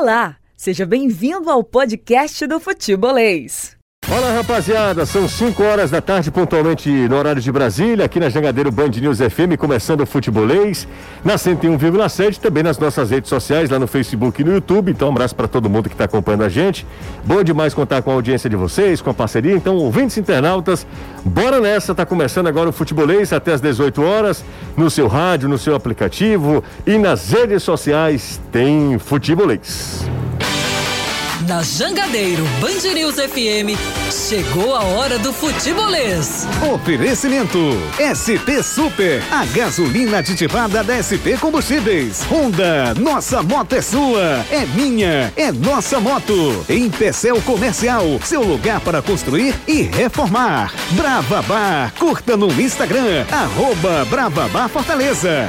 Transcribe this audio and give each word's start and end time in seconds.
Olá, 0.00 0.38
seja 0.56 0.86
bem-vindo 0.86 1.50
ao 1.50 1.62
podcast 1.62 2.46
do 2.46 2.58
Futebolês. 2.58 3.76
Olá, 4.08 4.32
rapaziada. 4.32 5.06
São 5.06 5.28
5 5.28 5.62
horas 5.62 5.90
da 5.90 6.00
tarde, 6.00 6.32
pontualmente 6.32 6.90
no 6.90 7.16
horário 7.16 7.40
de 7.40 7.52
Brasília, 7.52 8.04
aqui 8.04 8.18
na 8.18 8.28
Jangadeiro 8.28 8.72
Band 8.72 8.88
News 8.88 9.18
FM, 9.18 9.56
começando 9.56 10.00
o 10.00 10.06
futebolês, 10.06 10.88
na 11.24 11.36
101,7, 11.36 12.38
também 12.38 12.64
nas 12.64 12.76
nossas 12.76 13.10
redes 13.10 13.28
sociais, 13.28 13.70
lá 13.70 13.78
no 13.78 13.86
Facebook 13.86 14.40
e 14.40 14.44
no 14.44 14.52
YouTube. 14.52 14.90
Então, 14.90 15.08
um 15.08 15.12
abraço 15.12 15.36
para 15.36 15.46
todo 15.46 15.70
mundo 15.70 15.88
que 15.88 15.94
está 15.94 16.06
acompanhando 16.06 16.42
a 16.42 16.48
gente. 16.48 16.84
Bom 17.24 17.42
demais 17.44 17.72
contar 17.72 18.02
com 18.02 18.10
a 18.10 18.14
audiência 18.14 18.50
de 18.50 18.56
vocês, 18.56 19.00
com 19.00 19.10
a 19.10 19.14
parceria. 19.14 19.54
Então, 19.54 19.76
ouvintes 19.76 20.18
internautas, 20.18 20.84
bora 21.24 21.60
nessa. 21.60 21.94
Tá 21.94 22.04
começando 22.04 22.48
agora 22.48 22.68
o 22.68 22.72
futebolês 22.72 23.32
até 23.32 23.52
as 23.52 23.60
18 23.60 24.02
horas, 24.02 24.44
no 24.76 24.90
seu 24.90 25.06
rádio, 25.06 25.48
no 25.48 25.56
seu 25.56 25.76
aplicativo 25.76 26.64
e 26.84 26.98
nas 26.98 27.30
redes 27.30 27.62
sociais 27.62 28.40
tem 28.50 28.98
futebolês. 28.98 30.04
Na 31.50 31.64
Jangadeiro 31.64 32.44
Band 32.60 32.94
News 32.94 33.16
FM, 33.16 33.76
chegou 34.08 34.72
a 34.72 34.84
hora 34.84 35.18
do 35.18 35.32
futebolês. 35.32 36.46
Oferecimento 36.72 37.58
SP 37.98 38.62
Super, 38.62 39.20
a 39.32 39.44
gasolina 39.46 40.18
aditivada 40.18 40.84
da 40.84 41.02
SP 41.02 41.34
Combustíveis. 41.40 42.22
Honda, 42.30 42.94
nossa 42.94 43.42
moto 43.42 43.72
é 43.72 43.82
sua, 43.82 44.46
é 44.48 44.64
minha, 44.76 45.32
é 45.36 45.50
nossa 45.50 45.98
moto. 45.98 46.64
Em 46.68 46.88
Pecel 46.88 47.42
Comercial, 47.42 48.04
seu 48.22 48.44
lugar 48.44 48.80
para 48.80 49.02
construir 49.02 49.52
e 49.66 49.82
reformar. 49.82 50.72
Brava 50.92 51.42
Bar, 51.42 51.92
curta 51.98 52.36
no 52.36 52.48
Instagram, 52.60 53.26
arroba 53.28 54.04
Brava 54.04 54.46
Bar 54.50 54.68
Fortaleza. 54.68 55.48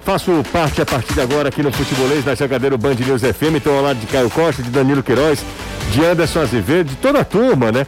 Faço 0.00 0.44
parte 0.52 0.80
a 0.80 0.86
partir 0.86 1.12
de 1.12 1.20
agora 1.20 1.48
aqui 1.48 1.60
no 1.60 1.72
Futebolês 1.72 2.24
da 2.24 2.36
Jangadeiro 2.36 2.78
Band 2.78 2.94
News 2.94 3.22
FM. 3.22 3.56
Estou 3.56 3.76
ao 3.76 3.82
lado 3.82 3.98
de 3.98 4.06
Caio 4.06 4.30
Costa, 4.30 4.62
de 4.62 4.70
Danilo 4.70 5.02
Queiroz, 5.02 5.44
de 5.90 6.04
Anderson 6.04 6.40
Azevedo, 6.42 6.90
de 6.90 6.96
toda 6.96 7.20
a 7.20 7.24
turma, 7.24 7.72
né? 7.72 7.84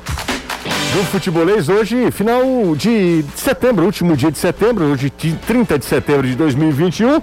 Do 0.93 1.05
Futebolês 1.05 1.69
hoje, 1.69 2.11
final 2.11 2.43
de 2.75 3.25
setembro, 3.37 3.85
último 3.85 4.17
dia 4.17 4.33
de 4.33 4.39
setembro, 4.39 4.87
hoje 4.87 5.09
30 5.09 5.79
de 5.79 5.85
setembro 5.85 6.27
de 6.27 6.35
2021. 6.35 7.23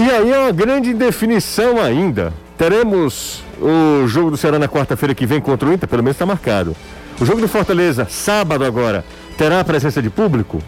E 0.00 0.10
aí 0.10 0.32
é 0.32 0.38
uma 0.40 0.52
grande 0.52 0.92
definição 0.92 1.80
ainda. 1.80 2.32
Teremos 2.58 3.44
o 3.60 4.08
jogo 4.08 4.32
do 4.32 4.36
Ceará 4.36 4.58
na 4.58 4.66
quarta-feira 4.66 5.14
que 5.14 5.24
vem 5.24 5.40
contra 5.40 5.68
o 5.68 5.72
Inter, 5.72 5.88
pelo 5.88 6.02
menos 6.02 6.16
está 6.16 6.26
marcado. 6.26 6.74
O 7.20 7.24
jogo 7.24 7.40
do 7.40 7.46
Fortaleza, 7.46 8.08
sábado 8.10 8.64
agora, 8.64 9.04
terá 9.38 9.60
a 9.60 9.64
presença 9.64 10.02
de 10.02 10.10
público? 10.10 10.60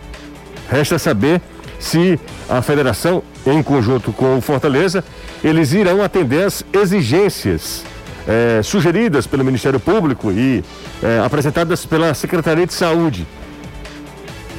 Resta 0.71 0.97
saber 0.97 1.41
se 1.79 2.19
a 2.49 2.61
federação, 2.63 3.23
em 3.47 3.63
conjunto 3.63 4.13
com 4.13 4.39
o 4.39 4.41
Fortaleza, 4.41 5.05
eles 5.43 5.73
irão 5.73 6.03
atender 6.03 6.45
as 6.45 6.65
exigências 6.73 7.85
eh, 8.27 8.61
sugeridas 8.63 9.27
pelo 9.27 9.45
Ministério 9.45 9.81
Público 9.81 10.31
e 10.31 10.63
eh, 11.03 11.23
apresentadas 11.25 11.87
pela 11.87 12.13
Secretaria 12.15 12.67
de 12.67 12.75
Saúde. 12.75 13.27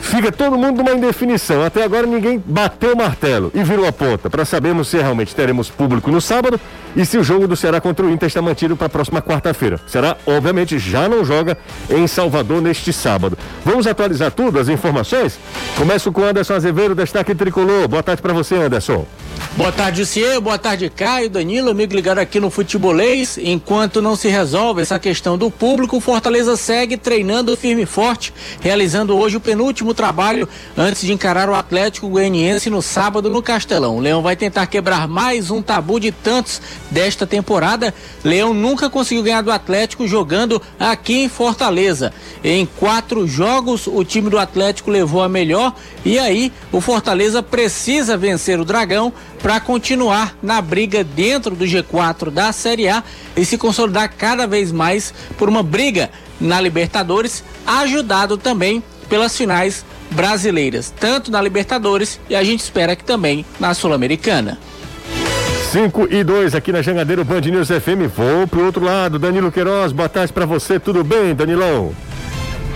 Fica 0.09 0.31
todo 0.31 0.57
mundo 0.57 0.77
numa 0.77 0.93
indefinição. 0.93 1.63
Até 1.63 1.83
agora 1.83 2.07
ninguém 2.07 2.41
bateu 2.43 2.93
o 2.93 2.97
martelo 2.97 3.51
e 3.53 3.63
virou 3.63 3.85
a 3.85 3.91
ponta 3.91 4.27
para 4.27 4.43
sabermos 4.43 4.87
se 4.87 4.97
realmente 4.97 5.35
teremos 5.35 5.69
público 5.69 6.09
no 6.09 6.19
sábado 6.19 6.59
e 6.95 7.05
se 7.05 7.15
o 7.15 7.23
jogo 7.23 7.47
do 7.47 7.55
Ceará 7.55 7.79
contra 7.79 8.03
o 8.03 8.09
Inter 8.09 8.25
está 8.25 8.41
mantido 8.41 8.75
para 8.75 8.87
a 8.87 8.89
próxima 8.89 9.21
quarta-feira. 9.21 9.79
Será, 9.85 10.17
obviamente, 10.25 10.79
já 10.79 11.07
não 11.07 11.23
joga 11.23 11.55
em 11.91 12.07
Salvador 12.07 12.59
neste 12.59 12.91
sábado. 12.91 13.37
Vamos 13.63 13.85
atualizar 13.85 14.31
tudo, 14.31 14.57
as 14.59 14.67
informações? 14.67 15.39
Começo 15.77 16.11
com 16.11 16.23
Anderson 16.23 16.55
Azevedo, 16.55 16.95
destaque 16.95 17.35
tricolor. 17.35 17.87
Boa 17.87 18.01
tarde 18.01 18.19
para 18.19 18.33
você, 18.33 18.55
Anderson. 18.55 19.05
Boa 19.59 19.73
tarde, 19.73 20.05
Ciê. 20.05 20.39
Boa 20.39 20.57
tarde, 20.57 20.89
Caio, 20.89 21.29
Danilo, 21.29 21.69
amigo 21.69 21.93
ligado 21.93 22.19
aqui 22.19 22.39
no 22.39 22.49
Futebolês. 22.49 23.37
Enquanto 23.37 24.01
não 24.01 24.15
se 24.15 24.29
resolve 24.29 24.81
essa 24.81 24.97
questão 24.97 25.37
do 25.37 25.51
público, 25.51 25.97
o 25.97 25.99
Fortaleza 25.99 26.55
segue 26.55 26.95
treinando 26.95 27.57
firme 27.57 27.83
e 27.83 27.85
forte, 27.85 28.33
realizando 28.61 29.17
hoje 29.17 29.35
o 29.35 29.41
penúltimo 29.41 29.93
trabalho 29.93 30.47
antes 30.77 31.01
de 31.01 31.11
encarar 31.11 31.49
o 31.49 31.55
Atlético 31.55 32.07
Goianiense 32.07 32.69
no 32.69 32.81
sábado 32.81 33.29
no 33.29 33.43
Castelão. 33.43 33.97
O 33.97 33.99
Leão 33.99 34.21
vai 34.21 34.35
tentar 34.35 34.65
quebrar 34.67 35.09
mais 35.09 35.51
um 35.51 35.61
tabu 35.61 35.99
de 35.99 36.11
tantos 36.11 36.61
desta 36.89 37.27
temporada. 37.27 37.93
Leão 38.23 38.53
nunca 38.53 38.89
conseguiu 38.89 39.23
ganhar 39.23 39.41
do 39.41 39.51
Atlético 39.51 40.07
jogando 40.07 40.61
aqui 40.79 41.23
em 41.23 41.29
Fortaleza. 41.29 42.13
Em 42.43 42.65
quatro 42.65 43.27
jogos, 43.27 43.87
o 43.87 44.05
time 44.05 44.29
do 44.29 44.37
Atlético 44.37 44.89
levou 44.89 45.21
a 45.21 45.27
melhor 45.27 45.75
e 46.05 46.17
aí 46.17 46.53
o 46.71 46.79
Fortaleza 46.79 47.43
precisa 47.43 48.15
vencer 48.15 48.57
o 48.57 48.63
Dragão 48.63 49.11
para 49.41 49.59
continuar 49.59 50.35
na 50.41 50.61
briga 50.61 51.03
dentro 51.03 51.55
do 51.55 51.65
G4 51.65 52.29
da 52.29 52.51
Série 52.51 52.87
A 52.87 53.03
e 53.35 53.45
se 53.45 53.57
consolidar 53.57 54.13
cada 54.17 54.45
vez 54.45 54.71
mais 54.71 55.13
por 55.37 55.49
uma 55.49 55.63
briga 55.63 56.09
na 56.39 56.59
Libertadores, 56.61 57.43
ajudado 57.65 58.37
também 58.37 58.83
pelas 59.09 59.35
finais 59.35 59.85
brasileiras, 60.11 60.93
tanto 60.99 61.31
na 61.31 61.41
Libertadores 61.41 62.19
e 62.29 62.35
a 62.35 62.43
gente 62.43 62.61
espera 62.61 62.95
que 62.95 63.03
também 63.03 63.45
na 63.59 63.73
Sul-Americana. 63.73 64.57
5 65.71 66.07
e 66.09 66.23
2 66.23 66.55
aqui 66.55 66.71
na 66.71 66.81
Jangadeiro 66.81 67.23
Band 67.23 67.41
News 67.41 67.67
FM. 67.67 68.09
Vou 68.15 68.47
pro 68.47 68.65
outro 68.65 68.83
lado. 68.83 69.19
Danilo 69.19 69.51
Queiroz, 69.51 69.91
boa 69.91 70.09
tarde 70.09 70.33
para 70.33 70.45
você. 70.45 70.79
Tudo 70.79 71.03
bem, 71.03 71.35
Danilão? 71.35 71.93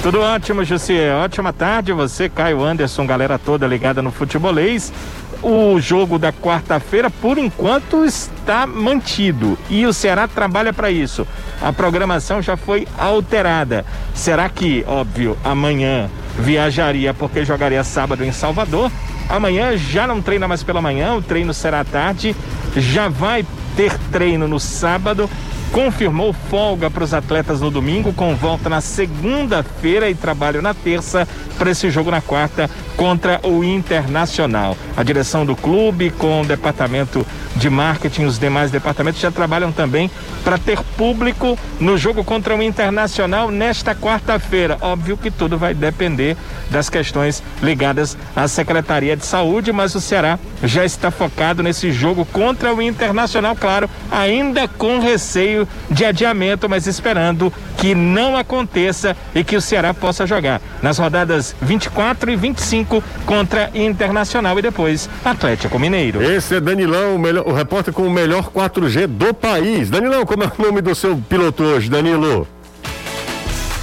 Tudo 0.03 0.19
ótimo, 0.19 0.63
José. 0.63 1.11
Ótima 1.15 1.51
tarde. 1.51 1.91
Você, 1.91 2.29
Caio 2.29 2.61
Anderson, 2.61 3.07
galera 3.07 3.39
toda 3.39 3.65
ligada 3.65 4.01
no 4.01 4.11
futebolês. 4.11 4.93
O 5.43 5.77
jogo 5.77 6.17
da 6.17 6.31
quarta-feira, 6.31 7.09
por 7.09 7.37
enquanto, 7.37 8.05
está 8.05 8.65
mantido 8.65 9.57
e 9.69 9.85
o 9.85 9.91
Ceará 9.91 10.25
trabalha 10.25 10.71
para 10.71 10.89
isso. 10.89 11.27
A 11.61 11.73
programação 11.73 12.41
já 12.41 12.55
foi 12.55 12.87
alterada. 12.97 13.85
Será 14.15 14.47
que, 14.47 14.85
óbvio, 14.87 15.37
amanhã 15.43 16.09
viajaria 16.39 17.13
porque 17.13 17.43
jogaria 17.43 17.83
sábado 17.83 18.23
em 18.23 18.31
Salvador? 18.31 18.89
Amanhã 19.27 19.75
já 19.75 20.07
não 20.07 20.21
treina 20.21 20.47
mais 20.47 20.63
pela 20.63 20.81
manhã, 20.81 21.13
o 21.13 21.21
treino 21.21 21.53
será 21.53 21.81
à 21.81 21.83
tarde. 21.83 22.33
Já 22.77 23.09
vai 23.09 23.45
ter 23.75 23.97
treino 24.13 24.47
no 24.47 24.61
sábado 24.61 25.29
confirmou 25.73 26.31
folga 26.31 26.87
para 26.89 27.03
os 27.03 27.15
atletas 27.15 27.59
no 27.59 27.71
domingo, 27.71 28.13
com 28.13 28.35
volta 28.35 28.69
na 28.69 28.79
segunda-feira 28.79 30.07
e 30.07 30.13
trabalho 30.13 30.61
na 30.61 30.71
terça 30.71 31.27
para 31.57 31.71
esse 31.71 31.89
jogo 31.89 32.11
na 32.11 32.21
quarta 32.21 32.69
contra 32.95 33.39
o 33.43 33.63
Internacional. 33.63 34.77
A 34.95 35.01
direção 35.01 35.43
do 35.43 35.55
clube, 35.55 36.11
com 36.11 36.41
o 36.41 36.45
departamento 36.45 37.25
de 37.55 37.69
marketing, 37.69 38.25
os 38.25 38.37
demais 38.37 38.69
departamentos 38.69 39.19
já 39.19 39.31
trabalham 39.31 39.71
também 39.71 40.11
para 40.43 40.59
ter 40.59 40.79
público 40.95 41.57
no 41.79 41.97
jogo 41.97 42.23
contra 42.23 42.55
o 42.55 42.61
Internacional 42.61 43.49
nesta 43.49 43.95
quarta-feira. 43.95 44.77
Óbvio 44.79 45.17
que 45.17 45.31
tudo 45.31 45.57
vai 45.57 45.73
depender 45.73 46.37
das 46.69 46.87
questões 46.87 47.41
ligadas 47.63 48.15
à 48.35 48.47
Secretaria 48.47 49.17
de 49.17 49.25
Saúde, 49.25 49.71
mas 49.71 49.95
o 49.95 50.01
Ceará 50.01 50.37
já 50.63 50.85
está 50.85 51.09
focado 51.09 51.63
nesse 51.63 51.91
jogo 51.91 52.25
contra 52.25 52.73
o 52.73 52.81
Internacional, 52.81 53.55
claro, 53.55 53.89
ainda 54.11 54.67
com 54.67 54.99
receio 54.99 55.62
de 55.89 56.05
adiamento, 56.05 56.69
mas 56.69 56.87
esperando 56.87 57.51
que 57.77 57.95
não 57.95 58.37
aconteça 58.37 59.15
e 59.33 59.43
que 59.43 59.55
o 59.55 59.61
Ceará 59.61 59.93
possa 59.93 60.25
jogar 60.25 60.61
nas 60.81 60.97
rodadas 60.97 61.55
24 61.61 62.31
e 62.31 62.35
25 62.35 63.03
contra 63.25 63.69
Internacional 63.73 64.57
e 64.59 64.61
depois 64.61 65.09
Atlético 65.23 65.79
Mineiro. 65.79 66.21
Esse 66.21 66.55
é 66.55 66.59
Danilão, 66.59 67.15
o, 67.15 67.19
melhor, 67.19 67.47
o 67.47 67.53
repórter 67.53 67.93
com 67.93 68.03
o 68.03 68.11
melhor 68.11 68.49
4G 68.49 69.07
do 69.07 69.33
país. 69.33 69.89
Danilão, 69.89 70.25
como 70.25 70.43
é 70.43 70.51
o 70.57 70.61
nome 70.61 70.81
do 70.81 70.93
seu 70.95 71.17
piloto 71.17 71.63
hoje, 71.63 71.89
Danilo? 71.89 72.47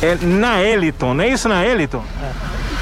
É 0.02 0.16
Naeliton, 0.20 1.14
não 1.14 1.24
é 1.24 1.28
isso, 1.28 1.48
Naeliton? 1.48 2.02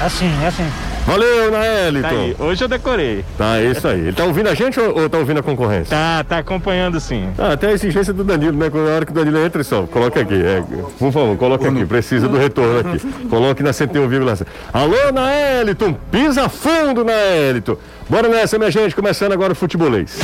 É 0.01 0.05
assim, 0.05 0.31
é 0.43 0.47
assim. 0.47 0.88
Valeu, 1.05 1.51
Naeliton. 1.51 2.07
Tá 2.07 2.15
aí, 2.15 2.35
hoje 2.39 2.63
eu 2.63 2.67
decorei. 2.67 3.25
Tá, 3.37 3.57
é 3.57 3.65
isso 3.71 3.87
aí. 3.87 3.99
Ele 3.99 4.13
tá 4.13 4.25
ouvindo 4.25 4.47
a 4.47 4.53
gente 4.53 4.79
ou, 4.79 5.01
ou 5.01 5.09
tá 5.09 5.17
ouvindo 5.17 5.39
a 5.39 5.43
concorrência? 5.43 5.95
Tá, 5.95 6.23
tá 6.23 6.37
acompanhando 6.37 6.99
sim. 6.99 7.29
Ah, 7.37 7.53
até 7.53 7.67
a 7.67 7.71
exigência 7.71 8.13
do 8.13 8.23
Danilo, 8.23 8.57
né? 8.57 8.69
Na 8.71 8.95
hora 8.95 9.05
que 9.05 9.11
o 9.11 9.15
Danilo 9.15 9.43
entra, 9.43 9.63
só, 9.63 9.83
coloca 9.83 10.19
aqui. 10.21 10.35
É, 10.35 10.63
por 10.99 11.11
favor, 11.11 11.35
coloca 11.37 11.67
aqui. 11.67 11.85
Precisa 11.85 12.27
do 12.27 12.37
retorno 12.37 12.79
aqui. 12.79 12.99
Coloque 13.27 13.63
na 13.63 13.71
101,7. 13.71 14.45
Alô, 14.71 15.11
Naeliton. 15.13 15.93
Pisa 16.11 16.47
fundo, 16.47 17.03
Naeliton. 17.03 17.77
Bora 18.07 18.27
nessa, 18.27 18.57
minha 18.57 18.69
gente. 18.71 18.95
Começando 18.95 19.31
agora 19.31 19.53
o 19.53 19.55
futebolês. 19.55 20.17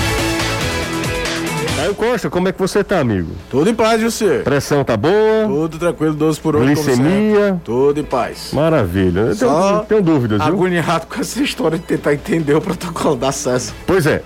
Caio 1.86 1.94
Costa, 1.94 2.32
como 2.32 2.48
é 2.48 2.52
que 2.52 2.58
você 2.58 2.84
tá, 2.84 3.00
amigo? 3.00 3.30
Tudo 3.48 3.70
em 3.70 3.76
paz, 3.76 4.02
José. 4.02 4.40
Pressão 4.40 4.84
tá 4.84 4.98
boa? 4.98 5.46
Tudo 5.46 5.78
tranquilo, 5.78 6.16
12 6.16 6.40
por 6.40 6.56
8. 6.56 6.66
Glicemia? 6.66 7.62
Tudo 7.64 8.00
em 8.00 8.04
paz. 8.04 8.50
Maravilha. 8.54 9.20
Eu 9.20 9.36
tenho, 9.36 9.52
Só 9.52 9.80
tenho 9.82 10.02
dúvidas, 10.02 10.40
viu? 10.40 10.48
Agoniado 10.48 11.06
com 11.06 11.22
essa 11.22 11.44
história 11.44 11.78
de 11.78 11.84
tentar 11.84 12.16
entender 12.16 12.56
o 12.56 12.62
protocolo 12.62 13.16
da 13.16 13.30
acesso. 13.30 13.72
Pois 13.86 14.08
é. 14.08 14.24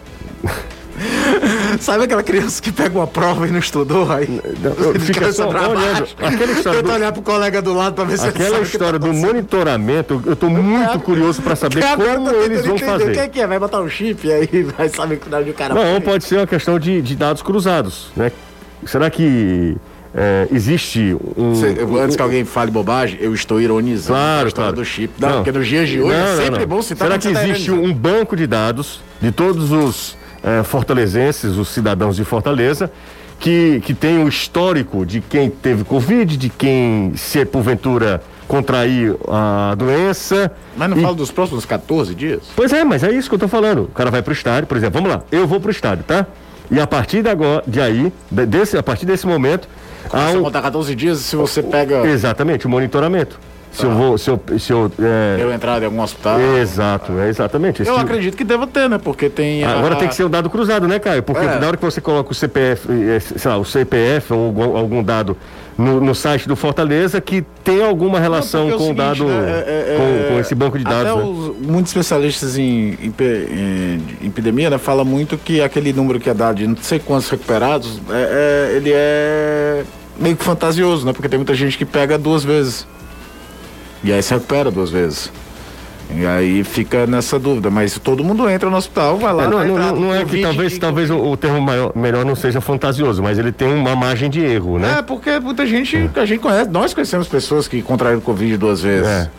Sabe 1.79 2.03
aquela 2.03 2.23
criança 2.23 2.61
que 2.61 2.71
pega 2.71 2.97
uma 2.97 3.07
prova 3.07 3.47
e 3.47 3.51
não 3.51 3.59
estudou? 3.59 4.11
Aí 4.11 4.41
eu- 4.63 4.99
fica 4.99 5.31
só 5.31 5.47
olhando. 5.49 6.07
Aquela 6.19 6.51
história 6.51 6.79
Tenta 6.81 6.81
do- 6.83 6.93
olhar 6.93 7.11
pro 7.11 7.21
colega 7.21 7.61
do 7.61 7.73
lado 7.73 7.93
pra 7.95 8.03
ver 8.03 8.17
se 8.17 8.25
ele 8.27 8.31
Aquela 8.31 8.59
história 8.61 8.99
tá 8.99 9.07
do 9.07 9.13
monitoramento, 9.13 10.21
eu 10.25 10.35
tô 10.35 10.49
muito 10.49 10.99
curioso 10.99 11.41
pra 11.41 11.55
saber 11.55 11.83
como 11.95 12.29
eles 12.31 12.65
vão 12.65 12.75
entender 12.75 12.75
O 12.75 12.75
que 12.75 12.83
é 12.83 12.87
fazer. 12.87 13.29
que 13.29 13.41
é? 13.41 13.47
Vai 13.47 13.59
botar 13.59 13.81
um 13.81 13.89
chip 13.89 14.31
aí 14.31 14.47
vai 14.77 14.89
saber 14.89 15.17
que 15.17 15.33
onde 15.33 15.49
o 15.49 15.53
cara 15.53 15.73
Não, 15.73 16.01
pode 16.01 16.23
ser 16.23 16.37
uma 16.37 16.47
questão 16.47 16.79
de, 16.79 17.01
de 17.01 17.15
dados 17.15 17.41
cruzados, 17.41 18.07
né? 18.15 18.31
Será 18.85 19.09
que 19.09 19.75
é, 20.15 20.47
existe 20.51 21.15
um. 21.37 21.53
Cê- 21.55 21.75
antes 22.01 22.15
que 22.15 22.21
alguém 22.21 22.43
fale 22.45 22.71
bobagem, 22.71 23.17
eu 23.21 23.33
estou 23.33 23.61
ironizando 23.61 24.17
Claro, 24.17 24.45
a 24.45 24.47
história 24.47 24.71
claro. 24.71 24.75
do 24.75 24.85
chip. 24.85 25.13
Não, 25.19 25.33
porque 25.43 25.51
nos 25.51 25.67
dias 25.67 25.87
de 25.87 25.99
hoje 26.01 26.17
Não, 26.17 26.25
é 26.25 26.35
não, 26.35 26.43
sempre 26.43 26.59
não. 26.61 26.67
bom 26.67 26.81
citar 26.81 27.07
Será 27.07 27.19
que 27.19 27.31
tá 27.31 27.43
existe 27.47 27.67
ironizando. 27.69 27.93
um 27.93 27.93
banco 27.93 28.35
de 28.35 28.47
dados 28.47 29.01
de 29.21 29.31
todos 29.31 29.71
os 29.71 30.17
eh, 30.43 30.63
fortalezenses, 30.63 31.57
os 31.57 31.69
cidadãos 31.69 32.15
de 32.15 32.23
Fortaleza, 32.23 32.91
que, 33.39 33.81
que 33.85 33.93
tem 33.93 34.23
o 34.23 34.27
histórico 34.27 35.05
de 35.05 35.21
quem 35.21 35.49
teve 35.49 35.83
Covid, 35.83 36.35
de 36.37 36.49
quem, 36.49 37.13
se 37.15 37.43
porventura 37.45 38.21
contrair 38.47 39.15
a 39.27 39.75
doença. 39.75 40.51
Mas 40.75 40.89
não 40.89 40.97
E- 40.97 41.01
fala 41.01 41.15
dos 41.15 41.31
próximos 41.31 41.65
14 41.65 42.13
dias? 42.15 42.41
Pois 42.55 42.73
é, 42.73 42.83
mas 42.83 43.03
é 43.03 43.11
isso 43.11 43.29
que 43.29 43.35
eu 43.35 43.39
tô 43.39 43.47
falando. 43.47 43.83
O 43.83 43.87
cara 43.89 44.09
vai 44.11 44.21
pro 44.21 44.33
estádio, 44.33 44.67
por 44.67 44.75
exemplo, 44.75 44.99
vamos 45.01 45.15
lá, 45.15 45.23
eu 45.31 45.47
vou 45.47 45.59
pro 45.59 45.71
estádio, 45.71 46.03
tá? 46.03 46.25
E 46.71 46.79
a 46.79 46.85
partir 46.87 47.21
de 47.23 47.29
agora, 47.29 47.63
de 47.67 47.79
aí, 47.81 48.11
de- 48.29 48.45
desse, 48.45 48.77
a 48.77 48.83
partir 48.83 49.05
desse 49.05 49.25
momento, 49.25 49.67
Você 50.11 50.37
um, 50.37 50.43
contar 50.43 50.61
14 50.61 50.93
dias 50.95 51.19
se 51.19 51.35
você 51.35 51.61
pega. 51.63 52.05
exatamente 52.07 52.65
o 52.65 52.69
monitoramento. 52.69 53.39
Se 53.71 53.85
eu 53.85 53.91
vou, 53.91 54.17
se 54.17 54.29
eu, 54.29 54.41
se 54.57 54.73
eu, 54.73 54.91
é, 54.99 55.37
Eu 55.39 55.53
entrar 55.53 55.81
em 55.81 55.85
algum 55.85 56.01
hospital. 56.01 56.39
exato, 56.59 57.13
é 57.19 57.29
exatamente. 57.29 57.81
Esse 57.81 57.89
Eu 57.91 57.95
tipo- 57.95 58.05
acredito 58.07 58.35
que 58.35 58.43
deva 58.43 58.65
ter, 58.67 58.89
né? 58.89 58.97
Porque 58.97 59.29
tem. 59.29 59.63
a- 59.63 59.77
Agora 59.77 59.95
tem 59.95 60.07
que 60.07 60.15
ser 60.15 60.23
o 60.23 60.29
dado 60.29 60.49
cruzado, 60.49 60.87
né, 60.87 60.97
Caio? 60.99 61.21
Porque 61.23 61.45
É. 61.45 61.59
na 61.59 61.67
hora 61.67 61.77
que 61.77 61.85
você 61.85 62.01
coloca 62.01 62.31
o 62.31 62.33
CPF, 62.35 62.87
eh, 62.91 63.19
sei 63.19 63.49
lá, 63.51 63.57
o 63.57 63.63
CPF 63.63 64.33
ou 64.33 64.75
algum, 64.75 65.03
dado 65.03 65.37
no, 65.77 66.01
no 66.01 66.13
site 66.15 66.47
do 66.47 66.55
Fortaleza 66.55 67.21
que 67.21 67.41
tem 67.63 67.81
alguma 67.85 68.19
relação 68.19 68.67
Não, 68.69 68.77
com 68.77 68.87
porque 68.87 69.01
o 69.01 69.03
é 69.03 69.07
seguinte, 69.15 69.29
dado, 69.29 69.41
né, 69.41 69.63
é- 69.67 69.95
é- 69.95 69.97
com, 70.27 70.33
com 70.33 70.39
esse 70.41 70.55
banco 70.55 70.77
de 70.77 70.83
dados. 70.83 71.11
Até 71.11 71.15
né? 71.15 71.23
os, 71.23 71.55
muitos 71.67 71.91
especialistas 71.91 72.57
em, 72.57 72.63
em, 73.01 73.13
em- 73.23 74.01
em 74.23 74.27
epidemia, 74.27 74.69
né, 74.71 74.77
falam 74.77 75.05
muito 75.05 75.37
que 75.37 75.61
aquele 75.61 75.93
número 75.93 76.19
que 76.19 76.29
é 76.29 76.33
dado 76.33 76.57
de 76.57 76.67
não 76.67 76.75
sei 76.81 76.99
quantos 76.99 77.29
recuperados, 77.29 78.01
é, 78.09 78.71
é- 78.73 78.75
ele 78.77 78.91
é 78.93 79.83
meio 80.19 80.35
que 80.35 80.43
fantasioso, 80.43 81.05
né? 81.05 81.13
Porque 81.13 81.29
tem 81.29 81.37
muita 81.39 81.53
gente 81.53 81.77
que 81.77 81.85
pega 81.85 82.17
duas 82.17 82.43
vezes. 82.43 82.85
E 84.03 84.11
aí 84.13 84.21
se 84.23 84.33
recupera 84.33 84.69
duas 84.71 84.89
vezes. 84.89 85.31
E 86.15 86.25
aí 86.25 86.63
fica 86.63 87.05
nessa 87.05 87.37
dúvida, 87.37 87.69
mas 87.69 87.99
todo 87.99 88.23
mundo 88.23 88.49
entra 88.49 88.67
no 88.69 88.77
hospital, 88.77 89.17
vai 89.17 89.31
lá. 89.31 89.43
É, 89.43 89.47
não, 89.47 89.57
vai 89.57 89.67
não, 89.67 89.95
não, 89.95 90.15
é 90.15 90.25
que 90.25 90.41
talvez, 90.41 90.77
talvez 90.79 91.09
o, 91.11 91.17
o 91.17 91.37
termo 91.37 91.61
maior- 91.61 91.91
melhor 91.95 92.25
não 92.25 92.35
seja 92.35 92.59
fantasioso, 92.59 93.21
mas 93.21 93.37
ele 93.37 93.51
tem 93.51 93.71
uma 93.71 93.95
margem 93.95 94.27
de 94.27 94.39
erro, 94.43 94.79
né? 94.79 94.95
É, 94.99 95.01
porque 95.03 95.39
muita 95.39 95.67
gente, 95.67 96.09
a 96.15 96.25
gente 96.25 96.39
conhece, 96.39 96.69
nós 96.71 96.95
conhecemos 96.95 97.27
pessoas 97.27 97.67
que 97.67 97.81
contraíram 97.83 98.21
Covid 98.21 98.57
duas 98.57 98.81
vezes. 98.81 99.05
É. 99.07 99.29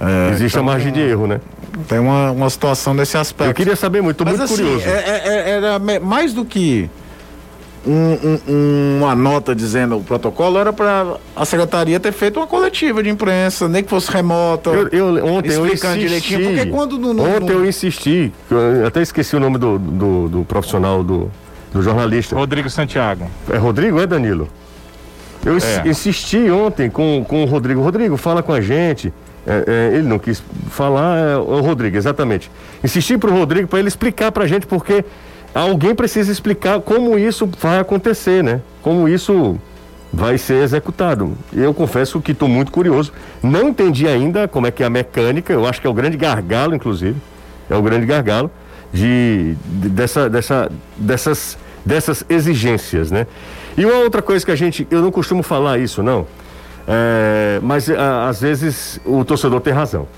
É, 0.00 0.30
Existe 0.32 0.56
então, 0.56 0.62
a 0.62 0.72
margem 0.72 0.92
de 0.92 1.00
erro, 1.00 1.26
né? 1.26 1.40
Tem 1.88 1.98
uma, 1.98 2.30
uma 2.30 2.48
situação 2.48 2.94
nesse 2.94 3.16
aspecto. 3.18 3.50
Eu 3.50 3.54
queria 3.54 3.76
saber 3.76 4.00
muito, 4.00 4.16
tô 4.16 4.24
Mas 4.24 4.38
muito 4.38 4.50
assim, 4.50 4.62
curioso. 4.62 4.86
é- 4.88 4.90
é- 4.90 5.22
é- 5.26 5.50
era 5.50 5.78
mais 6.00 6.32
do 6.32 6.44
que 6.44 6.88
um- 7.90 8.40
um- 8.48 8.98
uma 8.98 9.14
nota 9.14 9.54
dizendo 9.54 9.96
o 9.96 10.02
protocolo, 10.04 10.58
era 10.58 10.72
para 10.72 11.16
a 11.34 11.44
secretaria 11.44 11.98
ter 11.98 12.12
feito 12.12 12.38
uma 12.38 12.46
coletiva 12.46 13.02
de 13.02 13.08
imprensa, 13.10 13.68
nem 13.68 13.82
que 13.82 13.90
fosse 13.90 14.10
remota. 14.10 14.70
Eu, 14.70 14.88
eu- 15.16 15.26
ontem 15.26 15.52
eu 15.52 15.66
insisti. 15.66 15.98
direitinho, 15.98 16.40
porque 16.44 16.66
quando 16.66 16.98
no- 16.98 17.14
no- 17.14 17.22
ontem 17.24 17.54
no- 17.54 17.62
eu 17.62 17.66
insisti, 17.66 18.32
eu 18.50 18.86
até 18.86 19.00
esqueci 19.02 19.34
o 19.36 19.40
nome 19.40 19.58
do, 19.58 19.78
do, 19.78 20.28
do 20.28 20.44
profissional, 20.44 21.02
do, 21.02 21.30
do 21.72 21.82
jornalista. 21.82 22.34
Rodrigo 22.36 22.68
Santiago. 22.70 23.30
É 23.50 23.56
Rodrigo, 23.56 24.00
é 24.00 24.06
Danilo? 24.06 24.48
Eu 25.44 25.56
É. 25.56 25.88
insisti 25.88 26.50
ontem 26.50 26.90
com, 26.90 27.24
com 27.26 27.42
o 27.42 27.46
Rodrigo. 27.46 27.80
Rodrigo, 27.80 28.16
fala 28.16 28.42
com 28.42 28.52
a 28.52 28.60
gente. 28.60 29.12
É, 29.46 29.64
é, 29.92 29.96
ele 29.96 30.06
não 30.06 30.18
quis 30.18 30.42
falar, 30.68 31.16
é 31.16 31.36
o 31.36 31.60
Rodrigo, 31.60 31.96
exatamente. 31.96 32.50
Insisti 32.84 33.16
pro 33.16 33.32
Rodrigo 33.32 33.66
para 33.66 33.78
ele 33.78 33.88
explicar 33.88 34.30
pra 34.30 34.46
gente, 34.46 34.66
porque 34.66 35.02
alguém 35.54 35.94
precisa 35.94 36.30
explicar 36.30 36.80
como 36.80 37.18
isso 37.18 37.48
vai 37.60 37.78
acontecer, 37.78 38.42
né? 38.42 38.60
Como 38.82 39.08
isso 39.08 39.58
vai 40.12 40.38
ser 40.38 40.62
executado. 40.62 41.36
Eu 41.52 41.74
confesso 41.74 42.20
que 42.20 42.32
estou 42.32 42.48
muito 42.48 42.72
curioso. 42.72 43.12
Não 43.42 43.68
entendi 43.68 44.06
ainda 44.08 44.48
como 44.48 44.66
é 44.66 44.70
que 44.70 44.82
é 44.82 44.86
a 44.86 44.90
mecânica, 44.90 45.52
eu 45.52 45.66
acho 45.66 45.80
que 45.80 45.86
é 45.86 45.90
o 45.90 45.94
grande 45.94 46.16
gargalo, 46.16 46.74
inclusive. 46.74 47.16
É 47.68 47.76
o 47.76 47.82
grande 47.82 48.06
gargalo 48.06 48.50
de, 48.92 49.54
de- 49.66 49.88
dessa, 49.90 50.30
dessa, 50.30 50.70
dessas, 50.96 51.58
dessas 51.84 52.24
exigências, 52.28 53.10
né? 53.10 53.26
E 53.76 53.84
uma 53.84 53.96
outra 53.98 54.22
coisa 54.22 54.44
que 54.44 54.50
a 54.50 54.56
gente, 54.56 54.86
eu 54.90 55.02
não 55.02 55.10
costumo 55.10 55.42
falar 55.42 55.78
isso, 55.78 56.02
não, 56.02 56.26
é, 56.86 57.60
mas 57.62 57.90
a- 57.90 58.28
às 58.28 58.40
vezes 58.40 58.98
o 59.04 59.24
torcedor 59.24 59.60
tem 59.60 59.72
razão. 59.74 60.08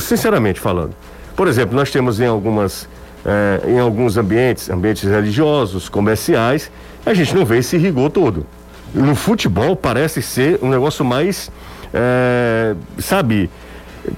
Sinceramente 0.00 0.60
falando. 0.60 0.94
Por 1.34 1.48
exemplo, 1.48 1.76
nós 1.76 1.90
temos 1.90 2.18
em 2.20 2.26
algumas, 2.26 2.88
é, 3.26 3.70
em 3.70 3.78
alguns 3.78 4.16
ambientes, 4.16 4.70
ambientes 4.70 5.02
religiosos, 5.02 5.88
comerciais, 5.88 6.70
a 7.04 7.12
gente 7.12 7.34
não 7.34 7.44
vê 7.44 7.58
esse 7.58 7.76
rigor 7.76 8.08
todo. 8.10 8.46
No 8.94 9.14
futebol 9.16 9.74
parece 9.76 10.22
ser 10.22 10.58
um 10.62 10.68
negócio 10.68 11.04
mais, 11.04 11.50
é, 11.92 12.74
sabe, 12.98 13.50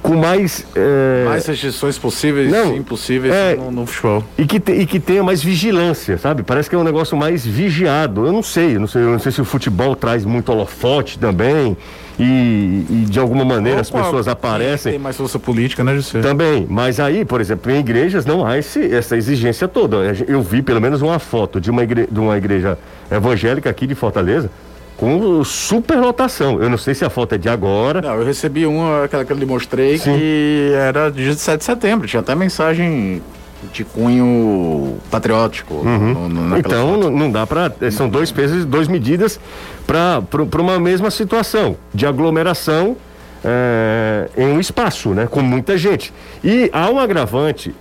com 0.03 0.15
mais, 0.17 0.67
é, 0.77 1.25
mais 1.27 1.47
restrições 1.47 1.97
possíveis 1.99 2.51
Não, 2.53 2.75
e 2.75 2.79
impossíveis 2.79 3.33
é- 3.35 3.57
no, 3.57 3.71
no 3.71 3.87
futebol. 3.87 4.23
e 4.37 4.45
que, 4.47 4.61
te- 4.61 4.73
e 4.73 4.85
que 4.87 5.01
tenha 5.01 5.23
mais 5.25 5.43
vigilância, 5.43 6.19
sabe? 6.19 6.43
Parece 6.43 6.69
que 6.69 6.77
é 6.77 6.79
um 6.79 6.85
negócio 6.85 7.17
mais 7.17 7.47
vigiado. 7.47 8.27
Eu 8.27 8.33
não 8.33 8.43
sei, 8.43 8.77
eu 8.77 8.81
não 8.81 8.87
sei, 8.87 9.03
eu 9.03 9.11
não 9.13 9.19
sei 9.19 9.33
se 9.33 9.41
o 9.41 9.45
futebol 9.47 9.97
traz 9.97 10.27
muito 10.27 10.53
holofote 10.53 11.19
também 11.19 11.75
e, 12.19 12.85
e 12.91 13.07
de 13.09 13.19
alguma 13.19 13.45
maneira 13.45 13.81
as 13.81 13.91
Opa, 13.91 14.03
pessoas 14.03 14.25
Tem 14.27 14.33
aparecem. 14.33 14.99
mais 14.99 15.17
força 15.17 15.39
política, 15.39 15.85
né, 15.85 15.95
José? 15.95 16.21
Também, 16.21 16.67
mas 16.69 16.99
aí, 16.99 17.25
por 17.25 17.41
exemplo, 17.41 17.71
em 17.71 17.79
igrejas 17.79 18.27
não 18.27 18.45
há 18.47 18.59
esse- 18.59 18.93
essa 18.93 19.17
exigência 19.17 19.69
toda. 19.69 19.97
Eu 20.27 20.43
vi 20.43 20.61
pelo 20.63 20.81
menos 20.81 21.01
uma 21.03 21.19
foto 21.19 21.61
de 21.61 21.71
uma, 21.71 21.83
igre- 21.85 22.09
de 22.11 22.19
uma 22.19 22.37
igreja 22.37 22.77
evangélica 23.11 23.71
aqui 23.71 23.87
de 23.87 23.95
Fortaleza 23.95 24.51
com 24.97 25.45
superlotação. 25.45 26.61
Eu 26.61 26.69
não 26.69 26.77
sei 26.77 26.93
se 26.93 27.05
a 27.05 27.11
foto 27.11 27.35
é 27.37 27.39
de 27.39 27.49
agora. 27.49 28.03
Não, 28.03 28.15
eu 28.17 28.25
recebi 28.27 28.67
uma, 28.67 29.05
aquela 29.05 29.25
que 29.25 29.33
eu 29.33 29.37
lhe 29.37 29.47
mostrei, 29.47 29.97
Sim. 29.97 30.13
que 30.19 30.73
era 30.75 31.09
de 31.11 31.25
17 31.25 31.59
de 31.59 31.65
setembro. 31.65 32.09
Tinha 32.09 32.19
até 32.19 32.35
mensagem 32.35 33.23
de 33.73 33.85
cunho 33.85 34.97
patriótico. 35.11 35.75
no- 35.85 36.29
no- 36.29 36.49
naquela 36.49 36.59
Então 36.59 36.95
foto. 36.95 37.11
não, 37.11 37.31
dá 37.31 37.47
para 37.47 37.73
são 37.91 38.09
dois 38.09 38.31
pesos 38.31 38.63
e 38.63 38.67
duas 38.67 38.87
medidas 38.89 39.39
para 39.87 40.23
uma 40.61 40.79
mesma 40.79 41.11
situação 41.11 41.77
de 41.93 42.07
aglomeração 42.07 42.97
é, 43.45 44.29
em 44.37 44.47
um 44.49 44.59
espaço, 44.59 45.11
né, 45.11 45.29
com 45.31 45.41
muita 45.41 45.79
gente. 45.79 46.13
E 46.43 46.69
há 46.73 46.91
um 46.91 46.99
agravante, 46.99 47.73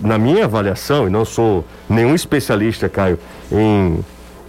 na 0.00 0.16
minha 0.16 0.44
avaliação, 0.44 1.08
e 1.08 1.10
não 1.10 1.24
sou 1.24 1.64
nenhum 1.88 2.14
especialista, 2.14 2.88
Caio, 2.88 3.18
em, 3.50 3.98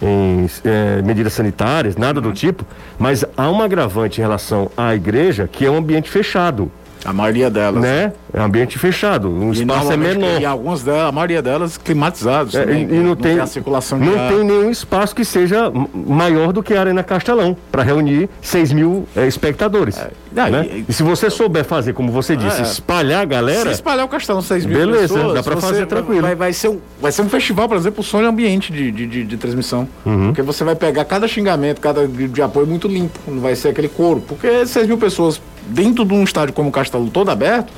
em 0.00 0.46
é, 0.64 1.02
medidas 1.02 1.32
sanitárias, 1.32 1.96
nada 1.96 2.20
do 2.20 2.32
tipo, 2.32 2.64
mas 2.98 3.24
há 3.36 3.50
um 3.50 3.60
agravante 3.62 4.20
em 4.20 4.22
relação 4.22 4.70
à 4.76 4.94
igreja 4.94 5.48
que 5.50 5.66
é 5.66 5.70
um 5.70 5.76
ambiente 5.76 6.08
fechado, 6.08 6.70
A 7.04 7.12
maioria 7.12 7.50
delas. 7.50 7.82
né? 7.82 8.12
É 8.32 8.40
um 8.40 8.44
ambiente 8.44 8.78
fechado, 8.78 9.28
um 9.30 9.52
E 9.52 9.58
espaço 9.60 9.92
é 9.92 9.96
menor. 9.96 10.40
E 10.40 10.44
algumas 10.46 10.82
delas, 10.82 11.08
a 11.08 11.12
maioria 11.12 11.42
delas 11.42 11.76
climatizados. 11.78 12.54
É, 12.54 12.64
e, 12.72 12.82
e 12.82 12.86
não, 12.86 13.14
tem, 13.14 13.38
a 13.38 13.46
circulação 13.46 13.98
de 13.98 14.06
não 14.06 14.18
ar. 14.18 14.32
tem 14.32 14.42
nenhum 14.44 14.70
espaço 14.70 15.14
que 15.14 15.24
seja 15.24 15.70
maior 15.94 16.52
do 16.52 16.62
que 16.62 16.74
a 16.74 16.80
Arena 16.80 17.02
Castelão 17.02 17.56
para 17.70 17.82
reunir 17.82 18.28
6 18.40 18.72
mil 18.72 19.06
eh, 19.14 19.26
espectadores. 19.26 20.00
Não, 20.32 20.50
né? 20.50 20.66
e- 20.88 20.92
se 20.92 21.02
você 21.02 21.30
souber 21.30 21.64
fazer, 21.64 21.92
como 21.92 22.10
você 22.10 22.34
disse, 22.36 22.60
É. 22.60 22.62
espalhar 22.62 23.18
a 23.20 23.22
Se 23.22 23.26
galera, 23.26 23.70
espalhar 23.70 24.04
o 24.04 24.08
Castelo 24.08 24.42
6 24.42 24.66
mil 24.66 24.76
Beleza, 24.78 25.14
pessoas, 25.14 25.34
dá 25.34 25.42
você 25.42 25.60
fazer 25.60 25.86
tranquilo. 25.86 26.22
Vai, 26.22 26.34
vai 26.34 26.52
ser 26.52 26.68
um, 26.68 26.78
vai 27.00 27.12
ser 27.12 27.22
um 27.22 27.28
festival, 27.28 27.68
por 27.68 27.76
exemplo, 27.76 28.00
o 28.00 28.04
sonho 28.04 28.26
ambiente 28.26 28.72
de, 28.72 28.90
de, 28.90 29.06
de, 29.06 29.24
de 29.24 29.36
transmissão. 29.36 29.86
Uhum. 30.04 30.26
Porque 30.28 30.42
você 30.42 30.64
vai 30.64 30.74
pegar 30.74 31.04
cada 31.04 31.28
xingamento, 31.28 31.80
cada 31.80 32.04
grito 32.06 32.32
de 32.32 32.42
apoio 32.42 32.66
muito 32.66 32.88
limpo. 32.88 33.18
Não 33.28 33.40
vai 33.40 33.54
ser 33.54 33.68
aquele 33.68 33.88
coro. 33.88 34.20
Porque 34.26 34.66
6 34.66 34.86
mil 34.88 34.98
pessoas 34.98 35.40
dentro 35.66 36.04
de 36.04 36.14
um 36.14 36.24
estádio 36.24 36.54
como 36.54 36.68
o 36.68 36.72
Castelo 36.72 37.08
todo 37.10 37.30
aberto, 37.30 37.72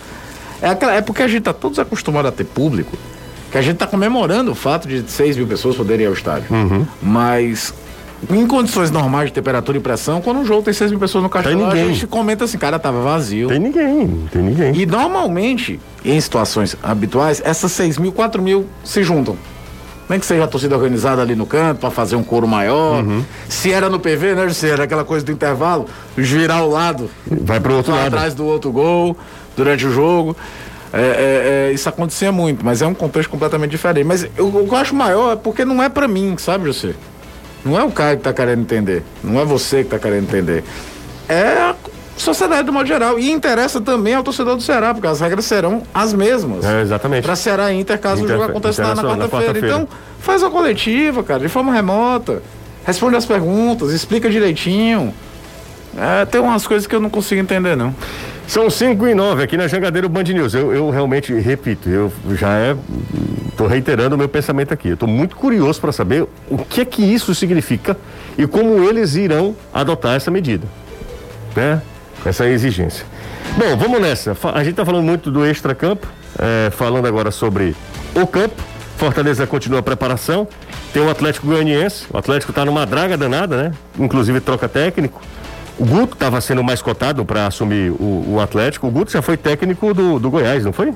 é, 0.61 0.69
aquela, 0.69 0.95
é 0.95 1.01
porque 1.01 1.23
a 1.23 1.29
gente 1.29 1.43
tá 1.43 1.53
todos 1.53 1.79
acostumados 1.79 2.29
a 2.31 2.33
ter 2.33 2.45
público, 2.45 2.97
que 3.51 3.59
a 3.59 3.63
gente 3.63 3.77
tá 3.77 3.87
comemorando 3.87 4.53
o 4.53 4.55
fato 4.55 4.89
de 4.89 5.05
6 5.09 5.37
mil 5.37 5.47
pessoas 5.47 5.77
poderem 5.77 6.05
ir 6.05 6.09
ao 6.09 6.15
estádio. 6.15 6.47
Uhum. 6.51 6.87
Mas. 7.03 7.73
Em 8.31 8.47
condições 8.47 8.91
normais 8.91 9.27
de 9.29 9.35
temperatura 9.35 9.77
e 9.77 9.81
pressão, 9.81 10.23
quando 10.23 10.39
um 10.39 10.45
jogo 10.45 10.63
tem 10.63 10.73
6 10.73 10.91
mil 10.91 10.99
pessoas 10.99 11.23
no 11.23 11.29
castelo, 11.29 11.67
a 11.67 11.77
gente 11.77 12.07
comenta 12.07 12.45
assim, 12.45 12.57
cara, 12.57 12.79
tava 12.79 13.03
vazio. 13.03 13.49
tem 13.49 13.61
ninguém, 13.61 14.07
não 14.07 14.27
tem 14.29 14.43
ninguém. 14.43 14.75
E 14.75 14.87
normalmente, 14.87 15.79
em 16.03 16.19
situações 16.19 16.75
habituais, 16.83 17.43
essas 17.45 17.71
6 17.73 17.99
mil, 17.99 18.13
4 18.13 18.41
mil 18.41 18.67
se 18.83 19.03
juntam. 19.03 19.37
Nem 20.09 20.21
que 20.21 20.27
seja 20.27 20.45
a 20.45 20.47
torcida 20.47 20.77
organizada 20.77 21.21
ali 21.23 21.35
no 21.35 21.47
canto 21.47 21.81
para 21.81 21.91
fazer 21.91 22.15
um 22.17 22.23
coro 22.23 22.47
maior. 22.47 23.03
Uhum. 23.05 23.25
Se 23.49 23.73
era 23.73 23.89
no 23.89 23.99
PV, 23.99 24.35
né, 24.35 24.49
se 24.51 24.69
era 24.69 24.85
aquela 24.85 25.05
coisa 25.05 25.25
do 25.27 25.33
intervalo, 25.33 25.87
girar 26.17 26.63
o 26.65 26.71
lado, 26.71 27.11
Vai 27.29 27.59
pro 27.59 27.75
outro 27.75 27.93
lado. 27.93 28.07
atrás 28.15 28.33
do 28.35 28.45
outro 28.47 28.71
gol 28.71 29.17
durante 29.57 29.85
o 29.87 29.91
jogo. 29.93 30.37
é, 30.93 31.01
é, 31.01 31.69
é, 31.71 31.73
isso 31.73 31.89
acontecia 31.89 32.31
muito, 32.31 32.65
mas 32.65 32.81
é 32.83 32.87
um 32.87 32.95
contexto 32.95 33.29
completamente 33.31 33.73
diferente. 33.73 34.05
Mas 34.07 34.27
eu, 34.37 34.47
o 34.47 34.67
que 34.69 34.73
eu 34.75 34.79
acho 34.79 34.95
maior 34.95 35.33
é 35.33 35.37
porque 35.37 35.65
não 35.65 35.83
é 35.83 35.89
para 35.89 36.07
mim, 36.07 36.37
sabe, 36.39 36.67
José? 36.67 36.95
Não 37.65 37.77
é 37.79 37.83
o 37.83 37.91
cara 37.91 38.17
que 38.17 38.23
tá 38.23 38.33
querendo 38.33 38.61
entender. 38.61 39.03
Não 39.25 39.41
é 39.41 39.45
você 39.45 39.83
que 39.83 39.91
tá 39.91 39.99
querendo 39.99 40.23
entender. 40.23 40.63
É 41.29 41.43
a 41.59 41.75
sociedade 42.17 42.65
do 42.65 42.73
modo 42.73 42.87
geral. 42.87 43.19
E 43.19 43.31
interessa 43.31 43.81
também 43.81 44.15
ao 44.15 44.23
torcedor 44.23 44.57
do 44.57 44.63
Ceará, 44.63 44.93
porque 44.95 45.07
as 45.07 45.21
regras 45.21 45.45
serão 45.45 45.83
as 45.93 46.13
mesmas. 46.13 46.65
É, 46.65 46.81
exatamente. 46.83 47.25
Pra 47.25 47.37
Ceará 47.37 47.73
e 47.73 47.81
Inter, 47.81 47.99
caso 47.99 48.23
Inter- 48.23 48.37
o 48.37 48.39
jogo 48.41 48.51
aconteça 48.51 48.83
na, 48.83 48.89
quarta-feira. 49.03 49.29
quarta-feira. 49.29 49.67
então, 49.67 49.89
faz 50.19 50.43
a 50.43 50.51
coletiva, 50.51 51.23
cara, 51.23 51.41
de 51.41 51.49
forma 51.49 51.73
remota. 51.73 52.43
Responde 52.85 53.17
as 53.17 53.27
perguntas, 53.27 53.93
explica 53.93 54.31
direitinho. 54.31 55.13
É, 55.97 56.25
tem 56.25 56.41
umas 56.41 56.67
coisas 56.67 56.87
que 56.87 56.95
eu 56.95 57.01
não 57.01 57.09
consigo 57.11 57.41
entender, 57.41 57.77
não. 57.77 57.95
São 58.47 58.71
5 58.71 59.09
e 59.09 59.15
9 59.15 59.43
aqui 59.43 59.57
na 59.57 59.67
Jangadeiro 59.67 60.09
Band 60.09 60.23
News. 60.23 60.55
Eu, 60.55 60.73
eu 60.73 60.91
realmente 60.91 61.33
repito, 61.35 61.89
eu 61.89 62.13
já 62.37 62.53
é. 62.55 62.77
Estou 63.49 63.67
reiterando 63.67 64.15
o 64.15 64.19
meu 64.19 64.29
pensamento 64.29 64.73
aqui. 64.73 64.89
Eu 64.89 64.95
estou 64.95 65.09
muito 65.09 65.35
curioso 65.35 65.81
para 65.81 65.91
saber 65.91 66.27
o 66.49 66.59
que 66.59 66.83
é 66.83 66.85
que 66.85 67.03
isso 67.03 67.35
significa 67.35 67.97
e 68.39 68.47
como 68.47 68.85
eles 68.85 69.17
irão 69.17 69.57
adotar 69.75 70.15
essa 70.15 70.31
medida. 70.31 70.67
Né? 71.57 71.81
Essa 72.25 72.47
exigência. 72.49 73.07
Bom, 73.57 73.77
vamos 73.77 74.01
nessa. 74.01 74.37
A 74.53 74.59
gente 74.59 74.73
está 74.73 74.85
falando 74.85 75.05
muito 75.05 75.31
do 75.31 75.47
extracampo, 75.47 76.07
é, 76.39 76.71
falando 76.71 77.07
agora 77.07 77.31
sobre 77.31 77.75
o 78.15 78.27
campo. 78.27 78.63
Fortaleza 78.97 79.47
continua 79.47 79.81
a 79.81 79.83
preparação. 79.83 80.49
Tem 80.93 81.03
o 81.03 81.11
Atlético 81.11 81.47
Goianiense. 81.47 82.07
O 82.13 82.17
Atlético 82.17 82.53
está 82.53 82.65
numa 82.65 82.87
draga 82.87 83.17
danada, 83.17 83.65
né? 83.65 83.73
Inclusive 83.99 84.41
troca 84.41 84.69
técnico. 84.69 85.21
O 85.79 85.85
Guto 85.85 86.15
estava 86.15 86.41
sendo 86.41 86.65
mais 86.65 86.81
cotado 86.81 87.25
para 87.25 87.47
assumir 87.47 87.91
o, 87.91 88.35
o 88.35 88.41
Atlético. 88.41 88.87
O 88.87 88.91
Guto 88.91 89.13
já 89.13 89.21
foi 89.21 89.37
técnico 89.37 89.93
do, 89.93 90.19
do 90.19 90.31
Goiás, 90.31 90.65
não 90.65 90.73
foi? 90.73 90.95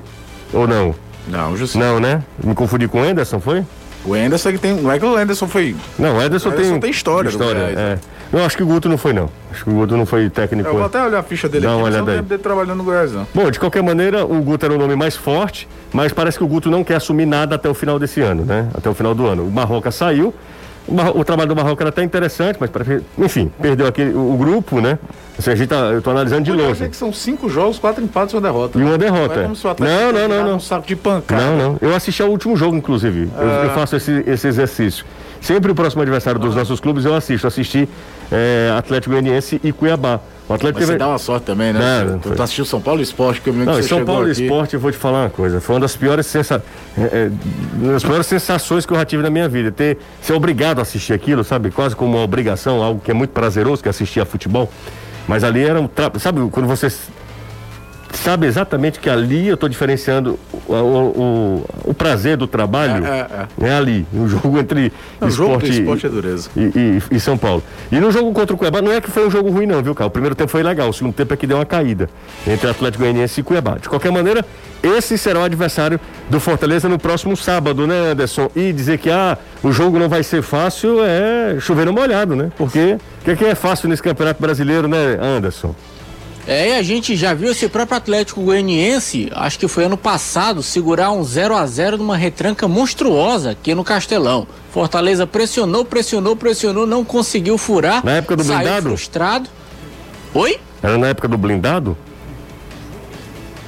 Ou 0.51 0.67
não? 0.67 0.95
Não, 1.27 1.55
José. 1.55 1.77
Não, 1.77 1.99
né? 1.99 2.23
Me 2.43 2.55
confundi 2.55 2.87
com 2.87 2.99
o 2.99 3.03
Anderson, 3.03 3.39
foi? 3.39 3.63
O 4.05 4.13
Anderson 4.13 4.51
que 4.51 4.57
tem. 4.57 4.75
Não 4.75 4.91
é 4.91 4.99
que 4.99 5.05
o 5.05 5.15
Anderson 5.15 5.47
foi. 5.47 5.75
Não, 5.97 6.17
o 6.17 6.19
Anderson, 6.19 6.49
O 6.49 6.51
Anderson 6.51 6.71
tem, 6.71 6.79
tem 6.79 6.89
história 6.89 7.29
do 7.29 7.37
Goiás, 7.37 7.71
é. 7.71 7.75
né? 7.75 7.99
Eu 8.33 8.45
acho 8.45 8.55
que 8.55 8.63
o 8.63 8.65
Guto 8.65 8.87
não 8.87 8.97
foi, 8.97 9.11
não. 9.11 9.29
Acho 9.51 9.65
que 9.65 9.69
o 9.69 9.73
Guto 9.73 9.97
não 9.97 10.05
foi 10.05 10.29
técnico. 10.29 10.69
Eu 10.69 10.75
vou 10.75 10.85
até 10.85 11.03
olhar 11.03 11.19
a 11.19 11.23
ficha 11.23 11.49
dele 11.49 11.65
Dá 11.65 11.71
aqui, 11.71 11.77
uma 11.77 11.87
olhada 11.87 11.99
não 11.99 12.07
lembro 12.07 12.23
dele 12.23 12.41
trabalhando 12.41 12.77
no 12.77 12.83
Goiás, 12.83 13.11
não. 13.11 13.27
Bom, 13.33 13.51
de 13.51 13.59
qualquer 13.59 13.83
maneira, 13.83 14.25
o 14.25 14.41
Guto 14.41 14.65
era 14.65 14.73
o 14.73 14.77
nome 14.77 14.95
mais 14.95 15.17
forte, 15.17 15.67
mas 15.91 16.13
parece 16.13 16.37
que 16.37 16.43
o 16.43 16.47
Guto 16.47 16.71
não 16.71 16.81
quer 16.81 16.95
assumir 16.95 17.25
nada 17.25 17.55
até 17.55 17.69
o 17.69 17.73
final 17.73 17.99
desse 17.99 18.21
ano, 18.21 18.45
né? 18.45 18.69
Até 18.73 18.89
o 18.89 18.93
final 18.93 19.13
do 19.13 19.27
ano. 19.27 19.43
O 19.43 19.51
Marroca 19.51 19.91
saiu, 19.91 20.33
o, 20.87 21.23
trabalho 21.23 21.49
do 21.49 21.55
Marroca 21.55 21.83
era 21.83 21.89
até 21.89 22.03
interessante, 22.03 22.57
mas, 22.59 22.69
enfim, 23.17 23.51
perdeu 23.61 23.87
aquele, 23.87 24.13
o, 24.13 24.35
grupo, 24.35 24.81
né? 24.81 24.97
Assim, 25.37 25.51
a 25.51 25.55
gente 25.55 25.69
tá, 25.69 25.75
eu 25.75 26.01
tô 26.01 26.11
analisando 26.11 26.43
de 26.43 26.51
Eu 26.51 26.57
longe. 26.57 26.71
achei 26.71 26.89
que 26.89 26.95
são 26.95 27.13
cinco 27.13 27.49
jogos, 27.49 27.79
quatro 27.79 28.03
empates 28.03 28.33
e 28.33 28.35
uma 28.35 28.41
derrota. 28.41 28.79
E 28.79 28.83
uma 28.83 28.97
derrota, 28.97 29.35
Não 29.43 29.51
é 29.51 29.55
é. 29.83 30.11
Não, 30.11 30.11
não, 30.11 30.27
não, 30.27 30.47
não. 30.47 30.55
Um 30.55 30.59
saco 30.59 30.87
de 30.87 30.95
pancada. 30.95 31.41
Não, 31.41 31.57
não. 31.57 31.77
Eu 31.81 31.95
assisti 31.95 32.21
ao 32.21 32.29
último 32.29 32.55
jogo, 32.55 32.75
inclusive. 32.75 33.29
Eu, 33.37 33.47
eu 33.47 33.69
faço 33.71 33.95
esse, 33.95 34.23
esse 34.27 34.47
exercício. 34.47 35.05
Sempre 35.41 35.71
o 35.71 35.75
próximo 35.75 36.03
adversário 36.03 36.39
dos 36.39 36.55
nossos 36.55 36.79
clubes 36.79 37.03
eu 37.03 37.15
assisto. 37.15 37.47
Assisti 37.47 37.89
é, 38.31 38.73
Atlético 38.77 39.11
Goianiense 39.11 39.59
e 39.63 39.73
Cuiabá. 39.73 40.19
O 40.47 40.53
Atlético 40.53 40.79
Mas 40.79 40.87
você 40.87 40.93
teve... 40.93 40.99
dá 40.99 41.07
uma 41.07 41.17
sorte 41.17 41.45
também, 41.45 41.73
né? 41.73 42.03
Não, 42.03 42.19
tu 42.19 42.31
tu 42.31 42.43
assistiu 42.43 42.65
São 42.65 42.79
Paulo 42.79 43.01
Esporte, 43.01 43.41
que 43.41 43.49
eu 43.49 43.53
me 43.53 43.59
lembro 43.59 43.73
Não, 43.73 43.81
que 43.81 43.87
você 43.87 43.95
São 43.95 44.05
Paulo 44.05 44.29
aqui. 44.29 44.43
Esporte, 44.43 44.73
eu 44.75 44.79
vou 44.79 44.91
te 44.91 44.97
falar 44.97 45.23
uma 45.23 45.29
coisa. 45.29 45.59
Foi 45.59 45.75
uma 45.75 45.81
das 45.81 45.95
piores, 45.95 46.27
sensa... 46.27 46.63
é, 46.97 47.01
é, 47.01 47.31
das 47.91 48.03
piores 48.03 48.27
sensações 48.27 48.85
que 48.85 48.93
eu 48.93 48.97
já 48.97 49.05
tive 49.05 49.23
na 49.23 49.29
minha 49.29 49.49
vida. 49.49 49.71
Ter, 49.71 49.97
ser 50.21 50.33
obrigado 50.33 50.79
a 50.79 50.83
assistir 50.83 51.13
aquilo, 51.13 51.43
sabe? 51.43 51.71
Quase 51.71 51.95
como 51.95 52.17
uma 52.17 52.23
obrigação, 52.23 52.83
algo 52.83 53.01
que 53.01 53.09
é 53.09 53.13
muito 53.13 53.31
prazeroso, 53.31 53.81
que 53.81 53.89
é 53.89 53.91
assistir 53.91 54.19
a 54.19 54.25
futebol. 54.25 54.71
Mas 55.27 55.43
ali 55.43 55.63
era 55.63 55.79
um. 55.79 55.87
Tra... 55.87 56.11
Sabe, 56.19 56.41
quando 56.51 56.67
você 56.67 56.87
sabe 58.13 58.45
exatamente 58.45 58.99
que 58.99 59.09
ali 59.09 59.47
eu 59.47 59.55
estou 59.55 59.67
diferenciando 59.69 60.37
o, 60.67 60.73
o, 60.73 61.65
o, 61.85 61.93
prazer 61.93 62.37
do 62.37 62.47
trabalho. 62.47 63.05
É, 63.05 63.47
é, 63.61 63.67
é 63.67 63.73
ali, 63.73 64.05
no 64.11 64.27
jogo 64.27 64.59
entre 64.59 64.91
Não, 65.19 65.27
o 65.27 65.31
jogo 65.31 65.53
esporte, 65.55 65.79
esporte 65.79 66.05
é 66.05 66.09
dureza. 66.09 66.49
e, 66.55 66.61
e- 66.61 67.01
e 67.15 67.19
São 67.19 67.37
Paulo. 67.37 67.63
E 67.91 67.99
no 67.99 68.11
jogo 68.11 68.31
contra 68.33 68.53
o 68.55 68.57
Cuiabá, 68.57 68.81
não 68.81 68.91
é 68.91 69.01
que 69.01 69.09
foi 69.09 69.25
um 69.27 69.31
jogo 69.31 69.49
ruim, 69.49 69.65
não, 69.65 69.81
viu, 69.81 69.95
cara? 69.95 70.07
O 70.07 70.11
primeiro 70.11 70.35
tempo 70.35 70.49
foi 70.49 70.63
legal, 70.63 70.89
o 70.89 70.93
segundo 70.93 71.13
tempo 71.13 71.33
é 71.33 71.37
que 71.37 71.47
deu 71.47 71.57
uma 71.57 71.65
caída 71.65 72.09
entre 72.47 72.69
Atlético 72.69 73.03
Goianiense 73.03 73.39
e 73.39 73.43
Cuiabá. 73.43 73.77
De 73.77 73.87
qualquer 73.89 74.11
maneira, 74.11 74.45
esse 74.83 75.17
será 75.17 75.39
o 75.39 75.43
adversário 75.43 75.99
do 76.29 76.39
Fortaleza 76.39 76.87
no 76.89 76.99
próximo 76.99 77.35
sábado, 77.37 77.85
né, 77.87 78.11
Anderson? 78.11 78.49
E 78.55 78.71
dizer 78.73 78.97
que 78.97 79.09
ah, 79.09 79.37
o 79.63 79.71
jogo 79.71 79.97
não 79.99 80.09
vai 80.09 80.23
ser 80.23 80.41
fácil 80.41 81.03
é 81.03 81.57
chover 81.59 81.85
no 81.85 81.93
molhado, 81.93 82.35
né? 82.35 82.51
Porque 82.57 82.97
o 83.25 83.35
que 83.35 83.45
é 83.45 83.55
fácil 83.55 83.89
nesse 83.89 84.01
campeonato 84.01 84.41
brasileiro, 84.41 84.87
né, 84.87 85.17
Anderson? 85.21 85.75
É, 86.47 86.69
e 86.69 86.73
a 86.73 86.81
gente 86.81 87.15
já 87.15 87.33
viu 87.33 87.51
esse 87.51 87.67
próprio 87.69 87.97
Atlético 87.97 88.41
Goianiense, 88.41 89.31
acho 89.33 89.59
que 89.59 89.67
foi 89.67 89.85
ano 89.85 89.97
passado, 89.97 90.63
segurar 90.63 91.11
um 91.11 91.23
0 91.23 91.55
a 91.55 91.65
0 91.65 91.97
numa 91.97 92.17
retranca 92.17 92.67
monstruosa 92.67 93.51
aqui 93.51 93.75
no 93.75 93.83
Castelão. 93.83 94.47
Fortaleza 94.71 95.27
pressionou, 95.27 95.85
pressionou, 95.85 96.35
pressionou, 96.35 96.87
não 96.87 97.05
conseguiu 97.05 97.57
furar. 97.57 98.03
Na 98.03 98.13
época 98.13 98.35
do 98.35 98.43
saiu 98.43 98.59
blindado? 98.59 98.87
frustrado. 98.87 99.49
Oi? 100.33 100.59
Era 100.81 100.97
na 100.97 101.07
época 101.07 101.27
do 101.27 101.37
blindado? 101.37 101.95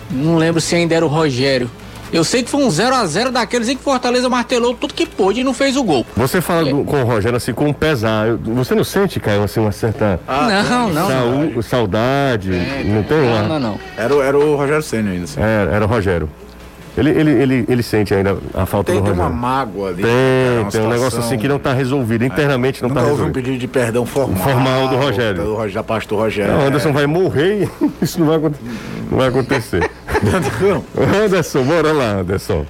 Não 0.09 0.37
lembro 0.37 0.61
se 0.61 0.75
ainda 0.75 0.95
era 0.95 1.05
o 1.05 1.09
Rogério. 1.09 1.69
Eu 2.13 2.23
sei 2.23 2.43
que 2.43 2.49
foi 2.49 2.63
um 2.63 2.69
0 2.69 2.95
a 2.95 3.05
0 3.05 3.31
daqueles 3.31 3.67
em 3.67 3.75
que 3.75 3.83
Fortaleza 3.83 4.29
martelou 4.29 4.73
tudo 4.75 4.93
que 4.93 5.05
pôde 5.05 5.41
e 5.41 5.43
não 5.43 5.53
fez 5.53 5.75
o 5.75 5.83
gol. 5.83 6.05
Você 6.15 6.39
fala 6.39 6.63
do- 6.63 6.83
com 6.83 7.01
o 7.01 7.05
Rogério 7.05 7.35
assim, 7.37 7.53
com 7.53 7.67
um 7.67 7.73
pesar. 7.73 8.27
Eu- 8.27 8.37
Você 8.37 8.75
não 8.75 8.83
sente, 8.83 9.19
Caio, 9.19 9.43
assim, 9.43 9.59
uma 9.59 9.71
certa 9.71 10.19
não, 10.27 10.63
não, 10.63 10.89
não. 10.93 11.07
saú- 11.07 11.63
saudade? 11.63 12.51
não 12.85 13.01
tem 13.03 13.17
uma. 13.19 13.41
Não, 13.41 13.47
não, 13.49 13.59
não. 13.59 13.79
Era, 13.97 14.15
o- 14.15 14.21
era 14.21 14.37
o 14.37 14.55
Rogério 14.55 14.83
Senna 14.83 15.09
ainda. 15.11 15.23
assim. 15.23 15.39
É, 15.41 15.69
era 15.75 15.83
o 15.83 15.87
Rogério. 15.87 16.29
Ele, 16.95 17.09
ele, 17.09 17.31
ele, 17.31 17.65
ele 17.67 17.81
sente 17.81 18.13
ainda 18.13 18.37
a 18.53 18.67
falta 18.67 18.91
Tem, 18.91 19.01
do 19.01 19.05
tem 19.05 19.13
Rogério. 19.15 19.31
uma 19.31 19.47
mágoa 19.47 19.89
ali. 19.89 20.03
Tem, 20.03 20.11
cara, 20.11 20.61
uma 20.61 20.71
tem 20.71 20.81
um 20.81 20.83
negócio 20.83 21.05
situação- 21.05 21.19
assim 21.31 21.37
que 21.39 21.47
não 21.47 21.55
está 21.55 21.73
resolvido. 21.73 22.23
Internamente 22.23 22.83
não 22.83 22.89
Nunca 22.89 23.01
está 23.01 23.09
houve 23.11 23.23
um 23.23 23.25
resolvido. 23.25 23.43
pedido 23.45 23.59
de 23.59 23.67
perdão 23.67 24.05
formal. 24.05 24.43
Formal 24.43 24.87
do 24.89 24.95
Rogério. 24.97 25.43
Do, 25.43 25.71
da 25.73 25.83
parte 25.83 26.07
do 26.07 26.15
Rogério. 26.15 26.53
Não, 26.53 26.59
o 26.65 26.67
Anderson 26.67 26.93
vai 26.93 27.07
morrer 27.07 27.67
e 27.81 27.91
isso 28.05 28.19
não 28.19 28.27
vai, 28.27 28.37
não 28.37 29.17
vai 29.17 29.27
acontecer. 29.29 29.89
Anderson, 31.23 31.63
bora 31.63 31.91
lá, 31.91 32.19
Anderson. 32.19 32.65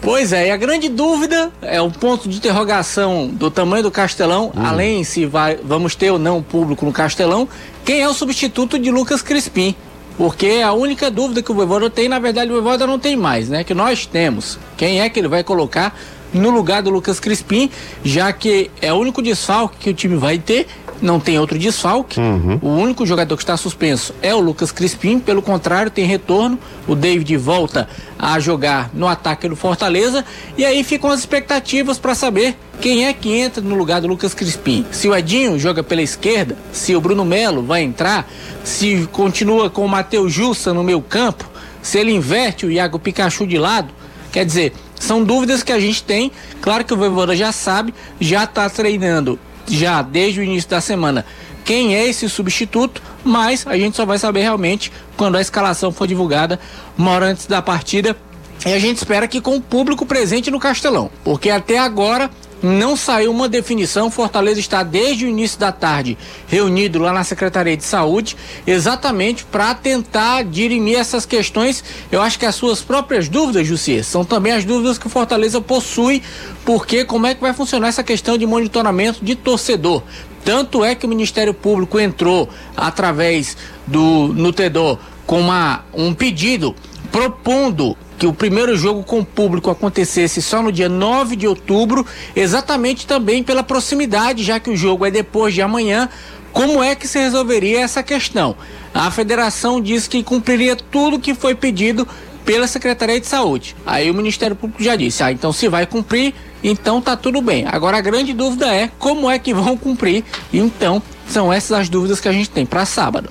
Pois 0.00 0.32
é, 0.32 0.48
e 0.48 0.50
a 0.50 0.56
grande 0.56 0.88
dúvida 0.88 1.50
é 1.62 1.80
o 1.80 1.90
ponto 1.90 2.28
de 2.28 2.36
interrogação 2.36 3.28
do 3.28 3.50
tamanho 3.50 3.82
do 3.82 3.90
Castelão, 3.90 4.52
além 4.54 5.02
se 5.02 5.26
vai, 5.26 5.58
vamos 5.62 5.94
ter 5.94 6.10
ou 6.10 6.18
não 6.18 6.42
público 6.42 6.84
no 6.84 6.92
Castelão, 6.92 7.48
quem 7.84 8.02
é 8.02 8.08
o 8.08 8.12
substituto 8.12 8.78
de 8.78 8.90
Lucas 8.90 9.22
Crispim? 9.22 9.74
Porque 10.16 10.46
é 10.46 10.62
a 10.62 10.72
única 10.72 11.10
dúvida 11.10 11.42
que 11.42 11.50
o 11.50 11.54
Voivoda 11.54 11.90
tem, 11.90 12.08
na 12.08 12.18
verdade 12.18 12.50
o 12.50 12.54
Voivoda 12.54 12.86
não 12.86 12.98
tem 12.98 13.16
mais, 13.16 13.48
né? 13.48 13.64
Que 13.64 13.74
nós 13.74 14.06
temos. 14.06 14.58
Quem 14.76 15.00
é 15.00 15.08
que 15.08 15.18
ele 15.18 15.28
vai 15.28 15.42
colocar 15.42 15.98
no 16.32 16.50
lugar 16.50 16.82
do 16.82 16.90
Lucas 16.90 17.20
Crispim, 17.20 17.70
já 18.04 18.32
que 18.32 18.70
é 18.80 18.92
o 18.92 18.96
único 18.96 19.22
desfalque 19.22 19.76
que 19.78 19.90
o 19.90 19.94
time 19.94 20.16
vai 20.16 20.38
ter, 20.38 20.66
não 21.00 21.20
tem 21.20 21.38
outro 21.38 21.58
desfalque. 21.58 22.18
O 22.62 22.68
único 22.68 23.04
jogador 23.06 23.36
que 23.36 23.42
está 23.42 23.56
suspenso 23.56 24.14
é 24.22 24.34
o 24.34 24.40
Lucas 24.40 24.72
Crispim, 24.72 25.18
pelo 25.18 25.42
contrário, 25.42 25.90
tem 25.90 26.04
retorno. 26.04 26.58
O 26.86 26.94
David 26.94 27.36
volta 27.36 27.88
a 28.18 28.38
jogar 28.40 28.90
no 28.94 29.06
ataque 29.06 29.48
do 29.48 29.56
Fortaleza. 29.56 30.24
E 30.56 30.64
aí 30.64 30.82
ficam 30.82 31.10
as 31.10 31.20
expectativas 31.20 31.98
para 31.98 32.14
saber 32.14 32.56
quem 32.80 33.06
é 33.06 33.12
que 33.12 33.30
entra 33.30 33.62
no 33.62 33.74
lugar 33.74 34.00
do 34.00 34.08
Lucas 34.08 34.34
Crispim. 34.34 34.84
Se 34.90 35.08
o 35.08 35.14
Edinho 35.14 35.58
joga 35.58 35.82
pela 35.82 36.02
esquerda, 36.02 36.56
se 36.72 36.94
o 36.94 37.00
Bruno 37.00 37.24
Melo 37.24 37.62
vai 37.62 37.82
entrar, 37.82 38.28
se 38.64 39.08
continua 39.12 39.70
com 39.70 39.84
o 39.84 39.88
Matheus 39.88 40.32
Jussa 40.32 40.72
no 40.72 40.84
meio 40.84 41.00
campo, 41.00 41.48
se 41.82 41.98
ele 41.98 42.12
inverte 42.12 42.66
o 42.66 42.70
Iago 42.70 42.98
Pikachu 42.98 43.46
de 43.46 43.58
lado. 43.58 43.92
Quer 44.32 44.44
dizer, 44.44 44.72
são 44.98 45.22
dúvidas 45.22 45.62
que 45.62 45.72
a 45.72 45.80
gente 45.80 46.02
tem. 46.02 46.30
Claro 46.60 46.84
que 46.84 46.92
o 46.92 46.96
Voivoda 46.96 47.34
já 47.34 47.52
sabe, 47.52 47.94
já 48.20 48.44
está 48.44 48.68
treinando 48.68 49.38
já 49.68 50.02
desde 50.02 50.40
o 50.40 50.42
início 50.42 50.70
da 50.70 50.80
semana. 50.80 51.24
Quem 51.64 51.96
é 51.96 52.06
esse 52.06 52.28
substituto, 52.28 53.02
mas 53.24 53.66
a 53.66 53.76
gente 53.76 53.96
só 53.96 54.06
vai 54.06 54.18
saber 54.18 54.42
realmente 54.42 54.92
quando 55.16 55.36
a 55.36 55.40
escalação 55.40 55.90
for 55.90 56.06
divulgada 56.06 56.60
uma 56.96 57.10
hora 57.10 57.26
antes 57.26 57.46
da 57.46 57.60
partida. 57.60 58.16
E 58.64 58.72
a 58.72 58.78
gente 58.78 58.98
espera 58.98 59.28
que 59.28 59.40
com 59.40 59.56
o 59.56 59.60
público 59.60 60.06
presente 60.06 60.50
no 60.50 60.60
Castelão, 60.60 61.10
porque 61.24 61.50
até 61.50 61.78
agora 61.78 62.30
não 62.62 62.96
saiu 62.96 63.30
uma 63.30 63.48
definição. 63.48 64.10
Fortaleza 64.10 64.60
está 64.60 64.82
desde 64.82 65.24
o 65.24 65.28
início 65.28 65.58
da 65.58 65.72
tarde 65.72 66.16
reunido 66.46 66.98
lá 66.98 67.12
na 67.12 67.24
Secretaria 67.24 67.76
de 67.76 67.84
Saúde, 67.84 68.36
exatamente 68.66 69.44
para 69.44 69.74
tentar 69.74 70.44
dirimir 70.44 70.98
essas 70.98 71.26
questões. 71.26 71.82
Eu 72.10 72.20
acho 72.22 72.38
que 72.38 72.46
as 72.46 72.54
suas 72.54 72.82
próprias 72.82 73.28
dúvidas, 73.28 73.66
Jussier, 73.66 74.04
são 74.04 74.24
também 74.24 74.52
as 74.52 74.64
dúvidas 74.64 74.98
que 74.98 75.08
Fortaleza 75.08 75.60
possui, 75.60 76.22
porque 76.64 77.04
como 77.04 77.26
é 77.26 77.34
que 77.34 77.40
vai 77.40 77.52
funcionar 77.52 77.88
essa 77.88 78.02
questão 78.02 78.36
de 78.38 78.46
monitoramento 78.46 79.24
de 79.24 79.34
torcedor? 79.34 80.02
Tanto 80.44 80.84
é 80.84 80.94
que 80.94 81.04
o 81.04 81.08
Ministério 81.08 81.52
Público 81.52 81.98
entrou 81.98 82.48
através 82.76 83.56
do 83.86 84.28
Nutedor 84.28 84.98
com 85.26 85.40
uma, 85.40 85.84
um 85.92 86.14
pedido 86.14 86.74
propondo 87.10 87.96
que 88.18 88.26
o 88.26 88.32
primeiro 88.32 88.76
jogo 88.76 89.02
com 89.02 89.24
público 89.24 89.70
acontecesse 89.70 90.40
só 90.40 90.62
no 90.62 90.72
dia 90.72 90.88
9 90.88 91.36
de 91.36 91.46
outubro, 91.46 92.06
exatamente 92.34 93.06
também 93.06 93.42
pela 93.42 93.62
proximidade, 93.62 94.42
já 94.42 94.58
que 94.58 94.70
o 94.70 94.76
jogo 94.76 95.04
é 95.04 95.10
depois 95.10 95.54
de 95.54 95.62
amanhã. 95.62 96.08
Como 96.52 96.82
é 96.82 96.94
que 96.94 97.06
se 97.06 97.18
resolveria 97.18 97.80
essa 97.80 98.02
questão? 98.02 98.56
A 98.94 99.10
federação 99.10 99.80
diz 99.80 100.08
que 100.08 100.22
cumpriria 100.22 100.74
tudo 100.74 101.18
que 101.18 101.34
foi 101.34 101.54
pedido 101.54 102.08
pela 102.46 102.66
Secretaria 102.66 103.20
de 103.20 103.26
Saúde. 103.26 103.76
Aí 103.84 104.10
o 104.10 104.14
Ministério 104.14 104.56
Público 104.56 104.82
já 104.82 104.96
disse: 104.96 105.22
ah, 105.22 105.30
então 105.30 105.52
se 105.52 105.68
vai 105.68 105.84
cumprir, 105.84 106.32
então 106.64 107.02
tá 107.02 107.14
tudo 107.16 107.42
bem. 107.42 107.66
Agora 107.66 107.98
a 107.98 108.00
grande 108.00 108.32
dúvida 108.32 108.74
é 108.74 108.90
como 108.98 109.30
é 109.30 109.38
que 109.38 109.52
vão 109.52 109.76
cumprir. 109.76 110.24
Então 110.50 111.02
são 111.28 111.52
essas 111.52 111.78
as 111.78 111.88
dúvidas 111.90 112.20
que 112.20 112.28
a 112.28 112.32
gente 112.32 112.48
tem 112.48 112.64
para 112.64 112.86
sábado. 112.86 113.28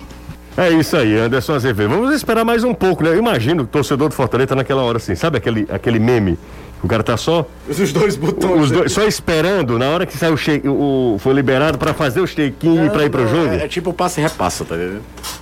É 0.57 0.69
isso 0.69 0.95
aí, 0.95 1.17
Anderson 1.17 1.53
Azevedo. 1.53 1.89
Vamos 1.89 2.15
esperar 2.15 2.45
mais 2.45 2.63
um 2.63 2.73
pouco, 2.73 3.03
né? 3.03 3.09
Eu 3.09 3.17
imagino 3.17 3.63
o 3.63 3.67
torcedor 3.67 4.07
do 4.07 4.15
Fortaleza 4.15 4.47
tá 4.47 4.55
naquela 4.55 4.83
hora 4.83 4.97
assim, 4.97 5.13
sabe 5.13 5.37
aquele, 5.37 5.67
aquele 5.69 5.99
meme? 5.99 6.37
O 6.81 6.87
cara 6.87 7.03
tá 7.03 7.17
só. 7.17 7.45
Os 7.67 7.91
dois 7.91 8.15
botões. 8.15 8.65
Os 8.65 8.71
dois, 8.71 8.91
só 8.91 9.03
esperando, 9.03 9.77
na 9.79 9.89
hora 9.89 10.05
que 10.05 10.15
saiu 10.15 10.33
o, 10.33 10.37
shake, 10.37 10.67
o 10.67 11.17
foi 11.19 11.33
liberado 11.33 11.77
para 11.77 11.93
fazer 11.93 12.21
o 12.21 12.27
shake-in 12.27 12.89
pra 12.89 13.03
ir 13.05 13.09
pro 13.09 13.27
jogo. 13.27 13.53
É, 13.53 13.63
é 13.63 13.67
tipo 13.67 13.91
passe 13.91 14.21
e 14.21 14.23
repassa, 14.23 14.63
tá 14.63 14.75
entendendo? 14.75 15.01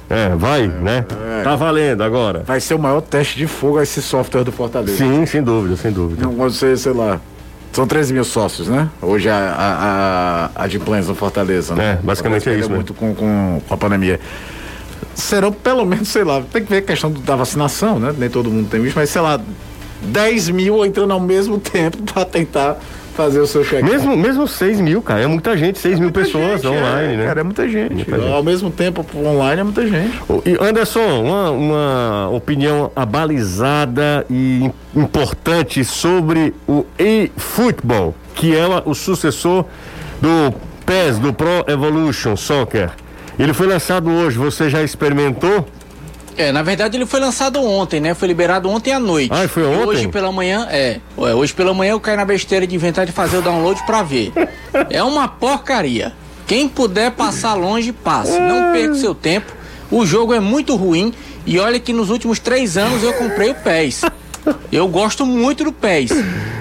É, 0.09 0.29
vai, 0.29 0.67
né? 0.67 1.05
é. 1.39 1.43
Tá 1.43 1.55
valendo 1.55 2.01
agora. 2.01 2.43
Vai 2.45 2.59
ser 2.59 2.73
o 2.75 2.79
maior 2.79 3.01
teste 3.01 3.37
de 3.37 3.45
fogo 3.45 3.81
esse 3.81 4.01
software 4.01 4.43
do 4.43 4.51
Fortaleza. 4.51 4.97
Sim, 4.97 5.25
sem 5.25 5.43
dúvida, 5.43 5.75
sem 5.75 5.91
dúvida. 5.91 6.25
Não 6.25 6.49
ser, 6.49 6.77
sei 6.77 6.93
lá. 6.93 7.19
São 7.73 7.85
13 7.85 8.13
mil 8.13 8.23
sócios, 8.23 8.67
né? 8.67 8.87
Hoje 9.01 9.29
a, 9.29 9.35
a, 9.35 10.49
a, 10.55 10.63
a 10.63 10.67
de 10.67 10.79
Plans 10.79 11.07
no 11.07 11.15
Fortaleza, 11.15 11.75
né? 11.75 11.99
É, 11.99 12.05
basicamente 12.05 12.47
é 12.47 12.53
isso 12.53 12.61
mesmo. 12.69 12.75
muito 12.75 12.93
com, 12.93 13.13
com, 13.13 13.61
com 13.67 13.73
a 13.73 13.77
pandemia. 13.77 14.19
Serão 15.15 15.51
pelo 15.51 15.85
menos, 15.85 16.07
sei 16.07 16.23
lá, 16.23 16.41
tem 16.41 16.63
que 16.63 16.69
ver 16.69 16.77
a 16.77 16.81
questão 16.81 17.11
da 17.11 17.35
vacinação, 17.35 17.99
né? 17.99 18.13
Nem 18.17 18.29
todo 18.29 18.49
mundo 18.49 18.69
tem 18.69 18.83
isso, 18.83 18.93
mas 18.95 19.09
sei 19.09 19.21
lá, 19.21 19.39
10 20.01 20.49
mil 20.49 20.85
entrando 20.85 21.11
ao 21.11 21.19
mesmo 21.19 21.57
tempo 21.59 21.97
para 22.03 22.25
tentar 22.25 22.77
fazer 23.15 23.39
o 23.39 23.47
seu 23.47 23.63
check-in. 23.63 23.85
Mesmo, 23.85 24.17
mesmo 24.17 24.47
6 24.47 24.81
mil, 24.81 25.01
cara, 25.01 25.21
é 25.21 25.27
muita 25.27 25.55
gente, 25.55 25.79
6 25.79 25.99
mil 25.99 26.11
pessoas 26.11 26.61
gente, 26.61 26.67
online, 26.67 27.13
é, 27.13 27.17
né? 27.17 27.25
Cara, 27.25 27.41
é 27.41 27.43
muita 27.43 27.69
gente. 27.69 27.93
Muita 27.93 28.19
gente. 28.19 28.33
Ao 28.33 28.43
mesmo 28.43 28.71
tempo, 28.71 29.05
online 29.15 29.61
é 29.61 29.63
muita 29.63 29.87
gente. 29.87 30.19
E 30.45 30.57
Anderson, 30.59 31.21
uma, 31.21 31.51
uma 31.51 32.29
opinião 32.31 32.91
abalizada 32.95 34.25
e 34.29 34.69
importante 34.95 35.85
sobre 35.85 36.53
o 36.67 36.85
eFootball, 36.97 38.15
que 38.33 38.55
é 38.55 38.65
o 38.85 38.93
sucessor 38.95 39.65
do 40.19 40.53
PES, 40.85 41.19
do 41.19 41.33
Pro 41.33 41.63
Evolution 41.67 42.35
Soccer. 42.35 42.91
Ele 43.37 43.53
foi 43.53 43.67
lançado 43.67 44.09
hoje, 44.09 44.37
você 44.37 44.69
já 44.69 44.83
experimentou? 44.83 45.67
É, 46.35 46.51
na 46.51 46.63
verdade 46.63 46.97
ele 46.97 47.05
foi 47.05 47.19
lançado 47.19 47.61
ontem, 47.63 47.99
né? 47.99 48.13
Foi 48.13 48.27
liberado 48.27 48.69
ontem 48.69 48.91
à 48.91 48.99
noite. 48.99 49.31
Ah, 49.31 49.47
foi 49.47 49.65
ontem? 49.65 49.85
Hoje 49.85 50.07
pela 50.07 50.31
manhã, 50.31 50.67
é. 50.69 50.99
Hoje 51.15 51.53
pela 51.53 51.73
manhã 51.73 51.91
eu 51.91 51.99
caí 51.99 52.15
na 52.17 52.25
besteira 52.25 52.65
de 52.65 52.75
inventar 52.75 53.05
de 53.05 53.11
fazer 53.11 53.37
o 53.37 53.41
download 53.41 53.83
pra 53.85 54.01
ver. 54.01 54.31
É 54.89 55.03
uma 55.03 55.27
porcaria. 55.27 56.13
Quem 56.47 56.67
puder 56.67 57.11
passar 57.11 57.53
longe, 57.53 57.91
passe. 57.91 58.39
Não 58.39 58.73
perca 58.73 58.93
o 58.93 58.97
seu 58.97 59.13
tempo. 59.13 59.51
O 59.91 60.05
jogo 60.05 60.33
é 60.33 60.39
muito 60.39 60.75
ruim. 60.75 61.13
E 61.45 61.59
olha 61.59 61.79
que 61.79 61.93
nos 61.93 62.09
últimos 62.09 62.39
três 62.39 62.77
anos 62.77 63.03
eu 63.03 63.13
comprei 63.13 63.51
o 63.51 63.55
PES. 63.55 64.01
Eu 64.71 64.87
gosto 64.87 65.25
muito 65.25 65.63
do 65.63 65.71
PES. 65.71 66.11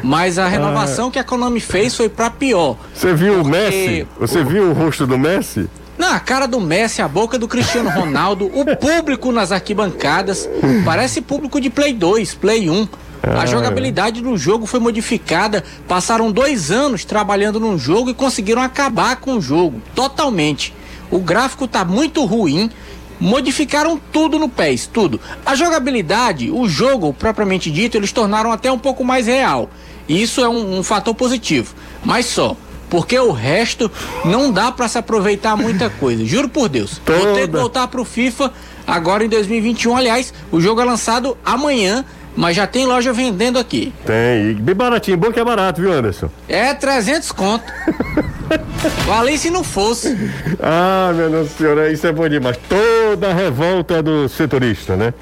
Mas 0.03 0.39
a 0.39 0.47
renovação 0.47 1.11
que 1.11 1.19
a 1.19 1.25
Konami 1.25 1.61
fez 1.61 1.97
foi 1.97 2.09
pra 2.09 2.31
pior. 2.31 2.77
Você 2.95 3.15
viu 3.15 3.41
o 3.41 3.45
Messi? 3.45 4.07
Você 4.21 4.45
viu 4.45 4.71
o 4.71 4.73
rosto 4.73 5.07
do 5.07 5.19
Messi? 5.19 5.69
Na 5.99 6.19
cara 6.19 6.47
do 6.47 6.61
Messi, 6.61 7.03
a 7.03 7.09
boca 7.09 7.39
do 7.39 7.47
Cristiano 7.47 7.91
Ronaldo, 7.91 8.47
o 8.47 8.77
público 8.77 9.31
nas 9.31 9.53
arquibancadas, 9.53 10.49
parece 10.85 11.21
público 11.21 11.61
de 11.61 11.69
Play 11.69 11.93
2, 11.93 12.35
Play 12.35 12.71
1. 12.71 12.89
A 13.23 13.47
jogabilidade 13.47 14.21
do 14.21 14.37
jogo 14.37 14.67
foi 14.67 14.81
modificada, 14.81 15.63
passaram 15.87 16.33
dois 16.33 16.73
anos 16.73 17.05
trabalhando 17.05 17.61
num 17.61 17.79
jogo 17.79 18.11
e 18.11 18.15
conseguiram 18.15 18.61
acabar 18.61 19.17
com 19.17 19.37
o 19.37 19.41
jogo, 19.41 19.81
totalmente. 19.95 20.75
O 21.11 21.21
gráfico 21.21 21.69
tá 21.69 21.85
muito 21.85 22.25
ruim, 22.25 22.69
modificaram 23.21 24.01
tudo 24.11 24.39
no 24.39 24.49
PES, 24.49 24.89
tudo. 24.89 25.21
A 25.47 25.55
jogabilidade, 25.55 26.51
o 26.51 26.69
jogo 26.69 27.13
propriamente 27.13 27.71
dito, 27.71 27.97
eles 27.97 28.11
tornaram 28.11 28.51
até 28.51 28.73
um 28.73 28.79
pouco 28.79 29.05
mais 29.05 29.27
real. 29.29 29.71
E 30.09 30.21
isso 30.21 30.41
é 30.41 30.49
um, 30.49 30.79
um 30.79 30.83
fator 30.83 31.15
positivo, 31.15 31.75
mas 32.05 32.27
só. 32.27 32.57
Porque 32.93 33.19
o 33.19 33.33
resto 33.33 33.91
não 34.23 34.53
dá 34.53 34.71
pra 34.71 34.87
se 34.87 34.99
aproveitar 34.99 35.57
muita 35.57 35.89
coisa. 35.89 36.27
Juro 36.27 36.47
por 36.47 36.69
Deus. 36.69 37.01
Vou 37.07 37.17
ter 37.35 37.41
que 37.41 37.47
Toda. 37.47 37.59
voltar 37.61 37.89
pro 37.89 38.05
FIFA 38.05 38.53
agora 38.87 39.25
em 39.25 39.31
2021. 39.31 39.97
Aliás, 39.97 40.35
o 40.51 40.61
jogo 40.61 40.79
é 40.79 40.85
lançado 40.85 41.35
amanhã, 41.43 42.05
mas 42.37 42.55
já 42.55 42.67
tem 42.67 42.85
loja 42.85 43.11
vendendo 43.11 43.59
aqui. 43.59 43.95
Tem, 44.05 44.53
bem 44.57 44.75
baratinho, 44.75 45.17
bom 45.17 45.33
que 45.33 45.41
é 45.41 45.45
barato, 45.45 45.81
viu, 45.81 45.91
Anderson? 45.91 46.29
É 46.47 46.75
300 46.75 47.33
conto. 47.33 47.65
Valeu 49.09 49.39
se 49.39 49.49
não 49.49 49.65
fosse. 49.65 50.15
Ah, 50.61 51.13
meu 51.15 51.31
Nossa 51.31 51.49
Senhora, 51.57 51.91
isso 51.91 52.07
é 52.07 52.13
bom 52.13 52.29
demais. 52.29 52.59
Toda 52.69 53.31
a 53.31 53.33
revolta 53.33 54.03
do 54.03 54.29
setorista, 54.29 54.97
né? 54.97 55.15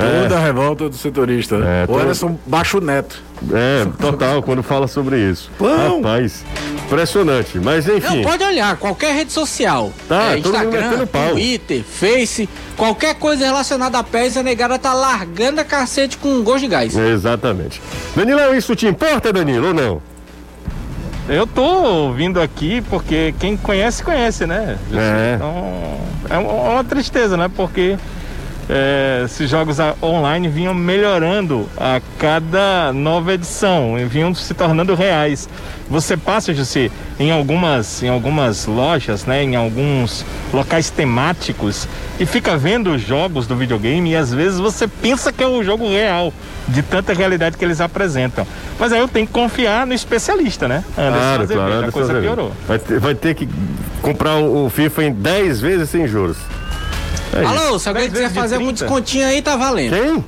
Toda 0.00 0.36
a 0.36 0.40
revolta 0.40 0.88
do 0.88 0.96
setorista. 0.96 1.56
É, 1.56 1.86
o 1.90 1.98
Anderson 1.98 2.38
baixa 2.46 2.78
o 2.78 2.80
neto. 2.80 3.22
É, 3.52 3.86
total, 4.00 4.42
quando 4.42 4.62
fala 4.62 4.86
sobre 4.86 5.18
isso. 5.18 5.50
Pão. 5.58 5.96
Rapaz, 5.96 6.44
impressionante. 6.84 7.58
Mas 7.58 7.88
enfim. 7.88 8.16
Não, 8.16 8.22
pode 8.22 8.44
olhar, 8.44 8.76
qualquer 8.76 9.14
rede 9.14 9.32
social. 9.32 9.92
Tá, 10.08 10.34
é, 10.34 10.38
Instagram. 10.38 11.06
Twitter, 11.06 11.82
Face, 11.82 12.48
qualquer 12.76 13.14
coisa 13.14 13.44
relacionada 13.44 13.98
a 13.98 14.04
pés, 14.04 14.36
a 14.36 14.42
negada 14.42 14.78
tá 14.78 14.92
largando 14.92 15.60
a 15.60 15.64
cacete 15.64 16.18
com 16.18 16.42
gosto 16.42 16.60
de 16.60 16.68
gás. 16.68 16.96
Exatamente. 16.96 17.80
Danilão, 18.14 18.54
isso 18.54 18.74
te 18.76 18.86
importa, 18.86 19.32
Danilo, 19.32 19.68
ou 19.68 19.74
não? 19.74 20.02
Eu 21.28 21.46
tô 21.46 22.12
vindo 22.12 22.40
aqui 22.40 22.82
porque 22.90 23.32
quem 23.38 23.56
conhece, 23.56 24.02
conhece, 24.02 24.46
né? 24.46 24.76
É. 24.92 25.34
Então, 25.36 26.00
é 26.28 26.38
uma 26.38 26.82
tristeza, 26.82 27.36
né? 27.36 27.48
Porque 27.54 27.96
é, 28.72 29.22
esses 29.24 29.50
jogos 29.50 29.78
online 30.00 30.48
vinham 30.48 30.72
melhorando 30.72 31.68
a 31.76 32.00
cada 32.18 32.92
nova 32.92 33.34
edição, 33.34 33.98
e 33.98 34.04
vinham 34.04 34.32
se 34.32 34.54
tornando 34.54 34.94
reais. 34.94 35.48
Você 35.88 36.16
passa, 36.16 36.54
Jussi, 36.54 36.90
em 37.18 37.32
algumas, 37.32 38.00
em 38.00 38.08
algumas 38.08 38.66
lojas, 38.66 39.26
né? 39.26 39.42
Em 39.42 39.56
alguns 39.56 40.24
locais 40.52 40.88
temáticos 40.88 41.88
e 42.20 42.24
fica 42.24 42.56
vendo 42.56 42.92
os 42.92 43.02
jogos 43.02 43.48
do 43.48 43.56
videogame 43.56 44.12
e 44.12 44.16
às 44.16 44.32
vezes 44.32 44.60
você 44.60 44.86
pensa 44.86 45.32
que 45.32 45.42
é 45.42 45.48
o 45.48 45.64
jogo 45.64 45.88
real, 45.88 46.32
de 46.68 46.80
tanta 46.82 47.12
realidade 47.12 47.56
que 47.56 47.64
eles 47.64 47.80
apresentam. 47.80 48.46
Mas 48.78 48.92
aí 48.92 49.00
eu 49.00 49.08
tenho 49.08 49.26
que 49.26 49.32
confiar 49.32 49.84
no 49.84 49.94
especialista, 49.94 50.68
né? 50.68 50.84
Anderson 50.96 51.18
Claro, 51.18 51.42
Azevedo, 51.42 51.66
claro. 51.66 51.88
a 51.88 51.92
coisa 51.92 52.20
piorou. 52.20 52.52
Vai 52.68 52.78
ter, 52.78 53.00
vai 53.00 53.14
ter 53.16 53.34
que 53.34 53.48
comprar 54.00 54.36
o, 54.36 54.66
o 54.66 54.70
FIFA 54.70 55.04
em 55.04 55.12
10 55.12 55.60
vezes 55.60 55.90
sem 55.90 56.06
juros. 56.06 56.36
É. 57.32 57.44
Alô, 57.44 57.78
se 57.78 57.88
alguém 57.88 58.10
quiser 58.10 58.30
fazer 58.32 58.56
um 58.56 58.66
30? 58.66 58.72
descontinho 58.84 59.26
aí, 59.26 59.40
tá 59.42 59.56
valendo. 59.56 59.94
Quem? 59.96 60.24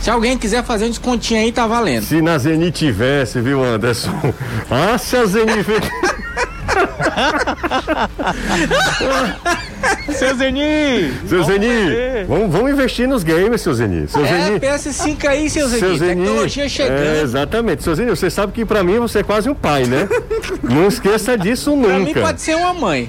Se 0.00 0.10
alguém 0.10 0.36
quiser 0.36 0.62
fazer 0.62 0.84
um 0.84 0.90
descontinho 0.90 1.40
aí, 1.40 1.50
tá 1.50 1.66
valendo. 1.66 2.04
Se 2.04 2.20
na 2.20 2.36
Zeni 2.36 2.70
tivesse, 2.70 3.40
viu, 3.40 3.64
Anderson? 3.64 4.10
Ah, 4.70 4.98
se 4.98 5.16
a 5.16 5.24
Zeni. 5.24 5.52
Seu 10.14 10.34
Zeni! 10.36 11.12
Seu 11.26 11.42
vamos 11.42 11.46
Zeni, 11.46 12.24
vamos, 12.26 12.52
vamos 12.52 12.70
investir 12.72 13.06
nos 13.08 13.22
games, 13.22 13.60
seu 13.60 13.74
Zeni. 13.74 14.08
Seu 14.08 14.24
É, 14.24 14.28
Zeni. 14.44 14.60
PS5 14.60 15.28
aí, 15.28 15.50
seu 15.50 15.68
Zeni. 15.68 15.80
Seu 15.80 15.96
Zeni. 15.96 16.22
Tecnologia 16.24 16.64
É, 16.64 16.68
chegando. 16.68 17.22
exatamente. 17.22 17.82
Seu 17.82 17.94
Zeni, 17.94 18.10
você 18.10 18.30
sabe 18.30 18.52
que 18.52 18.64
pra 18.64 18.82
mim 18.82 18.98
você 18.98 19.20
é 19.20 19.22
quase 19.22 19.48
um 19.48 19.54
pai, 19.54 19.84
né? 19.84 20.08
Não 20.62 20.88
esqueça 20.88 21.36
disso 21.36 21.76
pra 21.76 21.98
mim 21.98 22.06
nunca. 22.06 22.20
pode 22.20 22.40
ser 22.40 22.54
uma 22.54 22.72
mãe. 22.74 23.08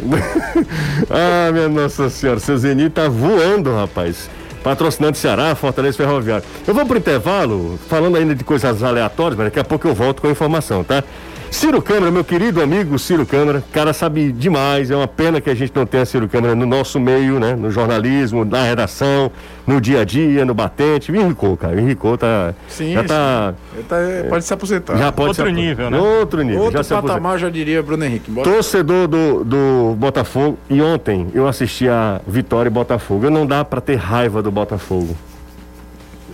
ah, 1.10 1.51
minha 1.51 1.69
Nossa 1.69 2.10
Senhora, 2.10 2.39
seu 2.39 2.58
Zeni 2.58 2.89
tá 2.89 3.08
voando, 3.08 3.73
rapaz. 3.75 4.30
Patrocinando 4.63 5.15
Ceará, 5.15 5.54
Fortaleza 5.56 5.95
Ferroviário. 5.95 6.43
Eu 6.67 6.73
vou 6.73 6.86
pro 6.86 6.97
intervalo, 6.97 7.80
falando 7.88 8.17
ainda 8.17 8.34
de 8.34 8.43
coisas 8.43 8.82
aleatórias, 8.84 9.38
mas 9.38 9.47
daqui 9.47 9.60
a 9.60 9.63
pouco 9.63 9.88
eu 9.88 9.93
volto 9.93 10.21
com 10.21 10.28
a 10.28 10.32
informação, 10.32 10.84
tá? 10.84 11.04
Ciro 11.51 11.81
Câmara, 11.81 12.12
meu 12.12 12.23
querido 12.23 12.62
amigo 12.62 12.99
Ciro 12.99 13.25
Câmara, 13.25 13.63
cara 13.71 13.93
sabe 13.93 14.31
demais, 14.31 14.91
é 14.91 14.95
uma 14.95 15.08
pena 15.08 15.39
que 15.39 15.49
a 15.49 15.55
gente 15.55 15.71
não 15.73 15.86
tenha 15.86 16.05
Ciro 16.05 16.27
Câmara 16.27 16.53
no 16.53 16.65
nosso 16.65 16.99
meio, 16.99 17.39
né? 17.39 17.55
No 17.55 17.71
jornalismo, 17.71 18.43
na 18.43 18.63
redação, 18.63 19.31
no 19.65 19.79
dia 19.79 20.01
a 20.01 20.03
dia, 20.03 20.43
no 20.43 20.53
batente. 20.53 21.12
Me 21.12 21.19
enricou, 21.19 21.55
cara, 21.55 21.75
me 21.75 21.81
enricou, 21.81 22.17
tá... 22.17 22.53
Sim, 22.67 22.93
já 22.93 23.03
tá... 23.03 23.53
Ele 23.73 23.84
tá- 23.84 23.95
pode 24.29 24.45
se 24.45 24.53
aposentar. 24.53 24.97
Já 24.97 25.12
pode 25.12 25.29
Outro 25.29 25.45
se 25.45 25.51
nível, 25.51 25.89
né? 25.89 25.97
Outro 25.97 26.41
nível, 26.41 26.63
Outro 26.63 26.84
já 26.84 27.01
patamar, 27.01 27.39
já 27.39 27.49
diria 27.49 27.81
Bruno 27.81 28.03
Henrique. 28.03 28.29
Bora. 28.29 28.49
Torcedor 28.49 29.08
do, 29.08 29.43
do 29.43 29.95
Botafogo, 29.97 30.58
e 30.69 30.81
ontem 30.81 31.27
eu 31.34 31.47
assisti 31.47 31.88
a 31.88 32.19
Vitória 32.27 32.67
e 32.69 32.71
Botafogo. 32.71 33.25
Eu 33.25 33.31
não 33.31 33.45
dá 33.45 33.63
pra 33.63 33.79
ter 33.79 33.95
raiva 33.95 34.41
do 34.41 34.51
Botafogo. 34.51 35.15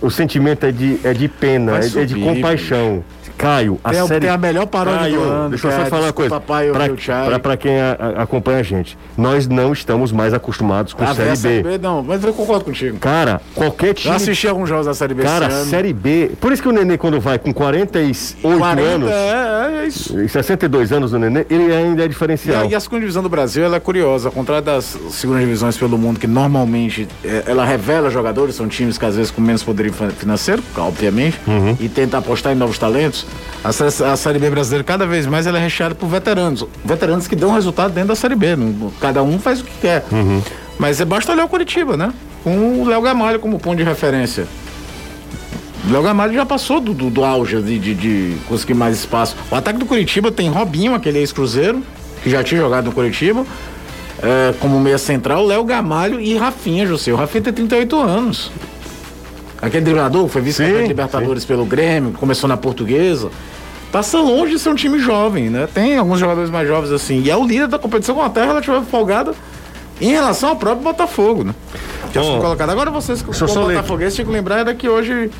O 0.00 0.10
sentimento 0.10 0.66
é 0.66 0.72
de, 0.72 0.98
é 1.04 1.14
de 1.14 1.28
pena, 1.28 1.72
Vai 1.72 1.82
é, 1.82 1.84
é 1.84 2.04
de 2.04 2.08
subir, 2.08 2.24
compaixão. 2.24 3.04
Caio, 3.42 3.80
a 3.82 3.90
Tem, 3.90 4.06
série. 4.06 4.20
tem 4.20 4.30
a 4.30 4.38
melhor 4.38 4.66
paródia 4.66 5.00
Caio, 5.00 5.14
do 5.16 5.22
ano. 5.22 5.48
deixa 5.50 5.66
eu 5.66 5.72
só 5.72 5.80
é 5.82 5.84
falar 5.86 6.06
uma 6.06 6.12
coisa. 6.12 6.40
Pai, 6.40 6.68
eu 6.68 6.72
Pra- 6.72 6.86
o 6.86 6.96
pra- 7.26 7.38
Pra 7.40 7.56
quem 7.56 7.80
a- 7.80 7.96
a- 8.18 8.22
acompanha 8.22 8.58
a 8.60 8.62
gente, 8.62 8.96
nós 9.18 9.48
não 9.48 9.72
estamos 9.72 10.12
mais 10.12 10.32
acostumados 10.32 10.92
com 10.92 11.02
Ah, 11.02 11.14
Série 11.14 11.30
a 11.30 11.36
Série 11.36 11.62
B. 11.62 11.70
B, 11.70 11.78
não, 11.78 12.02
mas 12.02 12.22
eu 12.22 12.32
concordo 12.32 12.64
contigo. 12.64 12.98
Cara, 12.98 13.40
qualquer 13.54 13.88
Eu 13.88 13.94
time. 13.94 14.14
assisti 14.14 14.46
alguns 14.46 14.68
jogos 14.68 14.86
da 14.86 14.94
Série 14.94 15.14
B 15.14 15.22
Cara. 15.24 15.50
Série 15.64 15.92
B. 15.92 16.30
Por 16.40 16.52
isso 16.52 16.62
que 16.62 16.68
o 16.68 16.72
Nenê, 16.72 16.96
quando 16.96 17.20
vai 17.20 17.38
com 17.38 17.52
48 17.52 18.58
40, 18.58 18.80
anos, 18.82 19.10
é, 19.10 19.82
é 19.82 19.86
isso. 19.86 20.20
e 20.20 20.28
62 20.28 20.92
anos 20.92 21.10
do 21.10 21.18
Nenê, 21.18 21.44
ele 21.50 21.72
ainda 21.74 22.02
é 22.02 22.06
E 22.06 22.08
diferencial. 22.08 22.62
a, 22.62 22.66
e 22.66 22.74
a 22.74 22.80
segunda 22.80 23.00
divisão 23.00 23.22
do 23.22 23.28
Brasil 23.28 23.64
ela 23.64 23.76
é 23.76 23.80
curiosa, 23.80 24.28
ao 24.28 24.32
contrário 24.32 24.64
das 24.64 24.96
segundas 25.10 25.42
divisões 25.42 25.76
pelo 25.76 25.98
mundo, 25.98 26.20
que 26.20 26.26
normalmente 26.28 27.08
é, 27.24 27.42
ela 27.46 27.64
revela 27.64 28.08
jogadores, 28.10 28.54
são 28.54 28.68
times 28.68 28.96
que 28.96 29.04
às 29.04 29.16
vezes 29.16 29.30
com 29.32 29.40
menos 29.40 29.62
poderio 29.62 29.92
fin- 29.92 30.10
financeiro, 30.10 30.62
obviamente, 30.76 31.38
Uhum. 31.46 31.76
e 31.80 31.88
tenta 31.88 32.18
apostar 32.18 32.52
em 32.52 32.56
novos 32.56 32.78
talentos. 32.78 33.26
A, 33.64 33.72
sé- 33.72 34.04
a 34.04 34.16
Série 34.16 34.38
B 34.38 34.50
brasileira, 34.50 34.82
cada 34.84 35.06
vez 35.06 35.26
mais, 35.26 35.46
ela 35.46 35.58
é 35.58 35.62
recheada 35.62 35.94
por 35.94 36.08
veteranos. 36.08 36.66
Veteranos 36.84 37.28
que 37.28 37.36
dão 37.36 37.52
resultado 37.52 37.92
dentro 37.92 38.08
da 38.08 38.16
Série 38.16 38.34
B. 38.34 38.56
cada 39.00 39.22
um 39.22 39.38
faz 39.38 39.60
o 39.60 39.64
que 39.64 39.72
quer. 39.80 40.04
Uhum. 40.10 40.42
Mas 40.78 41.00
é 41.00 41.04
basta 41.04 41.32
olhar 41.32 41.44
o 41.44 41.48
Curitiba, 41.48 41.96
né? 41.96 42.12
Com 42.42 42.82
o 42.82 42.84
Léo 42.84 43.00
Gamalho 43.02 43.38
como 43.38 43.58
ponto 43.60 43.76
de 43.76 43.84
referência. 43.84 44.46
O 45.88 45.92
Léo 45.92 46.02
Gamalho 46.02 46.32
já 46.34 46.46
passou 46.46 46.80
do, 46.80 46.92
do, 46.94 47.10
do 47.10 47.24
auge 47.24 47.60
de, 47.60 47.78
de, 47.78 47.94
de 47.94 48.36
conseguir 48.48 48.74
mais 48.74 48.96
espaço. 48.98 49.36
O 49.50 49.54
ataque 49.54 49.78
do 49.78 49.86
Curitiba 49.86 50.30
tem 50.30 50.48
Robinho, 50.48 50.94
aquele 50.94 51.18
ex-cruzeiro, 51.18 51.82
que 52.22 52.30
já 52.30 52.42
tinha 52.42 52.60
jogado 52.60 52.86
no 52.86 52.92
Curitiba, 52.92 53.44
é, 54.22 54.54
como 54.60 54.78
meia 54.80 54.98
central, 54.98 55.44
Léo 55.44 55.64
Gamalho 55.64 56.20
e 56.20 56.36
Rafinha, 56.36 56.86
José. 56.86 57.12
O 57.12 57.16
Rafinha 57.16 57.42
tem 57.42 57.52
38 57.52 57.96
anos. 58.00 58.50
Aquele 59.62 59.84
driblador 59.84 60.26
foi 60.26 60.42
vice-campeão 60.42 60.78
Sim, 60.78 60.82
de 60.82 60.88
Libertadores 60.88 61.44
pelo 61.44 61.64
Grêmio, 61.64 62.10
começou 62.12 62.48
na 62.48 62.56
Portuguesa. 62.56 63.30
Passa 63.92 64.18
longe 64.18 64.54
de 64.54 64.58
ser 64.58 64.70
um 64.70 64.74
time 64.74 64.98
jovem, 64.98 65.48
né? 65.48 65.68
Tem 65.72 65.96
alguns 65.96 66.18
jogadores 66.18 66.50
mais 66.50 66.66
jovens 66.66 66.90
assim. 66.90 67.20
E 67.22 67.30
é 67.30 67.36
o 67.36 67.46
líder 67.46 67.68
da 67.68 67.78
competição 67.78 68.16
com 68.16 68.22
a 68.22 68.28
terra 68.28 68.46
relativamente 68.48 68.90
folgada 68.90 69.32
em 70.00 70.10
relação 70.10 70.48
ao 70.48 70.56
próprio 70.56 70.82
Botafogo, 70.82 71.44
né? 71.44 71.54
Bom, 72.12 72.32
foi 72.32 72.40
colocado. 72.40 72.70
Agora 72.70 72.90
vocês 72.90 73.22
que 73.22 73.30
ler- 73.30 73.76
botafoguenses 73.76 74.14
tinham 74.16 74.26
que 74.26 74.32
lembrar 74.32 74.58
era 74.58 74.74
que 74.74 74.88
hoje 74.88 75.30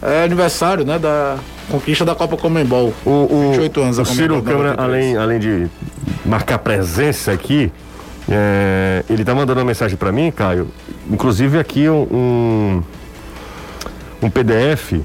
é 0.00 0.24
aniversário, 0.24 0.84
né? 0.84 0.98
Da 0.98 1.36
conquista 1.70 2.04
da 2.04 2.14
Copa 2.14 2.36
Comembol. 2.38 2.94
O, 3.04 3.10
o, 3.10 3.50
28 3.50 3.80
anos 3.82 3.98
o 3.98 4.04
Ciro 4.06 4.42
Câmara, 4.42 4.76
93. 4.76 4.78
além, 4.78 5.16
além 5.16 5.38
de 5.38 5.66
marcar 6.24 6.58
presença 6.58 7.32
aqui, 7.32 7.70
é, 8.30 9.04
ele 9.10 9.24
tá 9.24 9.34
mandando 9.34 9.60
uma 9.60 9.66
mensagem 9.66 9.96
para 9.96 10.10
mim, 10.10 10.30
Caio. 10.30 10.68
Inclusive 11.10 11.58
aqui 11.58 11.88
um, 11.88 12.02
um 12.10 12.82
PDF 14.30 15.00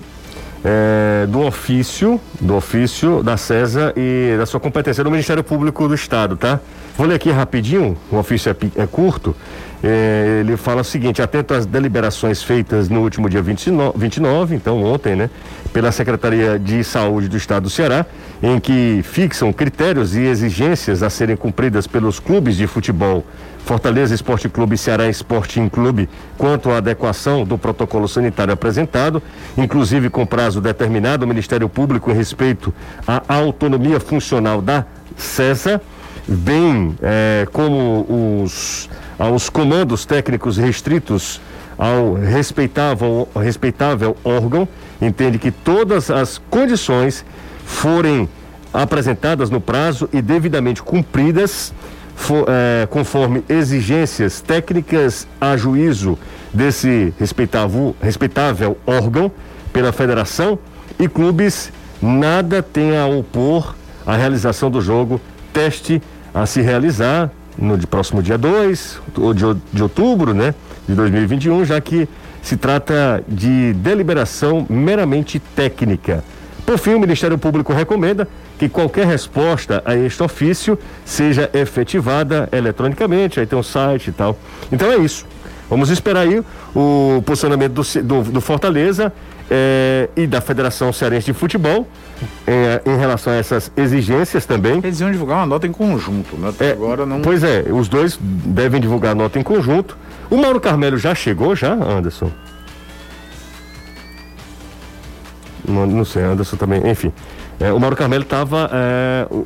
é, 0.63 1.25
do 1.27 1.41
ofício, 1.41 2.19
do 2.39 2.55
ofício 2.55 3.23
da 3.23 3.37
CESA 3.37 3.93
e 3.95 4.35
da 4.37 4.45
sua 4.45 4.59
competência 4.59 5.03
do 5.03 5.11
Ministério 5.11 5.43
Público 5.43 5.87
do 5.87 5.95
Estado, 5.95 6.35
tá? 6.35 6.59
Vou 6.97 7.05
ler 7.05 7.15
aqui 7.15 7.29
rapidinho, 7.29 7.95
o 8.11 8.17
ofício 8.17 8.49
é, 8.49 8.81
é 8.81 8.87
curto. 8.87 9.35
É, 9.83 10.39
ele 10.39 10.57
fala 10.57 10.81
o 10.81 10.83
seguinte: 10.83 11.21
atento 11.21 11.53
às 11.53 11.67
deliberações 11.67 12.41
feitas 12.41 12.89
no 12.89 13.01
último 13.01 13.29
dia 13.29 13.41
29, 13.41 13.95
29, 13.95 14.55
então 14.55 14.83
ontem, 14.83 15.15
né, 15.15 15.29
pela 15.71 15.91
Secretaria 15.91 16.57
de 16.57 16.83
Saúde 16.83 17.27
do 17.27 17.37
Estado 17.37 17.63
do 17.65 17.69
Ceará, 17.69 18.03
em 18.41 18.59
que 18.59 19.01
fixam 19.03 19.53
critérios 19.53 20.15
e 20.15 20.21
exigências 20.21 21.03
a 21.03 21.09
serem 21.11 21.35
cumpridas 21.35 21.85
pelos 21.85 22.19
clubes 22.19 22.57
de 22.57 22.65
futebol 22.65 23.23
Fortaleza 23.67 24.15
Esporte 24.15 24.49
Clube 24.49 24.77
Ceará 24.77 25.07
Esporte 25.07 25.59
Clube 25.69 26.09
quanto 26.37 26.71
à 26.71 26.77
adequação 26.77 27.43
do 27.43 27.57
protocolo 27.57 28.07
sanitário 28.07 28.53
apresentado, 28.53 29.21
inclusive 29.55 30.09
com 30.09 30.25
prazo 30.25 30.59
determinado, 30.59 31.25
o 31.25 31.27
Ministério 31.27 31.69
Público 31.69 32.09
em 32.09 32.15
respeito 32.15 32.73
à 33.05 33.21
autonomia 33.35 33.99
funcional 33.99 34.61
da 34.61 34.85
CESA, 35.17 35.81
bem 36.27 36.95
eh, 37.01 37.47
como 37.53 38.41
os, 38.43 38.89
aos 39.17 39.49
comandos 39.49 40.05
técnicos 40.05 40.57
restritos 40.57 41.39
ao 41.77 42.13
respeitável, 42.15 43.27
respeitável 43.35 44.17
órgão, 44.23 44.67
entende 45.01 45.37
que 45.37 45.51
todas 45.51 46.09
as 46.09 46.37
condições 46.49 47.23
forem 47.63 48.27
apresentadas 48.73 49.49
no 49.49 49.61
prazo 49.61 50.09
e 50.11 50.21
devidamente 50.21 50.81
cumpridas, 50.83 51.73
fo- 52.15 52.45
eh, 52.47 52.87
conforme 52.89 53.43
exigências 53.47 54.41
técnicas 54.41 55.27
a 55.39 55.55
juízo 55.55 56.17
desse 56.53 57.13
respeitável, 57.19 57.95
respeitável 58.01 58.77
órgão 58.85 59.31
pela 59.71 59.91
federação 59.93 60.57
e 60.99 61.07
clubes, 61.07 61.71
nada 62.01 62.61
tem 62.63 62.97
a 62.97 63.05
opor 63.05 63.75
à 64.05 64.15
realização 64.15 64.71
do 64.71 64.81
jogo, 64.81 65.21
teste 65.53 66.01
a 66.41 66.45
se 66.45 66.61
realizar 66.61 67.31
no 67.57 67.77
próximo 67.87 68.21
dia 68.21 68.37
2 68.37 68.99
de, 69.35 69.59
de 69.73 69.83
outubro, 69.83 70.33
né, 70.33 70.53
de 70.87 70.93
2021, 70.93 71.65
já 71.65 71.81
que 71.81 72.07
se 72.41 72.55
trata 72.55 73.23
de 73.27 73.73
deliberação 73.73 74.65
meramente 74.69 75.39
técnica. 75.39 76.23
Por 76.65 76.77
fim, 76.77 76.93
o 76.93 76.99
Ministério 76.99 77.37
Público 77.37 77.73
recomenda 77.73 78.27
que 78.59 78.69
qualquer 78.69 79.05
resposta 79.07 79.81
a 79.85 79.95
este 79.95 80.21
ofício 80.21 80.77
seja 81.05 81.49
efetivada 81.53 82.47
eletronicamente, 82.51 83.39
aí 83.39 83.45
tem 83.45 83.57
um 83.57 83.63
site 83.63 84.09
e 84.09 84.11
tal. 84.13 84.37
Então 84.71 84.91
é 84.91 84.97
isso. 84.97 85.25
Vamos 85.69 85.89
esperar 85.89 86.21
aí 86.21 86.41
o 86.75 87.21
posicionamento 87.25 87.73
do, 87.73 88.03
do- 88.03 88.31
do 88.31 88.41
Fortaleza 88.41 89.11
eh, 89.49 90.09
e 90.15 90.27
da 90.27 90.41
Federação 90.41 90.91
Cearense 90.93 91.27
de 91.27 91.33
Futebol 91.33 91.87
eh, 92.45 92.81
em 92.85 92.97
relação 92.97 93.31
a 93.33 93.35
essas 93.37 93.71
exigências 93.77 94.45
também. 94.45 94.77
Eles 94.83 94.99
iam 94.99 95.11
divulgar 95.11 95.37
uma 95.37 95.45
nota 95.45 95.65
em 95.67 95.71
conjunto, 95.71 96.35
né? 96.37 96.49
Até 96.49 96.69
É, 96.69 96.71
agora 96.73 97.05
não. 97.05 97.21
Pois 97.21 97.43
é, 97.43 97.65
os 97.71 97.87
dois 97.89 98.17
devem 98.21 98.79
divulgar 98.81 99.11
a 99.11 99.15
nota 99.15 99.39
em 99.39 99.43
conjunto. 99.43 99.97
O 100.29 100.37
Mauro 100.37 100.59
Carmelo 100.59 100.97
já 100.97 101.13
chegou, 101.15 101.55
já, 101.55 101.73
Anderson? 101.73 102.31
Não, 105.67 105.85
não 105.85 106.05
sei, 106.05 106.23
Anderson 106.23 106.55
também, 106.57 106.87
enfim. 106.89 107.11
É, 107.59 107.71
o 107.73 107.79
Mauro 107.79 107.95
Carmelo 107.95 108.23
estava. 108.23 108.69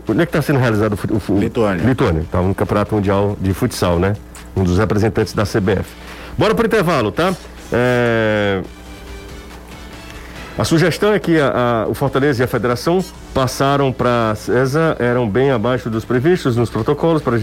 onde 0.07 0.21
é 0.21 0.25
que 0.25 0.29
está 0.29 0.41
sendo 0.41 0.59
realizado 0.59 0.93
o, 1.09 1.15
o 1.15 1.19
fu- 1.19 1.37
Lituânia. 1.39 1.83
Lituânia, 1.85 2.21
estava 2.21 2.47
no 2.47 2.53
Campeonato 2.53 2.93
Mundial 2.95 3.37
de 3.39 3.53
Futsal, 3.53 3.97
né? 3.99 4.15
Um 4.55 4.63
dos 4.63 4.77
representantes 4.77 5.33
da 5.33 5.43
CBF. 5.43 5.85
Bora 6.37 6.53
pro 6.53 6.65
intervalo, 6.65 7.11
tá? 7.11 7.33
É, 7.71 8.61
a 10.57 10.63
sugestão 10.63 11.13
é 11.13 11.19
que 11.19 11.39
a- 11.39 11.83
a- 11.85 11.87
o 11.89 11.93
Fortaleza 11.93 12.41
e 12.41 12.45
a 12.45 12.47
Federação 12.47 13.03
passaram 13.33 13.91
para 13.91 14.31
a 14.31 14.35
eram 14.99 15.27
bem 15.27 15.49
abaixo 15.51 15.89
dos 15.89 16.03
previstos 16.05 16.55
nos 16.55 16.69
protocolos, 16.69 17.21
para 17.21 17.35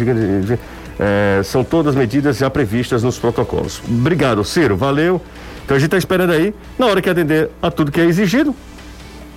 é, 0.99 1.41
são 1.45 1.65
todas 1.65 1.95
medidas 1.95 2.37
já 2.39 2.51
previstas 2.51 3.03
nos 3.03 3.19
protocolos. 3.19 3.81
Obrigado, 3.89 4.45
Ciro, 4.45 4.77
valeu. 4.77 5.21
Então 5.65 5.77
a 5.77 5.81
gente 5.81 5.89
está 5.89 5.99
esperando 5.99 6.33
aí, 6.33 6.55
na 6.79 6.87
hora 6.87 7.01
que 7.03 7.09
atender 7.11 7.51
a 7.63 7.71
tudo 7.71 7.91
que 7.93 8.01
é 8.01 8.05
exigido, 8.05 8.55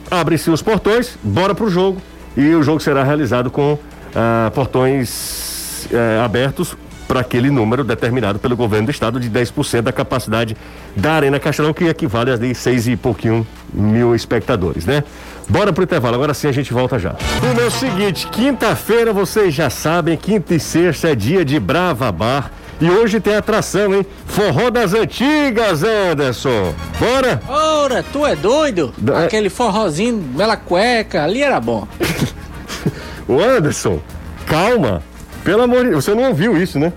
abrem-se 0.10 0.50
os 0.50 0.62
portões, 0.62 1.18
bora 1.24 1.54
pro 1.56 1.70
jogo 1.70 2.02
e 2.36 2.54
o 2.56 2.64
jogo 2.64 2.80
será 2.80 3.04
realizado 3.04 3.50
com 3.52 3.78
ah, 4.16 4.52
portões 4.54 5.88
eh, 5.92 6.22
abertos 6.24 6.76
para 7.12 7.20
aquele 7.20 7.50
número 7.52 7.84
determinado 7.84 8.40
pelo 8.40 8.56
governo 8.56 8.86
do 8.86 8.92
estado 8.92 9.20
de 9.20 9.30
10% 9.30 9.82
da 9.82 9.92
capacidade 9.92 10.56
da 10.96 11.12
Arena 11.12 11.42
Castelão, 11.42 11.74
que 11.74 11.84
equivale 11.84 12.32
a 12.32 12.38
de 12.38 12.56
seis 12.56 12.88
e 12.88 12.96
pouquinho 12.96 13.46
mil 13.74 14.16
espectadores, 14.16 14.86
né? 14.86 15.04
Bora 15.50 15.74
pro 15.74 15.84
intervalo, 15.84 16.16
agora 16.16 16.34
sim 16.34 16.48
a 16.48 16.54
gente 16.54 16.72
volta 16.72 16.98
já. 16.98 17.14
O 17.52 17.54
meu 17.54 17.70
seguinte, 17.70 18.28
quinta-feira 18.28 19.12
vocês 19.12 19.54
já 19.54 19.70
sabem, 19.70 20.16
quinta 20.16 20.56
e 20.56 20.60
sexta 20.62 21.10
é 21.10 21.16
dia 21.16 21.44
de 21.44 21.60
Brava 21.60 22.10
Bar. 22.14 22.50
E 22.80 22.90
hoje 22.90 23.20
tem 23.20 23.36
atração, 23.36 23.94
hein? 23.94 24.06
Forró 24.26 24.70
das 24.70 24.94
antigas, 24.94 25.84
Anderson. 25.84 26.74
Bora? 26.98 27.42
Ora, 27.50 28.06
tu 28.14 28.26
é 28.26 28.38
doido? 28.38 28.94
Da- 28.98 29.26
Aquele 29.26 29.50
forrozinho, 29.50 30.16
bela 30.18 30.56
cueca, 30.56 31.26
ali 31.26 31.44
era 31.44 31.60
bom. 31.60 31.86
Ô 33.28 33.38
Anderson, 33.42 34.00
calma. 34.48 35.04
Pelo 35.44 35.64
amor 35.64 35.84
de 35.84 35.90
Deus, 35.92 36.06
você 36.06 36.14
não 36.14 36.24
ouviu 36.30 36.56
isso, 36.56 36.78
né? 36.80 36.94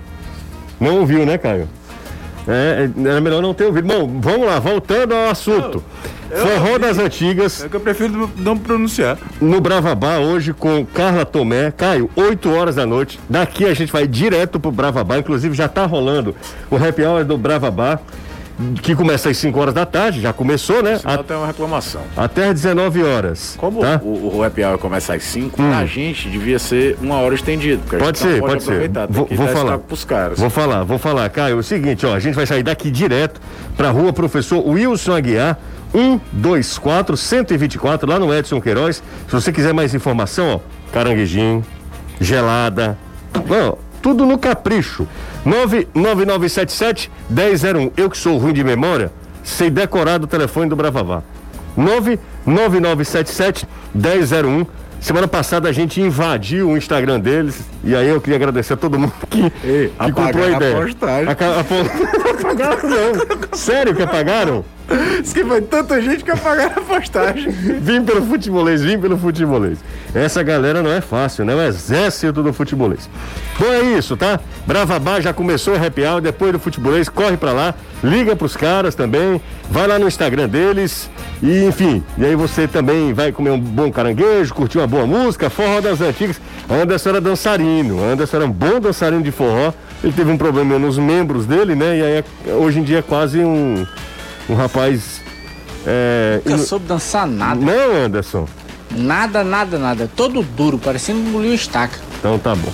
Não 0.81 1.01
ouviu, 1.01 1.25
né, 1.25 1.39
Caio? 1.39 1.69
É, 2.47 2.89
é, 3.05 3.09
era 3.09 3.21
melhor 3.21 3.41
não 3.41 3.55
ter 3.55 3.65
ouvido. 3.65 3.89
Bom, 3.89 4.21
vamos 4.21 4.47
lá, 4.47 4.59
voltando 4.59 5.15
ao 5.15 5.31
assunto. 5.31 5.83
Forró 6.31 6.79
das 6.79 6.99
antigas, 6.99 7.63
É 7.65 7.69
que 7.69 7.77
eu 7.77 7.81
prefiro 7.81 8.29
não 8.37 8.59
pronunciar. 8.59 9.17
no 9.41 9.61
Bravabá, 9.61 10.19
hoje 10.19 10.53
com 10.53 10.85
Carla 10.85 11.25
Tomé. 11.25 11.71
Caio, 11.71 12.11
8 12.17 12.51
horas 12.51 12.75
da 12.75 12.85
noite. 12.85 13.21
Daqui 13.29 13.65
a 13.65 13.73
gente 13.73 13.93
vai 13.93 14.07
direto 14.07 14.59
pro 14.59 14.73
Bravabá. 14.73 15.17
Inclusive 15.19 15.55
já 15.55 15.69
tá 15.69 15.87
rolando 15.87 16.35
o 16.71 16.77
happy 16.77 17.03
hour 17.05 17.25
do 17.25 17.39
Bravabá. 17.39 18.01
Que 18.83 18.95
começa 18.95 19.31
às 19.31 19.37
5 19.37 19.59
horas 19.59 19.75
da 19.75 19.85
tarde, 19.85 20.21
já 20.21 20.33
começou, 20.33 20.83
né? 20.83 20.99
Senão 20.99 21.23
tem 21.25 21.37
uma 21.37 21.47
reclamação. 21.47 22.03
Até 22.17 22.49
às 22.49 22.55
19 22.55 23.03
horas. 23.03 23.55
Como 23.59 23.81
tá? 23.81 24.01
o, 24.03 24.37
o 24.37 24.43
happy 24.45 24.63
hour 24.65 24.79
começa 24.79 25.15
às 25.15 25.23
5, 25.25 25.61
Hum. 25.61 25.73
a 25.73 25.85
gente 25.87 26.29
devia 26.29 26.59
ser 26.59 26.97
uma 27.03 27.17
hora 27.17 27.35
estendido. 27.35 27.83
a 27.93 27.99
Pode 27.99 28.19
ser, 28.19 28.41
pode 28.41 28.63
ser. 28.63 28.71
aproveitar, 28.71 29.07
tem 29.09 29.17
Vou, 29.17 29.27
vou 29.31 29.49
falar. 29.49 29.81
caras. 30.07 30.39
Vou 30.39 30.51
falar, 30.51 30.85
vou 30.85 30.99
falar. 30.99 31.29
Caio, 31.31 31.57
é 31.57 31.59
o 31.59 31.63
seguinte, 31.63 32.07
ó, 32.07 32.15
a 32.15 32.21
gente 32.21 32.35
vai 32.35 32.47
sair 32.47 32.63
daqui 32.63 32.91
direto 32.91 33.41
pra 33.77 33.91
rua 33.91 34.13
Professor 34.13 34.65
Wilson 34.67 35.15
Aguiar, 35.17 35.59
124 35.93 37.17
124, 37.17 38.09
lá 38.09 38.19
no 38.19 38.33
Edson 38.33 38.61
Queiroz. 38.61 39.03
Se 39.29 39.33
você 39.33 39.53
quiser 39.53 39.73
mais 39.75 39.95
informação, 39.95 40.57
ó, 40.57 40.93
caranguejinho, 40.93 41.65
gelada, 42.21 42.97
ó, 43.35 43.75
tudo 44.01 44.25
no 44.27 44.39
capricho. 44.39 45.07
99977 45.45 47.11
1001. 47.31 47.91
Eu 47.97 48.11
que 48.11 48.17
sou 48.19 48.39
ruim 48.39 48.53
de 48.53 48.65
memória, 48.65 49.13
sei 49.43 49.71
decorar 49.71 50.19
do 50.19 50.27
telefone 50.27 50.69
do 50.69 50.77
Bravavá. 50.77 51.23
99977 51.77 53.67
1001. 53.95 54.67
Semana 55.01 55.29
passada 55.29 55.69
a 55.69 55.73
gente 55.73 56.01
invadiu 56.01 56.71
o 56.71 56.79
Instagram 56.79 57.21
deles 57.21 57.61
e 57.83 57.95
aí 57.95 58.09
eu 58.09 58.19
queria 58.23 58.37
agradecer 58.37 58.73
a 58.73 58.77
todo 58.77 58.99
mundo 58.99 59.13
que, 59.29 59.53
Ei, 59.63 59.89
que 59.99 60.13
comprou 60.13 60.25
a 60.25 60.29
apagaram 60.29 60.45
a 60.45 60.57
ideia. 60.57 60.77
postagem. 60.77 61.29
Aca- 61.31 61.61
apagaram 62.41 62.79
não. 62.89 63.59
Sério 63.59 63.95
que 63.95 64.03
apagaram? 64.03 64.65
Diz 65.21 65.33
que 65.35 65.45
foi 65.45 65.61
tanta 65.61 66.01
gente 66.01 66.25
que 66.25 66.31
apagaram 66.31 66.73
a 66.79 66.81
postagem. 66.81 67.51
Vim 67.51 68.03
pelo 68.03 68.25
futebolês, 68.25 68.81
vim 68.83 68.99
pelo 68.99 69.19
futebolês. 69.19 69.79
Essa 70.15 70.43
galera 70.45 70.81
não 70.81 70.93
é 70.93 71.01
fácil, 71.01 71.45
né? 71.45 71.55
O 71.55 71.61
exército 71.61 72.41
do 72.43 72.53
futebolês. 72.53 73.11
Bom, 73.59 73.67
é 73.67 73.83
isso, 73.99 74.17
tá? 74.17 74.39
Bravabá 74.67 75.21
já 75.21 75.33
começou 75.33 75.75
a 75.75 75.85
happy 75.85 76.03
hour, 76.05 76.21
depois 76.21 76.53
do 76.53 76.59
futebolês, 76.61 77.09
corre 77.09 77.37
pra 77.37 77.53
lá, 77.53 77.75
liga 78.03 78.37
pros 78.37 78.57
caras 78.57 78.95
também, 78.95 79.41
vai 79.69 79.87
lá 79.89 79.99
no 79.99 80.07
Instagram 80.07 80.49
deles 80.49 81.11
e, 81.43 81.65
enfim, 81.65 82.03
e 82.17 82.25
aí 82.25 82.37
você 82.37 82.69
também 82.69 83.13
vai 83.13 83.33
comer 83.33 83.51
um 83.51 83.59
bom 83.61 83.91
caranguejo, 83.91 84.55
curtir 84.55 84.79
uma 84.79 84.87
boa 84.87 85.07
música, 85.07 85.51
forró 85.51 85.81
das 85.81 86.01
antigas. 86.01 86.41
Anderson 86.71 87.09
era 87.11 87.21
dançarino, 87.21 88.03
Anderson 88.03 88.37
era 88.37 88.47
um 88.47 88.53
bom 88.53 88.79
dançarino 88.81 89.23
de 89.23 89.33
forró, 89.33 89.73
ele 90.03 90.13
teve 90.13 90.31
um 90.31 90.39
problema 90.39 90.79
nos 90.79 90.97
membros 90.97 91.45
dele, 91.45 91.75
né? 91.75 91.99
E 91.99 92.03
aí 92.03 92.25
é- 92.49 92.53
hoje 92.53 92.79
em 92.79 92.83
dia 92.85 92.99
é 93.01 93.03
quase 93.03 93.41
um, 93.41 93.85
um 94.49 94.55
rapaz... 94.55 95.21
É, 95.87 96.41
Nunca 96.47 96.59
soube 96.63 96.87
dançar 96.87 97.27
nada. 97.27 97.61
Não, 97.61 98.05
Anderson. 98.05 98.47
Nada, 98.95 99.43
nada, 99.43 99.79
nada. 99.79 100.11
Todo 100.15 100.43
duro, 100.43 100.79
parecendo 100.79 101.21
um 101.21 101.33
bolinho 101.33 101.55
estaca. 101.55 101.99
Então 102.19 102.39
tá 102.39 102.55
bom. 102.55 102.73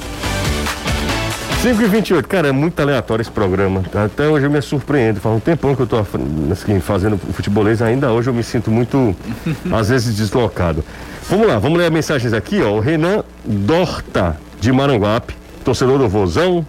5 1.63 1.83
e 1.83 1.87
28 1.87 2.27
cara, 2.27 2.49
é 2.49 2.53
muito 2.53 2.81
aleatório 2.81 3.21
esse 3.21 3.31
programa. 3.31 3.83
Até 3.95 4.27
hoje 4.27 4.47
eu 4.47 4.51
me 4.51 4.63
surpreendo. 4.63 5.21
Faz 5.21 5.37
um 5.37 5.41
tempão 5.41 5.77
que 5.77 5.83
eu 5.83 5.87
tô 5.87 5.99
assim, 5.99 6.81
fazendo 6.81 7.19
futebolês, 7.19 7.83
ainda 7.83 8.11
hoje 8.11 8.31
eu 8.31 8.35
me 8.35 8.43
sinto 8.43 8.71
muito, 8.71 9.15
às 9.71 9.91
vezes, 9.91 10.17
deslocado. 10.17 10.83
Vamos 11.29 11.47
lá, 11.47 11.59
vamos 11.59 11.79
ler 11.79 11.87
as 11.87 11.93
mensagens 11.93 12.33
aqui, 12.33 12.63
ó. 12.63 12.73
O 12.73 12.81
Renan 12.81 13.23
Dorta, 13.45 14.39
de 14.59 14.73
Maranguape, 14.73 15.37
torcedor 15.63 15.99
do 15.99 16.09
Vozão. 16.09 16.67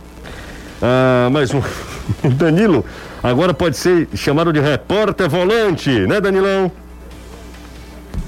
Ah, 0.82 1.30
mais 1.32 1.54
um. 1.54 1.62
Danilo, 2.36 2.84
agora 3.24 3.54
pode 3.54 3.78
ser 3.78 4.10
chamado 4.14 4.52
de 4.52 4.60
repórter 4.60 5.30
volante, 5.30 5.90
né, 6.02 6.20
Danilão? 6.20 6.70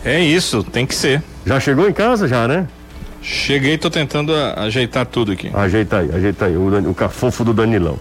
É 0.05 0.19
isso, 0.19 0.63
tem 0.63 0.85
que 0.85 0.95
ser. 0.95 1.21
Já 1.45 1.59
chegou 1.59 1.87
em 1.87 1.93
casa, 1.93 2.27
já, 2.27 2.47
né? 2.47 2.67
Cheguei, 3.21 3.77
tô 3.77 3.89
tentando 3.89 4.33
a- 4.35 4.63
ajeitar 4.63 5.05
tudo 5.05 5.31
aqui. 5.31 5.49
Ajeita 5.53 5.99
aí, 5.99 6.09
ajeita 6.13 6.45
aí, 6.45 6.57
o, 6.57 6.89
o 6.89 6.93
cafofo 6.93 7.43
do 7.43 7.53
Danilão. 7.53 7.97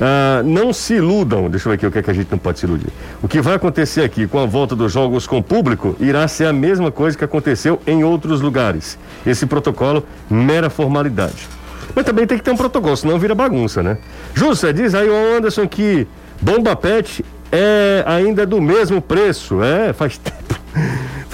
Ah, 0.00 0.42
não 0.44 0.72
se 0.72 0.94
iludam, 0.94 1.48
deixa 1.48 1.68
eu 1.68 1.70
ver 1.70 1.76
aqui 1.76 1.86
o 1.86 1.90
que, 1.90 1.98
é 1.98 2.02
que 2.02 2.10
a 2.10 2.14
gente 2.14 2.28
não 2.30 2.38
pode 2.38 2.58
se 2.58 2.66
iludir. 2.66 2.88
O 3.22 3.28
que 3.28 3.40
vai 3.40 3.54
acontecer 3.54 4.02
aqui 4.02 4.26
com 4.26 4.38
a 4.40 4.46
volta 4.46 4.74
dos 4.74 4.90
jogos 4.92 5.26
com 5.26 5.40
público 5.42 5.94
irá 6.00 6.26
ser 6.26 6.46
a 6.46 6.52
mesma 6.52 6.90
coisa 6.90 7.16
que 7.16 7.24
aconteceu 7.24 7.80
em 7.86 8.02
outros 8.02 8.40
lugares. 8.40 8.98
Esse 9.26 9.44
protocolo, 9.46 10.04
mera 10.28 10.68
formalidade. 10.70 11.46
Mas 11.94 12.04
também 12.06 12.26
tem 12.26 12.38
que 12.38 12.42
ter 12.42 12.50
um 12.50 12.56
protocolo, 12.56 12.96
senão 12.96 13.18
vira 13.18 13.34
bagunça, 13.34 13.82
né? 13.82 13.98
Justo, 14.34 14.72
diz 14.72 14.94
aí 14.94 15.08
o 15.08 15.36
Anderson 15.36 15.68
que 15.68 16.08
bomba 16.40 16.74
pet 16.74 17.24
é 17.52 18.02
ainda 18.06 18.44
do 18.44 18.60
mesmo 18.60 19.00
preço. 19.00 19.62
É, 19.62 19.92
faz 19.92 20.18
tempo. 20.18 20.54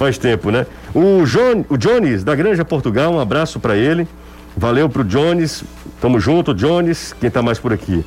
Faz 0.01 0.17
tempo, 0.17 0.49
né? 0.49 0.65
O, 0.95 1.23
John, 1.27 1.63
o 1.69 1.77
Jones, 1.77 2.23
da 2.23 2.33
Granja 2.33 2.65
Portugal, 2.65 3.13
um 3.13 3.19
abraço 3.19 3.59
pra 3.59 3.77
ele. 3.77 4.07
Valeu 4.57 4.89
pro 4.89 5.03
Jones. 5.03 5.63
Tamo 6.01 6.19
junto, 6.19 6.55
Jones. 6.55 7.13
Quem 7.19 7.29
tá 7.29 7.43
mais 7.43 7.59
por 7.59 7.71
aqui? 7.71 8.03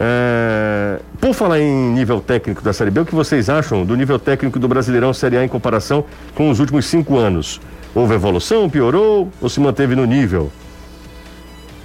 É, 0.00 0.98
por 1.20 1.34
falar 1.34 1.60
em 1.60 1.92
nível 1.92 2.22
técnico 2.22 2.62
da 2.62 2.72
Série 2.72 2.90
B, 2.90 3.00
o 3.00 3.04
que 3.04 3.14
vocês 3.14 3.50
acham 3.50 3.84
do 3.84 3.94
nível 3.94 4.18
técnico 4.18 4.58
do 4.58 4.66
Brasileirão 4.66 5.12
Série 5.12 5.36
A 5.36 5.44
em 5.44 5.48
comparação 5.48 6.06
com 6.34 6.48
os 6.48 6.58
últimos 6.58 6.86
cinco 6.86 7.18
anos? 7.18 7.60
Houve 7.94 8.14
evolução, 8.14 8.70
piorou 8.70 9.30
ou 9.38 9.48
se 9.50 9.60
manteve 9.60 9.94
no 9.94 10.06
nível? 10.06 10.50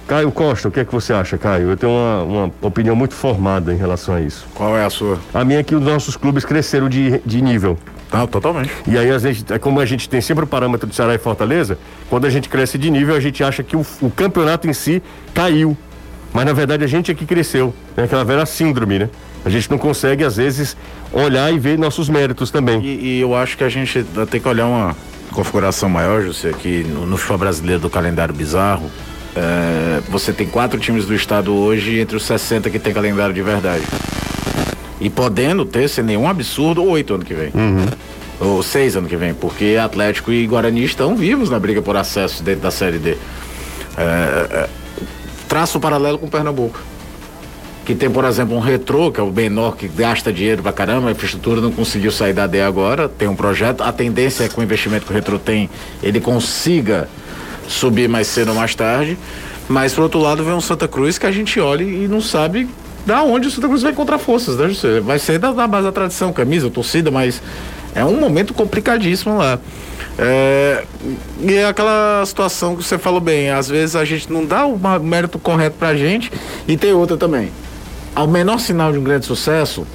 Caio 0.06 0.32
Costa, 0.32 0.68
o 0.68 0.70
que 0.70 0.80
é 0.80 0.84
que 0.84 0.92
você 0.92 1.12
acha, 1.12 1.36
Caio? 1.36 1.68
Eu 1.70 1.76
tenho 1.76 1.92
uma, 1.92 2.22
uma 2.22 2.52
opinião 2.62 2.96
muito 2.96 3.14
formada 3.14 3.70
em 3.72 3.76
relação 3.76 4.14
a 4.14 4.20
isso. 4.22 4.46
Qual 4.54 4.74
é 4.76 4.84
a 4.84 4.90
sua? 4.90 5.18
A 5.34 5.44
minha 5.44 5.60
é 5.60 5.62
que 5.62 5.74
os 5.74 5.82
nossos 5.82 6.16
clubes 6.16 6.42
cresceram 6.42 6.88
de, 6.88 7.20
de 7.24 7.42
nível. 7.42 7.78
Não, 8.12 8.26
totalmente. 8.26 8.70
E 8.86 8.98
aí, 8.98 9.10
a 9.10 9.18
gente, 9.18 9.52
é 9.52 9.58
como 9.58 9.80
a 9.80 9.86
gente 9.86 10.08
tem 10.08 10.20
sempre 10.20 10.44
o 10.44 10.46
parâmetro 10.46 10.88
de 10.88 10.94
Ceará 10.94 11.14
e 11.14 11.18
Fortaleza, 11.18 11.78
quando 12.10 12.26
a 12.26 12.30
gente 12.30 12.48
cresce 12.48 12.76
de 12.76 12.90
nível, 12.90 13.14
a 13.14 13.20
gente 13.20 13.42
acha 13.42 13.62
que 13.62 13.76
o, 13.76 13.84
o 14.00 14.10
campeonato 14.10 14.68
em 14.68 14.72
si 14.72 15.02
caiu. 15.32 15.76
Mas 16.32 16.46
na 16.46 16.52
verdade 16.52 16.82
a 16.82 16.86
gente 16.86 17.10
é 17.10 17.14
que 17.14 17.26
cresceu. 17.26 17.74
É 17.96 18.04
aquela 18.04 18.24
velha 18.24 18.46
síndrome, 18.46 18.98
né? 18.98 19.10
A 19.44 19.50
gente 19.50 19.70
não 19.70 19.76
consegue, 19.76 20.24
às 20.24 20.36
vezes, 20.36 20.76
olhar 21.12 21.52
e 21.52 21.58
ver 21.58 21.78
nossos 21.78 22.08
méritos 22.08 22.50
também. 22.50 22.80
E, 22.82 23.16
e 23.16 23.20
eu 23.20 23.34
acho 23.34 23.56
que 23.56 23.64
a 23.64 23.68
gente 23.68 24.04
tem 24.30 24.40
que 24.40 24.48
olhar 24.48 24.66
uma 24.66 24.96
configuração 25.32 25.88
maior, 25.88 26.22
José, 26.22 26.50
aqui 26.50 26.84
no, 26.84 27.06
no 27.06 27.16
futebol 27.16 27.38
brasileiro 27.38 27.80
do 27.80 27.90
calendário 27.90 28.34
bizarro. 28.34 28.90
É, 29.34 30.00
você 30.08 30.32
tem 30.32 30.46
quatro 30.46 30.78
times 30.78 31.06
do 31.06 31.14
estado 31.14 31.54
hoje 31.54 31.98
entre 31.98 32.16
os 32.16 32.22
60 32.24 32.70
que 32.70 32.78
tem 32.78 32.92
calendário 32.92 33.34
de 33.34 33.42
verdade. 33.42 33.82
E 35.02 35.10
podendo 35.10 35.64
ter, 35.64 35.88
sem 35.88 36.04
nenhum 36.04 36.28
absurdo, 36.28 36.84
oito 36.84 37.14
ano 37.14 37.24
que 37.24 37.34
vem. 37.34 37.50
Ou 38.38 38.62
seis 38.62 38.94
ano 38.94 39.08
que 39.08 39.16
vem, 39.16 39.34
porque 39.34 39.76
Atlético 39.82 40.30
e 40.30 40.46
Guarani 40.46 40.84
estão 40.84 41.16
vivos 41.16 41.50
na 41.50 41.58
briga 41.58 41.82
por 41.82 41.96
acesso 41.96 42.40
dentro 42.40 42.60
da 42.60 42.70
Série 42.70 42.98
D. 42.98 43.10
É, 43.10 43.16
é, 43.98 44.68
traço 45.48 45.80
paralelo 45.80 46.18
com 46.18 46.28
Pernambuco. 46.28 46.80
Que 47.84 47.96
tem, 47.96 48.08
por 48.08 48.24
exemplo, 48.24 48.56
um 48.56 48.60
retrô, 48.60 49.10
que 49.10 49.18
é 49.18 49.22
o 49.24 49.32
menor 49.32 49.76
que 49.76 49.88
gasta 49.88 50.32
dinheiro 50.32 50.62
pra 50.62 50.72
caramba, 50.72 51.08
a 51.08 51.10
infraestrutura 51.10 51.60
não 51.60 51.72
conseguiu 51.72 52.12
sair 52.12 52.32
da 52.32 52.46
D 52.46 52.62
agora, 52.62 53.08
tem 53.08 53.26
um 53.26 53.34
projeto. 53.34 53.82
A 53.82 53.90
tendência 53.90 54.44
é 54.44 54.48
que 54.48 54.58
o 54.58 54.62
investimento 54.62 55.04
que 55.04 55.10
o 55.10 55.14
retrô 55.14 55.36
tem, 55.36 55.68
ele 56.00 56.20
consiga 56.20 57.08
subir 57.66 58.08
mais 58.08 58.28
cedo 58.28 58.50
ou 58.50 58.54
mais 58.54 58.72
tarde. 58.76 59.18
Mas, 59.68 59.94
por 59.94 60.02
outro 60.02 60.20
lado, 60.20 60.44
vem 60.44 60.54
um 60.54 60.60
Santa 60.60 60.86
Cruz 60.86 61.18
que 61.18 61.26
a 61.26 61.32
gente 61.32 61.58
olha 61.58 61.82
e 61.82 62.06
não 62.06 62.20
sabe 62.20 62.68
da 63.04 63.22
onde 63.22 63.48
o 63.48 63.50
Santa 63.50 63.68
Cruz 63.68 63.82
vai 63.82 63.92
encontrar 63.92 64.18
forças, 64.18 64.56
né, 64.56 64.68
José? 64.68 65.00
Vai 65.00 65.18
ser 65.18 65.38
da, 65.38 65.52
da 65.52 65.66
base 65.66 65.84
da 65.84 65.92
tradição, 65.92 66.32
camisa, 66.32 66.70
torcida, 66.70 67.10
mas 67.10 67.42
é 67.94 68.04
um 68.04 68.18
momento 68.18 68.54
complicadíssimo 68.54 69.36
lá. 69.36 69.58
É, 70.18 70.84
e 71.40 71.54
é 71.54 71.66
aquela 71.66 72.22
situação 72.26 72.76
que 72.76 72.84
você 72.84 72.98
falou 72.98 73.20
bem, 73.20 73.50
às 73.50 73.68
vezes 73.68 73.96
a 73.96 74.04
gente 74.04 74.30
não 74.30 74.44
dá 74.44 74.66
o 74.66 74.78
mérito 75.00 75.38
correto 75.38 75.76
pra 75.78 75.94
gente 75.94 76.30
e 76.68 76.76
tem 76.76 76.92
outra 76.92 77.16
também. 77.16 77.50
Ao 78.14 78.26
menor 78.28 78.58
sinal 78.60 78.92
de 78.92 78.98
um 78.98 79.02
grande 79.02 79.24
sucesso, 79.24 79.86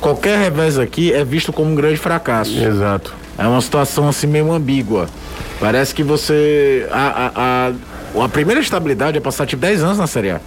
qualquer 0.00 0.38
revés 0.38 0.78
aqui 0.78 1.12
é 1.12 1.24
visto 1.24 1.52
como 1.52 1.70
um 1.70 1.74
grande 1.74 1.96
fracasso. 1.96 2.58
Exato. 2.58 3.14
É 3.38 3.46
uma 3.46 3.60
situação 3.62 4.08
assim 4.08 4.26
meio 4.26 4.52
ambígua. 4.52 5.08
Parece 5.58 5.94
que 5.94 6.02
você. 6.02 6.86
A, 6.90 6.98
a, 6.98 7.30
a, 7.36 7.72
a 8.20 8.28
primeira 8.28 8.60
estabilidade 8.60 9.16
é 9.16 9.20
passar 9.20 9.46
tipo 9.46 9.62
10 9.62 9.82
anos 9.82 9.98
na 9.98 10.06
Série 10.06 10.30
A. 10.30 10.40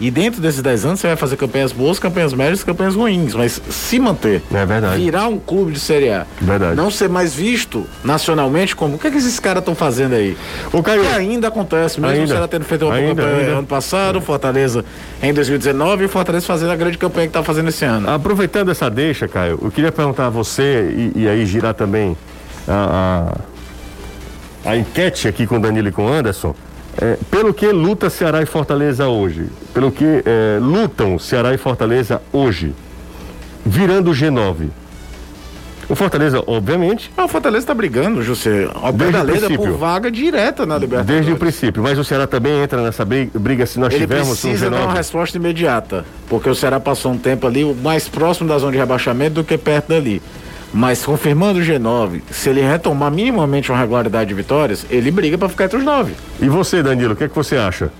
E 0.00 0.10
dentro 0.10 0.40
desses 0.40 0.60
10 0.62 0.84
anos 0.84 1.00
você 1.00 1.06
vai 1.06 1.16
fazer 1.16 1.36
campanhas 1.36 1.72
boas, 1.72 1.98
campanhas 1.98 2.32
médias, 2.32 2.62
campanhas 2.64 2.94
ruins. 2.94 3.34
Mas 3.34 3.60
se 3.70 3.98
manter. 3.98 4.42
É 4.52 4.66
verdade. 4.66 5.00
Virar 5.02 5.28
um 5.28 5.38
clube 5.38 5.72
de 5.72 5.80
Série 5.80 6.10
A. 6.10 6.26
Verdade. 6.40 6.76
Não 6.76 6.90
ser 6.90 7.08
mais 7.08 7.34
visto 7.34 7.86
nacionalmente 8.04 8.74
como. 8.76 8.96
O 8.96 8.98
que 8.98 9.06
é 9.06 9.10
que 9.10 9.18
esses 9.18 9.38
caras 9.40 9.60
estão 9.60 9.74
fazendo 9.74 10.14
aí? 10.14 10.36
Ô, 10.72 10.82
Caio. 10.82 11.02
Que 11.02 11.08
ainda 11.08 11.48
acontece, 11.48 12.00
mesmo 12.00 12.12
Ainda. 12.14 12.24
o 12.24 12.28
Ceará 12.28 12.48
tendo 12.48 12.64
feito 12.64 12.84
uma 12.86 12.94
Ainda, 12.94 13.22
campanha 13.22 13.38
ainda. 13.40 13.52
ano 13.58 13.66
passado, 13.66 14.20
Fortaleza 14.20 14.84
em 15.22 15.32
2019 15.32 16.02
e 16.02 16.06
o 16.06 16.08
Fortaleza 16.08 16.46
fazendo 16.46 16.70
a 16.72 16.76
grande 16.76 16.98
campanha 16.98 17.26
que 17.26 17.32
tá 17.32 17.42
fazendo 17.42 17.68
esse 17.68 17.84
ano. 17.84 18.10
Aproveitando 18.10 18.70
essa 18.70 18.90
deixa, 18.90 19.26
Caio, 19.28 19.58
eu 19.62 19.70
queria 19.70 19.92
perguntar 19.92 20.26
a 20.26 20.30
você 20.30 21.12
e, 21.14 21.22
e 21.22 21.28
aí 21.28 21.46
girar 21.46 21.74
também 21.74 22.16
a, 22.68 23.32
a, 24.64 24.70
a 24.70 24.76
enquete 24.76 25.28
aqui 25.28 25.46
com 25.46 25.56
o 25.56 25.60
Danilo 25.60 25.88
e 25.88 25.92
com 25.92 26.06
o 26.06 26.12
Anderson. 26.12 26.54
É, 27.00 27.18
pelo 27.30 27.52
que 27.52 27.66
luta 27.72 28.08
Ceará 28.08 28.42
e 28.42 28.46
Fortaleza 28.46 29.06
hoje? 29.06 29.46
Pelo 29.74 29.90
que 29.92 30.22
é, 30.24 30.58
lutam 30.60 31.18
Ceará 31.18 31.52
e 31.52 31.58
Fortaleza 31.58 32.22
hoje? 32.32 32.74
Virando 33.64 34.10
o 34.10 34.14
G9. 34.14 34.68
O 35.88 35.94
Fortaleza, 35.94 36.42
obviamente. 36.48 37.12
Ah, 37.16 37.26
o 37.26 37.28
Fortaleza 37.28 37.62
está 37.62 37.74
brigando, 37.74 38.20
José. 38.22 38.68
O 38.82 38.92
princípio. 39.24 39.56
por 39.58 39.70
vaga 39.78 40.10
direta 40.10 40.66
na 40.66 40.76
Libertadores. 40.78 41.06
Desde 41.06 41.32
o 41.32 41.36
princípio. 41.36 41.80
Mas 41.82 41.96
o 41.96 42.02
Ceará 42.04 42.26
também 42.26 42.60
entra 42.60 42.82
nessa 42.82 43.04
bri- 43.04 43.30
briga 43.32 43.64
se 43.66 43.78
nós 43.78 43.92
Ele 43.94 44.00
tivermos 44.02 44.30
um 44.30 44.48
precisa 44.48 44.68
dar 44.68 44.78
uma 44.80 44.92
G9. 44.92 44.96
resposta 44.96 45.36
imediata, 45.36 46.04
porque 46.28 46.48
o 46.50 46.54
Ceará 46.56 46.80
passou 46.80 47.12
um 47.12 47.18
tempo 47.18 47.46
ali 47.46 47.64
mais 47.82 48.08
próximo 48.08 48.48
da 48.48 48.58
zona 48.58 48.72
de 48.72 48.78
rebaixamento 48.78 49.34
do 49.34 49.44
que 49.44 49.56
perto 49.56 49.88
dali. 49.90 50.20
Mas 50.72 51.04
confirmando 51.04 51.60
o 51.60 51.62
G9, 51.62 52.20
se 52.30 52.50
ele 52.50 52.60
retomar 52.60 53.10
minimamente 53.10 53.70
uma 53.70 53.78
regularidade 53.78 54.28
de 54.28 54.34
vitórias, 54.34 54.84
ele 54.90 55.10
briga 55.10 55.38
para 55.38 55.48
ficar 55.48 55.64
entre 55.64 55.78
os 55.78 55.84
nove. 55.84 56.14
E 56.40 56.48
você, 56.48 56.82
Danilo, 56.82 57.14
o 57.14 57.16
que, 57.16 57.24
é 57.24 57.28
que 57.28 57.34
você 57.34 57.56
acha? 57.56 57.90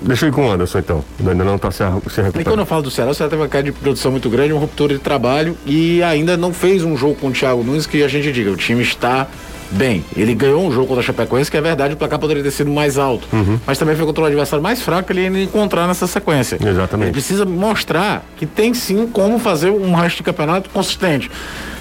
Deixa 0.00 0.26
eu 0.26 0.28
ir 0.28 0.32
com 0.32 0.46
o 0.46 0.52
Anderson, 0.52 0.78
então. 0.78 1.04
Danilo 1.18 1.46
não 1.46 1.56
está 1.56 1.70
se, 1.70 1.78
se 1.78 1.82
E 1.82 1.88
quando 1.94 2.24
recuperando. 2.26 2.58
eu 2.60 2.66
falo 2.66 2.82
do 2.82 2.90
Ceará, 2.90 3.10
o 3.10 3.14
Ceará 3.14 3.30
teve 3.30 3.42
uma 3.42 3.48
queda 3.48 3.64
de 3.64 3.72
produção 3.72 4.10
muito 4.10 4.28
grande, 4.28 4.52
uma 4.52 4.60
ruptura 4.60 4.92
de 4.94 5.00
trabalho 5.00 5.56
e 5.64 6.02
ainda 6.02 6.36
não 6.36 6.52
fez 6.52 6.84
um 6.84 6.94
jogo 6.96 7.14
com 7.14 7.28
o 7.28 7.32
Thiago 7.32 7.64
Nunes 7.64 7.86
que 7.86 8.02
a 8.02 8.08
gente 8.08 8.30
diga, 8.30 8.50
o 8.50 8.56
time 8.56 8.82
está 8.82 9.26
bem. 9.70 10.04
Ele 10.16 10.34
ganhou 10.34 10.66
um 10.66 10.70
jogo 10.70 10.86
contra 10.86 11.02
a 11.02 11.06
Chapecoense, 11.06 11.50
que 11.50 11.56
é 11.56 11.60
verdade, 11.60 11.94
o 11.94 11.96
placar 11.96 12.18
poderia 12.18 12.42
ter 12.42 12.50
sido 12.50 12.70
mais 12.70 12.98
alto. 12.98 13.26
Uhum. 13.32 13.58
Mas 13.66 13.78
também 13.78 13.96
foi 13.96 14.06
contra 14.06 14.24
o 14.24 14.26
adversário 14.26 14.62
mais 14.62 14.82
fraco 14.82 15.06
que 15.06 15.12
ele 15.12 15.22
ia 15.22 15.42
encontrar 15.42 15.86
nessa 15.86 16.06
sequência. 16.06 16.58
Exatamente. 16.64 17.06
Ele 17.06 17.12
precisa 17.12 17.44
mostrar 17.44 18.24
que 18.36 18.46
tem 18.46 18.74
sim 18.74 19.06
como 19.06 19.38
fazer 19.38 19.70
um 19.70 19.94
resto 19.94 20.18
de 20.18 20.22
campeonato 20.22 20.70
consistente. 20.70 21.30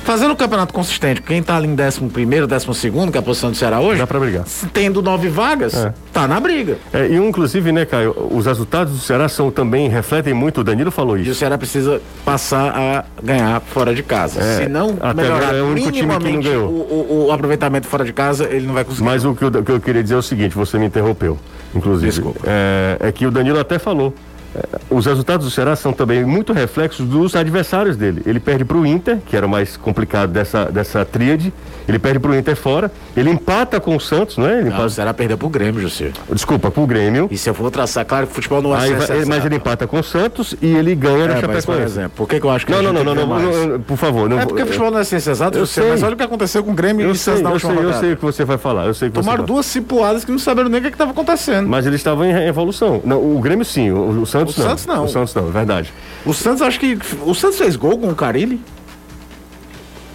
Fazendo 0.03 0.31
um 0.31 0.35
campeonato 0.35 0.73
consistente, 0.73 1.21
quem 1.21 1.41
tá 1.41 1.55
ali 1.55 1.65
em 1.67 1.75
11 1.79 2.01
primeiro, 2.09 2.45
12 2.45 2.73
segundo, 2.73 3.09
que 3.11 3.17
é 3.17 3.19
a 3.19 3.23
posição 3.23 3.49
do 3.51 3.55
Ceará 3.57 3.79
hoje, 3.79 3.99
Dá 3.99 4.05
pra 4.07 4.19
brigar. 4.19 4.43
tendo 4.73 5.01
nove 5.01 5.29
vagas, 5.29 5.73
É. 5.73 5.93
tá 6.11 6.27
na 6.27 6.39
briga. 6.41 6.77
É, 6.91 7.07
e 7.07 7.15
inclusive, 7.15 7.71
né, 7.71 7.85
Caio, 7.85 8.13
os 8.31 8.45
resultados 8.45 8.91
do 8.93 8.99
Ceará 8.99 9.29
são 9.29 9.49
também, 9.49 9.87
refletem 9.87 10.33
muito, 10.33 10.59
o 10.59 10.63
Danilo 10.63 10.91
falou 10.91 11.17
E 11.17 11.21
o 11.21 11.23
isso. 11.23 11.35
Ceará 11.35 11.57
precisa 11.57 12.01
passar 12.25 12.73
a 12.75 13.05
ganhar 13.23 13.61
fora 13.61 13.95
de 13.95 14.03
casa. 14.03 14.41
É, 14.41 14.63
Se 14.63 14.69
não 14.69 14.97
melhorar 15.15 15.55
é 15.55 15.61
o 15.61 15.67
único 15.67 15.89
time 15.91 16.17
que 16.17 16.31
não 16.31 16.41
ganhou. 16.41 16.69
o, 16.69 17.07
o- 17.09 17.25
o 17.27 17.31
aproveitamento 17.31 17.87
fora 17.87 18.03
de 18.03 18.11
casa, 18.11 18.43
ele 18.51 18.67
não 18.67 18.73
vai 18.73 18.83
conseguir. 18.83 19.05
Mas 19.05 19.23
o 19.23 19.33
que, 19.33 19.43
eu, 19.45 19.51
que 19.63 19.71
eu 19.71 19.79
queria 19.79 20.03
dizer 20.03 20.15
é 20.15 20.17
o 20.17 20.21
seguinte, 20.21 20.53
você 20.53 20.77
me 20.77 20.85
interrompeu, 20.85 21.39
inclusive. 21.73 22.11
Desculpa. 22.11 22.41
É, 22.45 22.97
é 22.99 23.11
que 23.11 23.25
o 23.25 23.31
Danilo 23.31 23.57
até 23.59 23.79
falou. 23.79 24.13
É, 24.55 24.63
os 24.89 25.05
resultados 25.05 25.45
do 25.45 25.51
Ceará 25.51 25.75
são 25.75 25.91
também 25.93 26.23
muito 26.23 26.53
reflexos 26.53 27.05
dos 27.07 27.35
adversários 27.35 27.95
dele. 27.97 28.21
Ele 28.25 28.39
perde 28.39 28.63
para 28.65 28.77
o 28.77 28.85
Inter, 28.85 29.17
que 29.25 29.35
era 29.35 29.45
o 29.45 29.49
mais 29.49 29.75
complicado 29.77 30.31
dessa, 30.31 30.65
dessa 30.65 31.03
tríade. 31.05 31.51
Ele 31.87 31.99
perde 31.99 32.19
para 32.19 32.31
o 32.31 32.35
Inter 32.35 32.55
fora. 32.55 32.89
Ele 33.17 33.29
empata 33.29 33.79
com 33.79 33.95
o 33.95 33.99
Santos, 33.99 34.37
não 34.37 34.47
é? 34.47 34.53
Ele 34.53 34.61
Não, 34.61 34.69
o 34.69 34.73
empata, 34.73 34.89
Ceará 34.89 35.13
perdeu 35.13 35.37
pro 35.37 35.49
Grêmio, 35.49 35.81
José. 35.81 36.11
desculpa, 36.31 36.71
com 36.71 36.83
o 36.83 36.87
Grêmio. 36.87 37.27
E 37.29 37.37
se 37.37 37.49
eu 37.49 37.53
for 37.53 37.69
traçar, 37.71 38.05
claro 38.05 38.25
que 38.25 38.31
o 38.31 38.35
futebol 38.35 38.61
não 38.61 38.73
é 38.75 38.79
Aí 38.79 38.87
ciência 38.89 39.15
vai- 39.15 39.25
mas 39.25 39.45
ele 39.45 39.55
empata 39.55 39.85
com 39.85 39.99
o 39.99 40.03
Santos 40.03 40.55
e 40.61 40.67
ele 40.75 40.95
ganha 40.95 41.17
no 41.17 41.23
é, 41.23 41.27
mas, 41.27 41.35
por 41.41 41.41
Chapecoense. 41.41 41.83
exemplo, 41.83 42.11
por 42.15 42.27
que, 42.29 42.39
que 42.39 42.45
eu 42.45 42.49
acho 42.51 42.65
que 42.65 42.71
Não, 42.71 42.79
a 42.79 42.81
não, 42.83 42.91
gente 42.93 43.05
não, 43.05 43.15
não, 43.15 43.21
não, 43.27 43.27
mais? 43.27 43.67
não, 43.67 43.79
por 43.81 43.97
favor. 43.97 44.29
Não, 44.29 44.39
É 44.39 44.45
porque 44.45 44.61
o 44.63 44.65
futebol 44.65 44.91
não 44.91 44.99
é 44.99 45.03
ciência 45.03 45.31
exata, 45.31 45.57
Eu 45.57 45.65
José, 45.65 45.81
sei. 45.81 45.89
mas 45.91 46.03
olha 46.03 46.13
o 46.13 46.17
que 46.17 46.23
aconteceu 46.23 46.63
com 46.63 46.71
o 46.71 46.73
Grêmio 46.73 47.03
eu 47.05 47.09
e 47.09 47.11
o 47.11 47.15
sei, 47.15 47.33
Santos 47.33 47.41
na 47.43 47.49
eu 47.49 47.53
última 47.53 47.73
sei, 47.75 47.83
eu 47.85 47.93
sei 47.93 48.13
o 48.13 48.15
que 48.17 48.21
você 48.23 48.45
vai 48.45 48.57
falar. 48.57 48.85
Eu 48.85 48.93
sei 48.93 49.09
o 49.09 49.11
que 49.11 49.19
Tomaram 49.19 49.43
duas 49.43 49.65
cipuadas 49.65 50.23
que 50.23 50.31
não 50.31 50.39
saberam 50.39 50.69
nem 50.69 50.79
o 50.79 50.83
que 50.83 50.89
estava 50.89 51.11
acontecendo. 51.11 51.67
Mas 51.67 51.85
eles 51.85 51.99
estavam 51.99 52.23
em 52.25 52.33
evolução. 52.47 53.01
Não, 53.05 53.17
o 53.17 53.39
Grêmio 53.39 53.65
sim, 53.65 53.91
o, 53.91 54.21
o 54.21 54.25
Santos 54.25 54.42
O 54.51 54.59
não. 54.59 54.69
Santos 54.69 54.85
não. 54.85 55.05
O 55.05 55.07
Santos 55.09 55.33
não, 55.35 55.47
é 55.47 55.51
verdade. 55.51 55.93
O 56.25 56.33
Santos, 56.33 56.61
acho 56.61 56.79
que. 56.79 56.97
O 57.25 57.33
Santos 57.33 57.57
fez 57.57 57.75
gol 57.75 57.97
com 57.97 58.09
o 58.09 58.15
Carilli? 58.15 58.59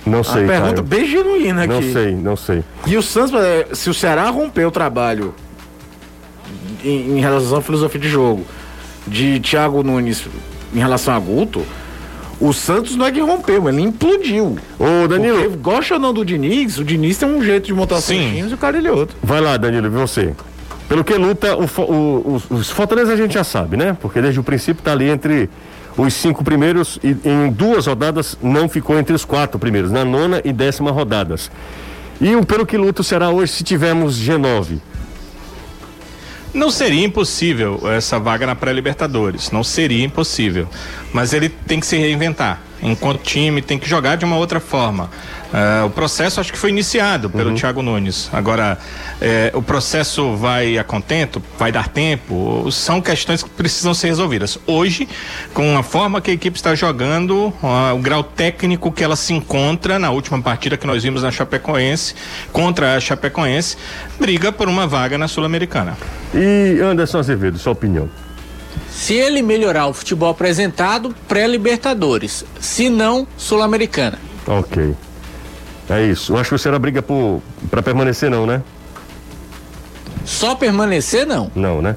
Não 0.06 0.18
Uma 0.18 0.24
sei, 0.24 0.46
pergunta 0.46 0.74
Caio. 0.74 0.82
bem 0.84 1.06
genuína 1.06 1.64
aqui. 1.64 1.72
Não 1.74 1.92
sei, 1.92 2.14
não 2.14 2.36
sei. 2.36 2.64
E 2.86 2.96
o 2.96 3.02
Santos, 3.02 3.34
eh, 3.34 3.68
se 3.74 3.90
o 3.90 3.94
Ceará 3.94 4.30
romper 4.30 4.64
o 4.66 4.70
trabalho 4.70 5.34
em, 6.82 7.18
em 7.18 7.20
relação 7.20 7.58
à 7.58 7.62
filosofia 7.62 8.00
de 8.00 8.08
jogo 8.08 8.46
de 9.06 9.38
Thiago 9.40 9.82
Nunes 9.82 10.26
em 10.74 10.78
relação 10.78 11.14
a 11.14 11.18
Guto, 11.18 11.62
o 12.40 12.52
Santos 12.54 12.94
não 12.96 13.04
é 13.06 13.12
que 13.12 13.20
rompeu, 13.20 13.68
ele 13.68 13.82
implodiu. 13.82 14.56
Ô, 14.78 15.06
Danilo, 15.08 15.42
Porque, 15.42 15.56
gosta 15.58 15.94
ou 15.94 16.00
não 16.00 16.14
do 16.14 16.24
Diniz, 16.24 16.78
o 16.78 16.84
Diniz 16.84 17.18
tem 17.18 17.28
um 17.28 17.42
jeito 17.42 17.66
de 17.66 17.74
montar 17.74 18.00
seus 18.00 18.18
times 18.18 18.50
e 18.50 18.54
o 18.54 18.58
cara 18.58 18.78
ele 18.78 18.88
é 18.88 18.92
outro. 18.92 19.16
vai 19.22 19.40
lá, 19.40 19.56
Danilo, 19.58 19.90
você. 19.90 20.32
Pelo 20.88 21.05
que 21.05 21.14
luta, 21.14 21.55
o, 21.55 21.64
o, 21.83 22.42
os, 22.51 22.70
Fortaleza 22.70 23.12
a 23.12 23.16
gente 23.16 23.35
já 23.35 23.44
sabe, 23.44 23.77
né? 23.77 23.96
Porque 24.01 24.22
desde 24.22 24.40
o 24.40 24.42
princípio 24.42 24.83
tá 24.83 24.92
ali 24.92 25.11
entre 25.11 25.51
os 25.96 26.14
cinco 26.14 26.42
primeiros 26.42 26.98
e 27.03 27.16
em 27.24 27.51
duas 27.51 27.87
rodadas 27.87 28.38
não 28.42 28.68
ficou 28.68 28.98
entre 28.98 29.14
os 29.14 29.24
quatro 29.24 29.59
primeiros, 29.59 29.90
na 29.90 30.05
nona 30.05 30.40
e 30.44 30.53
décima 30.53 30.90
rodadas. 30.90 31.51
E 32.20 32.35
o 32.35 32.44
pelo 32.44 32.64
que 32.64 32.77
luta 32.77 33.03
o 33.03 33.05
Ceará 33.05 33.31
hoje 33.31 33.53
se 33.53 33.64
tivermos 33.64 34.18
G9? 34.18 34.79
Não 36.55 36.70
seria 36.70 37.05
impossível 37.05 37.81
essa 37.92 38.18
vaga 38.18 38.46
na 38.46 38.55
pré-Libertadores. 38.55 39.51
Não 39.51 39.62
seria 39.62 40.05
impossível. 40.05 40.66
Mas 41.12 41.33
ele 41.33 41.48
tem 41.48 41.79
que 41.79 41.87
se 41.87 41.96
reinventar. 41.96 42.61
Enquanto 42.82 43.22
time, 43.22 43.60
tem 43.60 43.78
que 43.78 43.88
jogar 43.88 44.16
de 44.16 44.24
uma 44.24 44.36
outra 44.36 44.60
forma. 44.60 45.10
Ah, 45.52 45.84
o 45.86 45.90
processo 45.90 46.40
acho 46.40 46.52
que 46.52 46.58
foi 46.58 46.70
iniciado 46.70 47.30
pelo 47.30 47.54
Thiago 47.54 47.82
Nunes. 47.82 48.28
Agora, 48.32 48.78
eh, 49.20 49.50
o 49.54 49.62
processo 49.62 50.36
vai 50.36 50.76
a 50.76 50.84
contento? 50.84 51.42
Vai 51.58 51.72
dar 51.72 51.88
tempo? 51.88 52.70
São 52.70 53.00
questões 53.00 53.42
que 53.42 53.48
precisam 53.48 53.94
ser 53.94 54.08
resolvidas. 54.08 54.58
Hoje, 54.66 55.08
com 55.54 55.76
a 55.76 55.82
forma 55.82 56.20
que 56.20 56.30
a 56.30 56.34
equipe 56.34 56.56
está 56.56 56.74
jogando, 56.74 57.52
ah, 57.62 57.92
o 57.94 57.98
grau 57.98 58.22
técnico 58.22 58.92
que 58.92 59.02
ela 59.02 59.16
se 59.16 59.32
encontra 59.32 59.98
na 59.98 60.10
última 60.10 60.40
partida 60.40 60.76
que 60.76 60.86
nós 60.86 61.02
vimos 61.02 61.22
na 61.22 61.30
Chapecoense, 61.30 62.14
contra 62.52 62.96
a 62.96 63.00
Chapecoense, 63.00 63.76
briga 64.20 64.52
por 64.52 64.68
uma 64.68 64.86
vaga 64.86 65.16
na 65.16 65.28
Sul-Americana. 65.28 65.96
E 66.34 66.78
Anderson 66.80 67.18
Azevedo, 67.18 67.58
sua 67.58 67.72
opinião? 67.72 68.08
Se 68.98 69.14
ele 69.14 69.42
melhorar 69.42 69.87
o 69.87 69.94
futebol 69.94 70.28
apresentado, 70.28 71.14
pré-Libertadores. 71.28 72.44
Se 72.58 72.90
não, 72.90 73.28
Sul-Americana. 73.37 74.18
Ok. 74.44 74.92
É 75.88 76.04
isso. 76.04 76.32
Eu 76.32 76.37
acho 76.37 76.48
que 76.48 76.56
o 76.56 76.58
Ceará 76.58 76.80
briga 76.80 77.00
por, 77.00 77.40
pra 77.70 77.80
permanecer, 77.80 78.28
não, 78.28 78.44
né? 78.44 78.61
Só 80.24 80.56
permanecer, 80.56 81.24
não. 81.24 81.48
Não, 81.54 81.80
né? 81.80 81.94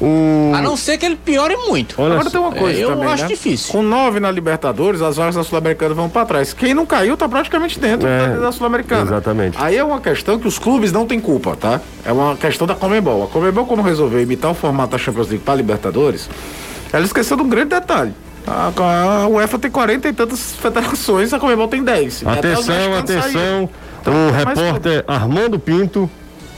O... 0.00 0.52
A 0.54 0.62
não 0.62 0.76
ser 0.78 0.96
que 0.96 1.04
ele 1.04 1.16
piore 1.16 1.56
muito. 1.56 1.94
Olha 1.98 2.12
Agora 2.14 2.24
só. 2.24 2.30
tem 2.30 2.40
uma 2.40 2.52
coisa 2.52 2.80
É, 2.80 2.84
eu 2.84 2.88
também, 2.90 3.08
acho 3.08 3.22
né? 3.24 3.28
difícil. 3.28 3.70
Com 3.72 3.82
nove 3.82 4.18
na 4.18 4.30
Libertadores, 4.30 5.02
as 5.02 5.16
vagas 5.16 5.34
da 5.34 5.44
Sul-Americana 5.44 5.94
vão 5.94 6.08
pra 6.08 6.24
trás. 6.24 6.54
Quem 6.54 6.72
não 6.72 6.86
caiu 6.86 7.16
tá 7.16 7.28
praticamente 7.28 7.78
dentro 7.78 8.08
É, 8.08 8.28
da, 8.28 8.36
da 8.36 8.52
Sul-Americana. 8.52 9.02
exatamente. 9.02 9.58
Aí 9.60 9.76
é 9.76 9.84
uma 9.84 10.00
questão 10.00 10.38
que 10.38 10.48
os 10.48 10.58
clubes 10.58 10.90
não 10.90 11.06
têm 11.06 11.20
culpa, 11.20 11.54
tá? 11.54 11.80
É 12.04 12.10
uma 12.12 12.34
questão 12.36 12.66
da 12.66 12.74
Comembol. 12.74 13.24
A 13.24 13.26
Comembol, 13.26 13.66
como 13.66 13.82
resolveu 13.82 14.20
imitar 14.22 14.50
o 14.50 14.54
formato 14.54 14.92
da 14.92 14.98
Champions 14.98 15.28
League 15.28 15.44
pra 15.44 15.54
Libertadores, 15.54 16.30
ela 16.92 17.04
esqueceu 17.04 17.36
de 17.36 17.42
um 17.42 17.48
grande 17.48 17.68
detalhe. 17.70 18.12
A, 18.46 18.72
a 19.24 19.28
UEFA 19.28 19.58
tem 19.58 19.70
40 19.70 20.08
e 20.08 20.12
tantas 20.14 20.52
federações, 20.54 21.32
a 21.34 21.38
Comembol 21.38 21.68
tem 21.68 21.84
10. 21.84 22.22
E 22.22 22.26
até 22.26 22.52
os 22.54 22.68
Atenção, 22.68 22.74
mexicanos 22.90 23.10
saíram. 23.32 23.68
atenção. 23.68 23.70
O 24.06 24.30
repórter 24.32 25.04
Armando 25.06 25.58
Pinto. 25.58 26.10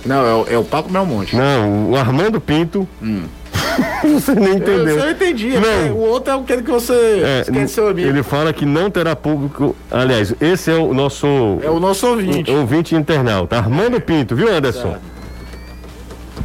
Não, 0.05 0.27
é 0.27 0.35
o, 0.35 0.47
é 0.55 0.59
o 0.59 0.65
Paco 0.65 0.91
Melmonte. 0.93 1.37
Não, 1.37 1.91
o 1.91 1.97
Armando 1.97 2.41
Pinto. 2.41 2.89
Você 4.03 4.35
nem 4.35 4.49
Eu, 4.51 4.57
entendeu. 4.57 4.99
eu 4.99 5.11
entendi. 5.13 5.49
Não. 5.51 5.87
é, 5.87 5.91
O 5.93 5.97
outro 5.99 6.33
é 6.33 6.37
aquele 6.37 6.63
que 6.63 6.71
você 6.71 6.93
É, 7.25 7.41
esquece 7.43 7.75
seu 7.75 7.89
amigo. 7.89 8.07
ele 8.09 8.23
fala 8.23 8.53
que 8.53 8.67
não 8.67 8.91
terá 8.91 9.15
público. 9.17 9.75
Aliás, 9.91 10.35
esse 10.41 10.71
é 10.71 10.75
o 10.75 10.93
nosso 10.93 11.27
É 11.63 11.71
o 11.71 11.79
nosso 11.81 12.07
ouvinte. 12.09 12.51
ouvinte 12.51 12.95
internauta. 12.95 13.57
Armando 13.57 13.99
Pinto, 14.01 14.35
viu, 14.37 14.53
Anderson? 14.55 14.97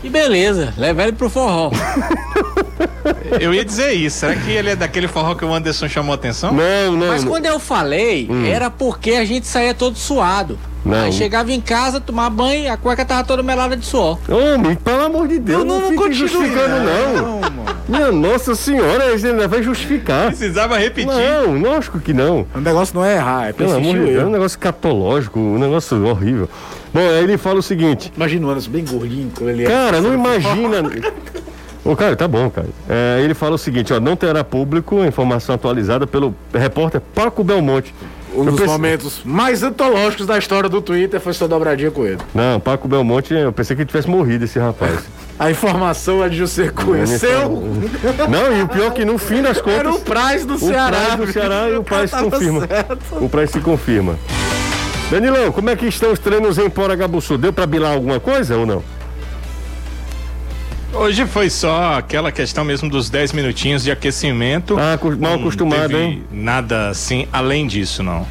Que 0.01 0.09
beleza, 0.09 0.73
leva 0.77 1.03
ele 1.03 1.13
pro 1.13 1.29
forró. 1.29 1.71
Eu 3.41 3.53
ia 3.53 3.65
dizer 3.65 3.93
isso. 3.93 4.19
Será 4.19 4.35
que 4.35 4.51
ele 4.51 4.69
é 4.71 4.75
daquele 4.75 5.07
forró 5.07 5.33
que 5.35 5.43
o 5.43 5.53
Anderson 5.53 5.87
chamou 5.89 6.11
a 6.11 6.15
atenção? 6.15 6.51
Não, 6.53 6.91
não. 6.95 7.07
Mas 7.07 7.23
não. 7.23 7.31
quando 7.31 7.45
eu 7.45 7.59
falei, 7.59 8.29
era 8.49 8.69
porque 8.69 9.11
a 9.13 9.25
gente 9.25 9.47
saía 9.47 9.73
todo 9.73 9.97
suado. 9.97 10.57
Não. 10.85 10.97
Aí 11.03 11.11
chegava 11.11 11.51
em 11.51 11.59
casa, 11.59 11.99
tomar 11.99 12.29
banho, 12.29 12.71
a 12.71 12.77
cueca 12.77 13.03
tava 13.03 13.23
toda 13.23 13.43
melada 13.43 13.75
de 13.75 13.85
suor. 13.85 14.17
Homem, 14.29 14.75
pelo 14.75 15.03
amor 15.03 15.27
de 15.27 15.39
Deus, 15.39 15.65
não, 15.65 15.79
não 15.79 15.89
fique 15.89 15.95
continue, 15.95 16.15
justificando, 16.15 16.75
não. 16.83 17.41
Minha 17.87 18.11
nossa 18.11 18.53
senhora, 18.53 19.05
ele 19.05 19.27
ainda 19.27 19.47
vai 19.47 19.63
justificar. 19.63 20.27
Precisava 20.27 20.77
repetir. 20.77 21.07
Não, 21.07 21.57
lógico 21.57 21.99
que 21.99 22.13
não. 22.13 22.45
O 22.53 22.59
negócio 22.59 22.95
não 22.95 23.05
é 23.05 23.15
errar, 23.15 23.49
é 23.49 23.53
Pelo 23.53 23.73
amor 23.73 23.95
de 23.95 24.05
Deus, 24.05 24.23
é 24.23 24.25
um 24.25 24.29
negócio 24.29 24.59
catológico, 24.59 25.39
um 25.39 25.57
negócio 25.57 26.05
horrível. 26.05 26.49
Bom, 26.93 26.99
aí 26.99 27.23
ele 27.23 27.37
fala 27.37 27.59
o 27.59 27.63
seguinte, 27.63 28.11
Imagina 28.15 28.47
o 28.47 28.49
Anderson 28.49 28.71
bem 28.71 28.85
gordinho 28.85 29.31
quando 29.37 29.49
ele 29.49 29.63
é. 29.63 29.67
cara, 29.67 30.01
não 30.01 30.13
imagina. 30.13 30.83
Ô, 31.87 31.95
cara, 31.95 32.17
tá 32.17 32.27
bom, 32.27 32.49
cara. 32.49 32.67
É, 32.89 33.21
ele 33.23 33.33
fala 33.33 33.55
o 33.55 33.57
seguinte, 33.57 33.93
ó, 33.93 33.99
não 33.99 34.17
terá 34.17 34.43
público, 34.43 35.05
informação 35.05 35.55
atualizada 35.55 36.05
pelo 36.05 36.35
repórter 36.53 36.99
Paco 37.15 37.45
Belmonte. 37.45 37.93
Um 38.41 38.45
dos 38.45 38.56
pensei- 38.56 38.67
momentos 38.67 39.21
mais 39.26 39.63
antológicos 39.63 40.26
da 40.26 40.38
história 40.38 40.69
do 40.69 40.82
Twitter 40.82 41.19
foi 41.19 41.34
sua 41.34 41.47
dobradinha 41.47 41.91
com 41.91 42.06
ele. 42.06 42.19
Não, 42.34 42.60
Paco 42.60 42.88
Belmonte, 42.88 43.34
eu 43.34 43.52
pensei 43.52 43.76
que 43.76 43.82
ele 43.82 43.88
tivesse 43.88 44.10
morrido 44.10 44.45
esse 44.45 44.60
rapaz. 44.60 45.00
A 45.39 45.52
informação 45.52 46.23
é 46.23 46.30
de 46.30 46.36
José 46.38 46.69
Cunha. 46.69 47.06
Seu 47.06 47.50
Não, 48.28 48.58
e 48.58 48.63
o 48.63 48.67
pior 48.67 48.88
é 48.88 48.89
que 48.91 49.06
no 49.06 49.17
fim 49.19 49.41
das 49.43 49.62
contas. 49.62 49.80
era 49.80 49.93
o 49.93 50.00
Praz 50.00 50.43
do 50.45 50.56
O 50.56 50.58
Ceará. 50.60 50.97
Praz 50.97 51.15
do 51.15 51.32
Ceará 51.32 51.69
e 51.69 51.76
o 51.78 51.84
Praz 51.84 52.10
se 52.10 52.17
confirma. 52.17 52.67
certo. 52.67 52.97
O 53.23 53.30
Praz 53.30 53.52
se 53.52 53.60
confirma. 53.60 54.17
Danilão, 55.12 55.52
como 55.52 55.69
é 55.69 55.76
que 55.76 55.86
estão 55.86 56.12
os 56.12 56.19
treinos 56.19 56.58
em 56.58 56.69
Poragabuçu? 56.69 57.38
Deu 57.38 57.54
pra 57.54 57.65
bilar 57.67 57.93
alguma 57.93 58.19
coisa 58.19 58.58
ou 58.58 58.65
não? 58.65 58.84
Hoje 60.99 61.27
foi 61.27 61.47
só 61.49 61.93
aquela 61.93 62.31
questão 62.31 62.65
mesmo 62.65 62.89
dos 62.89 63.07
10 63.07 63.31
minutinhos 63.33 63.83
de 63.83 63.91
aquecimento. 63.91 64.77
Ah, 64.79 64.97
mal 65.19 65.36
acostumado, 65.36 65.95
hein? 65.95 66.23
Nada 66.31 66.89
assim, 66.89 67.27
além 67.31 67.67
disso, 67.67 68.01
não. 68.01 68.25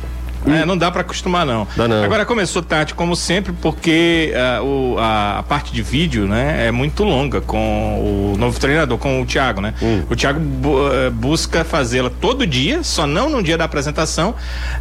É, 0.47 0.65
não 0.65 0.77
dá 0.77 0.91
para 0.91 1.01
acostumar 1.01 1.45
não. 1.45 1.67
Dá 1.77 1.89
não. 1.89 2.05
Agora 2.05 2.25
começou 2.25 2.63
tarde 2.63 2.95
como 2.95 3.17
sempre 3.17 3.53
porque 3.53 4.33
uh, 4.61 4.65
o, 4.65 4.99
a, 4.99 5.39
a, 5.39 5.43
parte 5.43 5.73
de 5.73 5.83
vídeo, 5.83 6.27
né, 6.27 6.67
é 6.67 6.71
muito 6.71 7.05
longa 7.05 7.41
com 7.41 8.33
o 8.35 8.37
novo 8.39 8.59
treinador, 8.59 8.99
com 8.99 9.21
o 9.21 9.27
Thiago, 9.27 9.61
né? 9.61 9.75
Hum. 9.83 10.05
O 10.09 10.17
Thiago 10.17 10.41
bu 10.41 10.77
uh, 10.79 11.11
busca 11.11 11.65
fazê-la 11.65 12.11
todo 12.21 12.47
dia, 12.47 12.83
só 12.83 13.07
não 13.07 13.29
no 13.29 13.43
dia 13.43 13.59
da 13.59 13.65
apresentação 13.65 14.35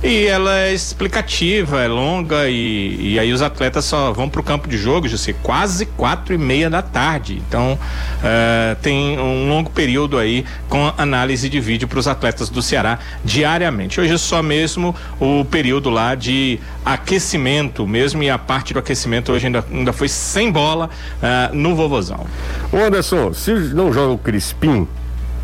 e 0.04 0.26
ela 0.26 0.60
é 0.60 0.74
explicativa, 0.74 1.82
é 1.82 1.88
longa 1.88 2.48
e, 2.50 3.14
e 3.14 3.20
aí 3.20 3.32
os 3.34 3.42
atletas 3.42 3.86
só 3.86 4.12
vão 4.12 4.30
pro 4.30 4.44
campo 4.44 4.68
de 4.68 4.78
jogo, 4.78 5.08
já 5.08 5.18
sei, 5.18 5.36
quase 5.42 5.86
quatro 5.86 6.34
e 6.34 6.38
meia 6.38 6.70
da 6.70 6.82
tarde. 6.82 7.42
Então 7.48 7.74
uh, 7.74 8.76
tem 8.82 9.18
um 9.20 9.50
longo 9.50 9.70
período 9.70 10.18
aí 10.18 10.46
com 10.70 10.94
análise 10.98 11.50
de 11.50 11.60
vídeo 11.60 11.88
para 11.88 12.00
os 12.00 12.08
atletas 12.08 12.50
do 12.50 12.62
Ceará 12.62 13.00
diariamente. 13.24 14.00
Hoje 14.00 14.14
é 14.14 14.18
só 14.18 14.42
mesmo 14.42 14.96
o 15.20 15.46
período 15.56 15.90
lá 15.90 16.16
de 16.16 16.60
aquecimento 16.84 17.88
mesmo 17.88 18.22
e 18.22 18.30
a 18.30 18.38
parte 18.38 18.74
do 18.74 18.80
aquecimento 18.80 19.32
hoje 19.32 19.46
ainda, 19.46 19.64
ainda 19.72 19.94
foi 19.94 20.10
sem 20.10 20.52
bola 20.52 20.90
uh, 21.24 21.56
no 21.56 21.74
Vovozão. 21.78 22.28
Ô 22.74 22.78
Anderson, 22.78 23.32
se 23.32 23.54
não 23.54 23.94
joga 23.94 24.12
o 24.12 24.18
Crispim, 24.18 24.86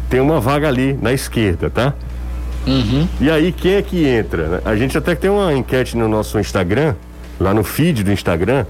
tem 0.09 0.19
uma 0.19 0.41
vaga 0.41 0.67
ali 0.67 0.99
na 1.01 1.13
esquerda, 1.13 1.69
tá? 1.69 1.93
Uhum. 2.67 3.07
E 3.21 3.31
aí 3.31 3.53
quem 3.53 3.75
é 3.75 3.81
que 3.81 4.05
entra? 4.05 4.49
Né? 4.49 4.61
A 4.65 4.75
gente 4.75 4.97
até 4.97 5.15
tem 5.15 5.29
uma 5.29 5.53
enquete 5.53 5.95
no 5.95 6.09
nosso 6.09 6.37
Instagram, 6.37 6.93
lá 7.39 7.53
no 7.53 7.63
feed 7.63 8.03
do 8.03 8.11
Instagram, 8.11 8.65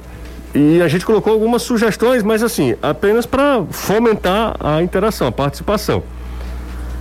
e 0.53 0.79
a 0.79 0.87
gente 0.87 1.03
colocou 1.03 1.33
algumas 1.33 1.63
sugestões, 1.63 2.21
mas 2.21 2.43
assim, 2.43 2.75
apenas 2.83 3.25
para 3.25 3.63
fomentar 3.71 4.55
a 4.59 4.83
interação, 4.83 5.25
a 5.25 5.31
participação. 5.31 6.03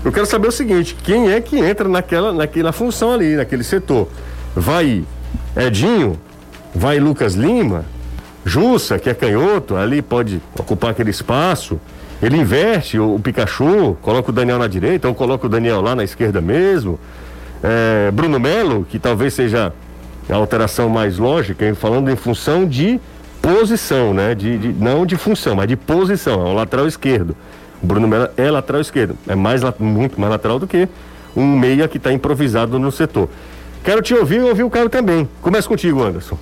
Eu 0.02 0.10
quero 0.10 0.24
saber 0.24 0.48
o 0.48 0.52
seguinte: 0.52 0.96
quem 1.04 1.30
é 1.30 1.42
que 1.42 1.58
entra 1.58 1.86
naquela, 1.86 2.32
naquela 2.32 2.72
função 2.72 3.12
ali, 3.12 3.36
naquele 3.36 3.62
setor? 3.62 4.08
Vai 4.54 5.04
Edinho? 5.56 6.18
Vai 6.74 7.00
Lucas 7.00 7.34
Lima? 7.34 7.84
Jussa, 8.44 8.98
que 8.98 9.10
é 9.10 9.14
canhoto, 9.14 9.76
ali 9.76 10.00
pode 10.00 10.40
ocupar 10.58 10.90
aquele 10.90 11.10
espaço. 11.10 11.80
Ele 12.22 12.36
inverte 12.36 12.98
o, 12.98 13.16
o 13.16 13.20
Pikachu, 13.20 13.96
coloca 14.02 14.30
o 14.30 14.32
Daniel 14.32 14.58
na 14.58 14.66
direita, 14.66 15.08
ou 15.08 15.14
coloca 15.14 15.46
o 15.46 15.48
Daniel 15.48 15.80
lá 15.80 15.94
na 15.94 16.04
esquerda 16.04 16.40
mesmo. 16.40 16.98
É, 17.62 18.10
Bruno 18.10 18.38
Melo, 18.38 18.86
que 18.88 18.98
talvez 18.98 19.34
seja 19.34 19.72
a 20.28 20.34
alteração 20.34 20.88
mais 20.88 21.18
lógica, 21.18 21.74
falando 21.74 22.10
em 22.10 22.16
função 22.16 22.66
de 22.66 23.00
posição, 23.42 24.14
né? 24.14 24.34
De, 24.34 24.58
de, 24.58 24.72
não 24.72 25.04
de 25.04 25.16
função, 25.16 25.56
mas 25.56 25.68
de 25.68 25.76
posição, 25.76 26.46
é 26.46 26.50
o 26.50 26.54
lateral 26.54 26.86
esquerdo. 26.86 27.36
O 27.82 27.86
Bruno 27.86 28.06
Melo 28.06 28.28
é 28.36 28.50
lateral 28.50 28.80
esquerdo, 28.80 29.16
é 29.26 29.34
mais, 29.34 29.62
muito 29.78 30.20
mais 30.20 30.30
lateral 30.30 30.58
do 30.58 30.66
que 30.66 30.88
um 31.36 31.58
meia 31.58 31.88
que 31.88 31.96
está 31.96 32.12
improvisado 32.12 32.78
no 32.78 32.92
setor. 32.92 33.28
Quero 33.82 34.02
te 34.02 34.14
ouvir 34.14 34.40
e 34.40 34.42
ouvir 34.42 34.62
o 34.62 34.70
cara 34.70 34.88
também. 34.88 35.28
Começa 35.40 35.66
contigo, 35.66 36.02
Anderson. 36.02 36.38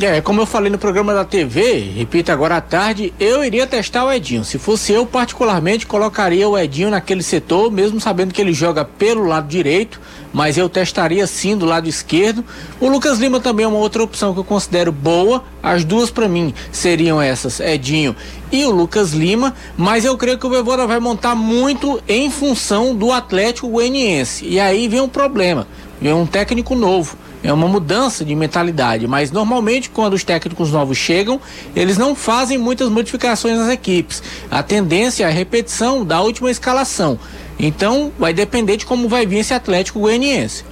É, 0.00 0.22
como 0.22 0.40
eu 0.40 0.46
falei 0.46 0.70
no 0.70 0.78
programa 0.78 1.12
da 1.12 1.22
TV, 1.22 1.92
repito 1.94 2.32
agora 2.32 2.56
à 2.56 2.60
tarde, 2.62 3.12
eu 3.20 3.44
iria 3.44 3.66
testar 3.66 4.06
o 4.06 4.10
Edinho. 4.10 4.42
Se 4.42 4.58
fosse 4.58 4.90
eu, 4.90 5.04
particularmente, 5.04 5.86
colocaria 5.86 6.48
o 6.48 6.56
Edinho 6.56 6.88
naquele 6.88 7.22
setor, 7.22 7.70
mesmo 7.70 8.00
sabendo 8.00 8.32
que 8.32 8.40
ele 8.40 8.54
joga 8.54 8.86
pelo 8.86 9.26
lado 9.26 9.46
direito, 9.46 10.00
mas 10.32 10.56
eu 10.56 10.66
testaria 10.66 11.26
sim 11.26 11.58
do 11.58 11.66
lado 11.66 11.90
esquerdo. 11.90 12.42
O 12.80 12.88
Lucas 12.88 13.18
Lima 13.18 13.38
também 13.38 13.64
é 13.64 13.68
uma 13.68 13.76
outra 13.76 14.02
opção 14.02 14.32
que 14.32 14.40
eu 14.40 14.44
considero 14.44 14.90
boa. 14.90 15.44
As 15.62 15.84
duas 15.84 16.10
para 16.10 16.26
mim 16.26 16.54
seriam 16.72 17.20
essas, 17.20 17.60
Edinho 17.60 18.16
e 18.50 18.64
o 18.64 18.70
Lucas 18.70 19.12
Lima, 19.12 19.54
mas 19.76 20.04
eu 20.04 20.16
creio 20.16 20.38
que 20.38 20.46
o 20.46 20.50
Voivoda 20.50 20.86
vai 20.86 21.00
montar 21.00 21.34
muito 21.34 22.02
em 22.08 22.30
função 22.30 22.94
do 22.94 23.12
Atlético 23.12 23.68
Goianiense. 23.68 24.46
E 24.46 24.58
aí 24.58 24.88
vem 24.88 25.00
um 25.00 25.08
problema, 25.08 25.66
vem 26.02 26.12
um 26.12 26.26
técnico 26.26 26.74
novo 26.74 27.16
é 27.42 27.52
uma 27.52 27.66
mudança 27.66 28.24
de 28.24 28.34
mentalidade, 28.34 29.06
mas 29.06 29.30
normalmente 29.30 29.90
quando 29.90 30.14
os 30.14 30.22
técnicos 30.22 30.70
novos 30.70 30.96
chegam, 30.96 31.40
eles 31.74 31.98
não 31.98 32.14
fazem 32.14 32.56
muitas 32.56 32.88
modificações 32.88 33.58
nas 33.58 33.68
equipes. 33.68 34.22
A 34.50 34.62
tendência 34.62 35.24
é 35.24 35.26
a 35.26 35.30
repetição 35.30 36.04
da 36.04 36.20
última 36.20 36.50
escalação. 36.50 37.18
Então, 37.58 38.12
vai 38.18 38.32
depender 38.32 38.76
de 38.76 38.86
como 38.86 39.08
vai 39.08 39.26
vir 39.26 39.38
esse 39.38 39.52
Atlético 39.52 40.00
Goianiense. 40.00 40.64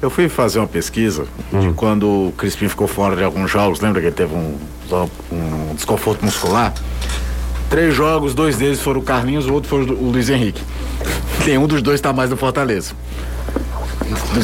Eu 0.00 0.10
fui 0.10 0.28
fazer 0.28 0.58
uma 0.60 0.68
pesquisa 0.68 1.26
de 1.50 1.68
hum. 1.68 1.74
quando 1.74 2.28
o 2.28 2.34
Crispim 2.36 2.68
ficou 2.68 2.86
fora 2.86 3.16
de 3.16 3.24
alguns 3.24 3.50
jogos, 3.50 3.80
lembra 3.80 4.00
que 4.00 4.06
ele 4.06 4.14
teve 4.14 4.34
um, 4.34 4.56
um 5.32 5.74
desconforto 5.74 6.24
muscular? 6.24 6.72
Três 7.68 7.94
jogos, 7.94 8.34
dois 8.34 8.56
deles 8.56 8.80
foram 8.80 9.00
o 9.00 9.02
Carlinhos, 9.02 9.46
o 9.46 9.52
outro 9.52 9.68
foi 9.68 9.82
o 9.82 10.10
Luiz 10.10 10.30
Henrique. 10.30 10.62
Nenhum 11.44 11.66
dos 11.66 11.82
dois 11.82 11.96
está 11.96 12.12
mais 12.12 12.30
no 12.30 12.36
Fortaleza. 12.36 12.94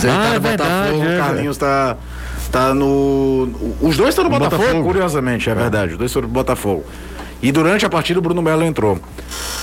Ah, 0.09 0.23
tá 0.23 0.29
no 0.29 0.35
é 0.35 0.39
Botafogo, 0.39 0.99
o 0.99 1.09
é 1.09 1.19
Carlinhos 1.19 1.57
está 1.57 1.97
tá 2.51 2.75
no. 2.75 3.49
Os 3.81 3.97
dois 3.97 4.11
estão 4.11 4.25
no 4.25 4.31
Botafogo, 4.31 4.63
Botafogo, 4.63 4.85
curiosamente, 4.85 5.49
é, 5.49 5.53
é, 5.53 5.55
verdade. 5.55 5.93
Os 5.93 5.99
dois 5.99 6.13
foram 6.13 6.29
no 6.29 6.35
Botafogo. 6.35 6.85
E 7.43 7.53
durante 7.53 7.85
a 7.85 7.91
partida 7.91 8.19
o 8.19 8.23
Bruno 8.23 8.41
Melo 8.41 8.63
entrou. 8.63 8.99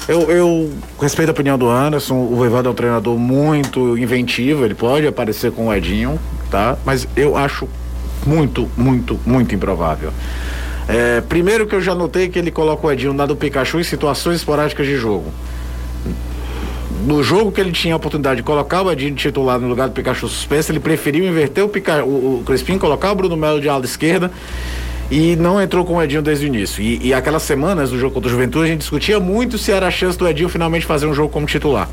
Eu, 0.08 0.30
eu 0.30 0.72
respeito 1.00 1.30
a 1.30 1.32
opinião 1.32 1.58
do 1.58 1.70
Anderson, 1.70 2.16
o 2.16 2.36
Voivoda 2.36 2.70
é 2.70 2.72
um 2.72 2.76
treinador 2.76 3.18
muito 3.18 3.98
inventivo, 3.98 4.66
ele 4.66 4.76
pode 4.76 5.08
aparecer 5.08 5.52
com 5.52 5.68
o 5.68 5.74
Edinho, 5.74 6.20
tá? 6.50 6.78
Mas 6.86 7.08
eu 7.16 7.36
acho 7.38 7.68
muito, 8.26 8.70
muito, 8.78 9.20
muito 9.26 9.56
improvável. 9.56 10.12
É, 10.88 11.22
primeiro 11.22 11.66
que 11.66 11.74
eu 11.74 11.82
já 11.82 11.96
notei 11.96 12.30
que 12.30 12.38
ele 12.38 12.52
coloca 12.52 12.86
o 12.86 12.92
Edinho 12.92 13.14
na 13.14 13.26
do 13.26 13.36
Pikachu 13.36 13.80
em 13.80 13.84
situações 13.84 14.38
esporádicas 14.38 14.86
de 14.86 14.96
jogo. 14.96 15.32
No 17.06 17.24
jogo 17.24 17.52
que 17.52 17.60
ele 17.60 17.72
tinha 17.72 17.96
a 17.96 17.98
oportunidade 17.98 18.38
de 18.38 18.44
colocar 18.44 18.84
o 18.84 18.92
Edinho 18.92 19.16
titular 19.16 19.60
no 19.60 19.68
lugar 19.68 19.90
do 19.90 19.94
Pikachu 19.94 20.28
suspenso, 20.28 20.72
ele 20.72 20.80
preferiu 20.80 21.26
inverter 21.26 21.64
o, 21.64 21.70
Pica, 21.70 22.04
o, 22.06 22.40
o 22.40 22.44
Crespim, 22.46 22.78
colocar 22.78 23.12
o 23.12 23.16
Bruno 23.16 23.36
Melo 23.36 23.60
de 23.60 23.68
ala 23.68 23.84
esquerda 23.84 24.32
e 25.10 25.36
não 25.36 25.62
entrou 25.62 25.84
com 25.84 25.96
o 25.96 26.02
Edinho 26.02 26.22
desde 26.22 26.46
o 26.46 26.48
início. 26.48 26.82
E, 26.82 27.08
e 27.08 27.14
aquelas 27.14 27.44
semanas 27.44 27.90
do 27.90 28.00
jogo 28.00 28.14
contra 28.14 28.30
o 28.30 28.32
Juventude, 28.32 28.66
a 28.66 28.68
gente 28.68 28.80
discutia 28.80 29.20
muito 29.20 29.58
se 29.58 29.72
era 29.72 29.88
a 29.88 29.92
chance 29.92 30.18
do 30.18 30.28
Edinho 30.28 30.48
finalmente 30.48 30.86
fazer 30.86 31.08
um 31.08 31.14
jogo 31.14 31.30
como 31.30 31.46
titular. 31.48 31.90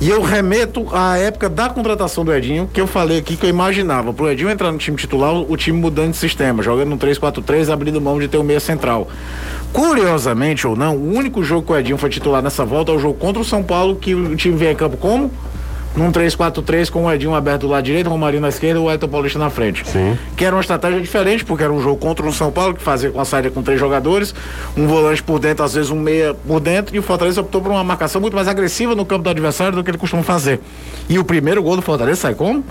E 0.00 0.08
eu 0.08 0.20
remeto 0.20 0.88
à 0.92 1.16
época 1.16 1.48
da 1.48 1.68
contratação 1.68 2.24
do 2.24 2.34
Edinho, 2.34 2.68
que 2.72 2.80
eu 2.80 2.88
falei 2.88 3.18
aqui 3.18 3.36
que 3.36 3.46
eu 3.46 3.50
imaginava 3.50 4.12
pro 4.12 4.28
Edinho 4.28 4.50
entrar 4.50 4.72
no 4.72 4.78
time 4.78 4.96
titular, 4.96 5.32
o 5.32 5.56
time 5.56 5.78
mudando 5.78 6.10
de 6.10 6.16
sistema, 6.16 6.60
jogando 6.60 6.88
no 6.88 6.98
3-4-3, 6.98 7.72
abrindo 7.72 8.00
mão 8.00 8.18
de 8.18 8.26
ter 8.26 8.38
o 8.38 8.42
meia 8.42 8.58
central. 8.58 9.08
Curiosamente 9.72 10.66
ou 10.66 10.76
não, 10.76 10.96
o 10.96 11.14
único 11.14 11.42
jogo 11.42 11.66
que 11.66 11.72
o 11.72 11.76
Edinho 11.76 11.96
foi 11.96 12.10
titular 12.10 12.42
nessa 12.42 12.64
volta 12.64 12.92
é 12.92 12.94
o 12.94 12.98
jogo 12.98 13.14
contra 13.14 13.40
o 13.40 13.44
São 13.44 13.62
Paulo, 13.62 13.96
que 13.96 14.14
o 14.14 14.36
time 14.36 14.56
vem 14.56 14.72
em 14.72 14.76
campo 14.76 14.96
como? 14.96 15.30
num 15.96 16.10
3-4-3 16.10 16.90
com 16.90 17.04
o 17.04 17.12
Edinho 17.12 17.34
aberto 17.34 17.62
do 17.62 17.68
lado 17.68 17.84
direito, 17.84 18.06
o 18.06 18.10
Romarinho 18.10 18.40
na 18.40 18.48
esquerda 18.48 18.80
e 18.80 18.82
o 18.82 18.90
Elton 18.90 19.08
Paulista 19.08 19.38
na 19.38 19.50
frente. 19.50 19.86
Sim. 19.88 20.16
Que 20.36 20.44
era 20.44 20.54
uma 20.54 20.60
estratégia 20.60 21.00
diferente, 21.00 21.44
porque 21.44 21.62
era 21.62 21.72
um 21.72 21.82
jogo 21.82 21.96
contra 21.96 22.26
o 22.26 22.32
São 22.32 22.50
Paulo, 22.50 22.74
que 22.74 22.82
fazia 22.82 23.10
com 23.10 23.20
a 23.20 23.24
saída 23.24 23.50
com 23.50 23.62
três 23.62 23.78
jogadores, 23.78 24.34
um 24.76 24.86
volante 24.86 25.22
por 25.22 25.38
dentro, 25.38 25.64
às 25.64 25.74
vezes 25.74 25.90
um 25.90 26.00
meia 26.00 26.34
por 26.34 26.60
dentro, 26.60 26.94
e 26.96 26.98
o 26.98 27.02
Fortaleza 27.02 27.40
optou 27.40 27.60
por 27.60 27.70
uma 27.70 27.84
marcação 27.84 28.20
muito 28.20 28.34
mais 28.34 28.48
agressiva 28.48 28.94
no 28.94 29.04
campo 29.04 29.22
do 29.22 29.30
adversário 29.30 29.76
do 29.76 29.84
que 29.84 29.90
ele 29.90 29.98
costuma 29.98 30.22
fazer. 30.22 30.60
E 31.08 31.18
o 31.18 31.24
primeiro 31.24 31.62
gol 31.62 31.76
do 31.76 31.82
Fortaleza 31.82 32.20
sai 32.22 32.34
como? 32.34 32.64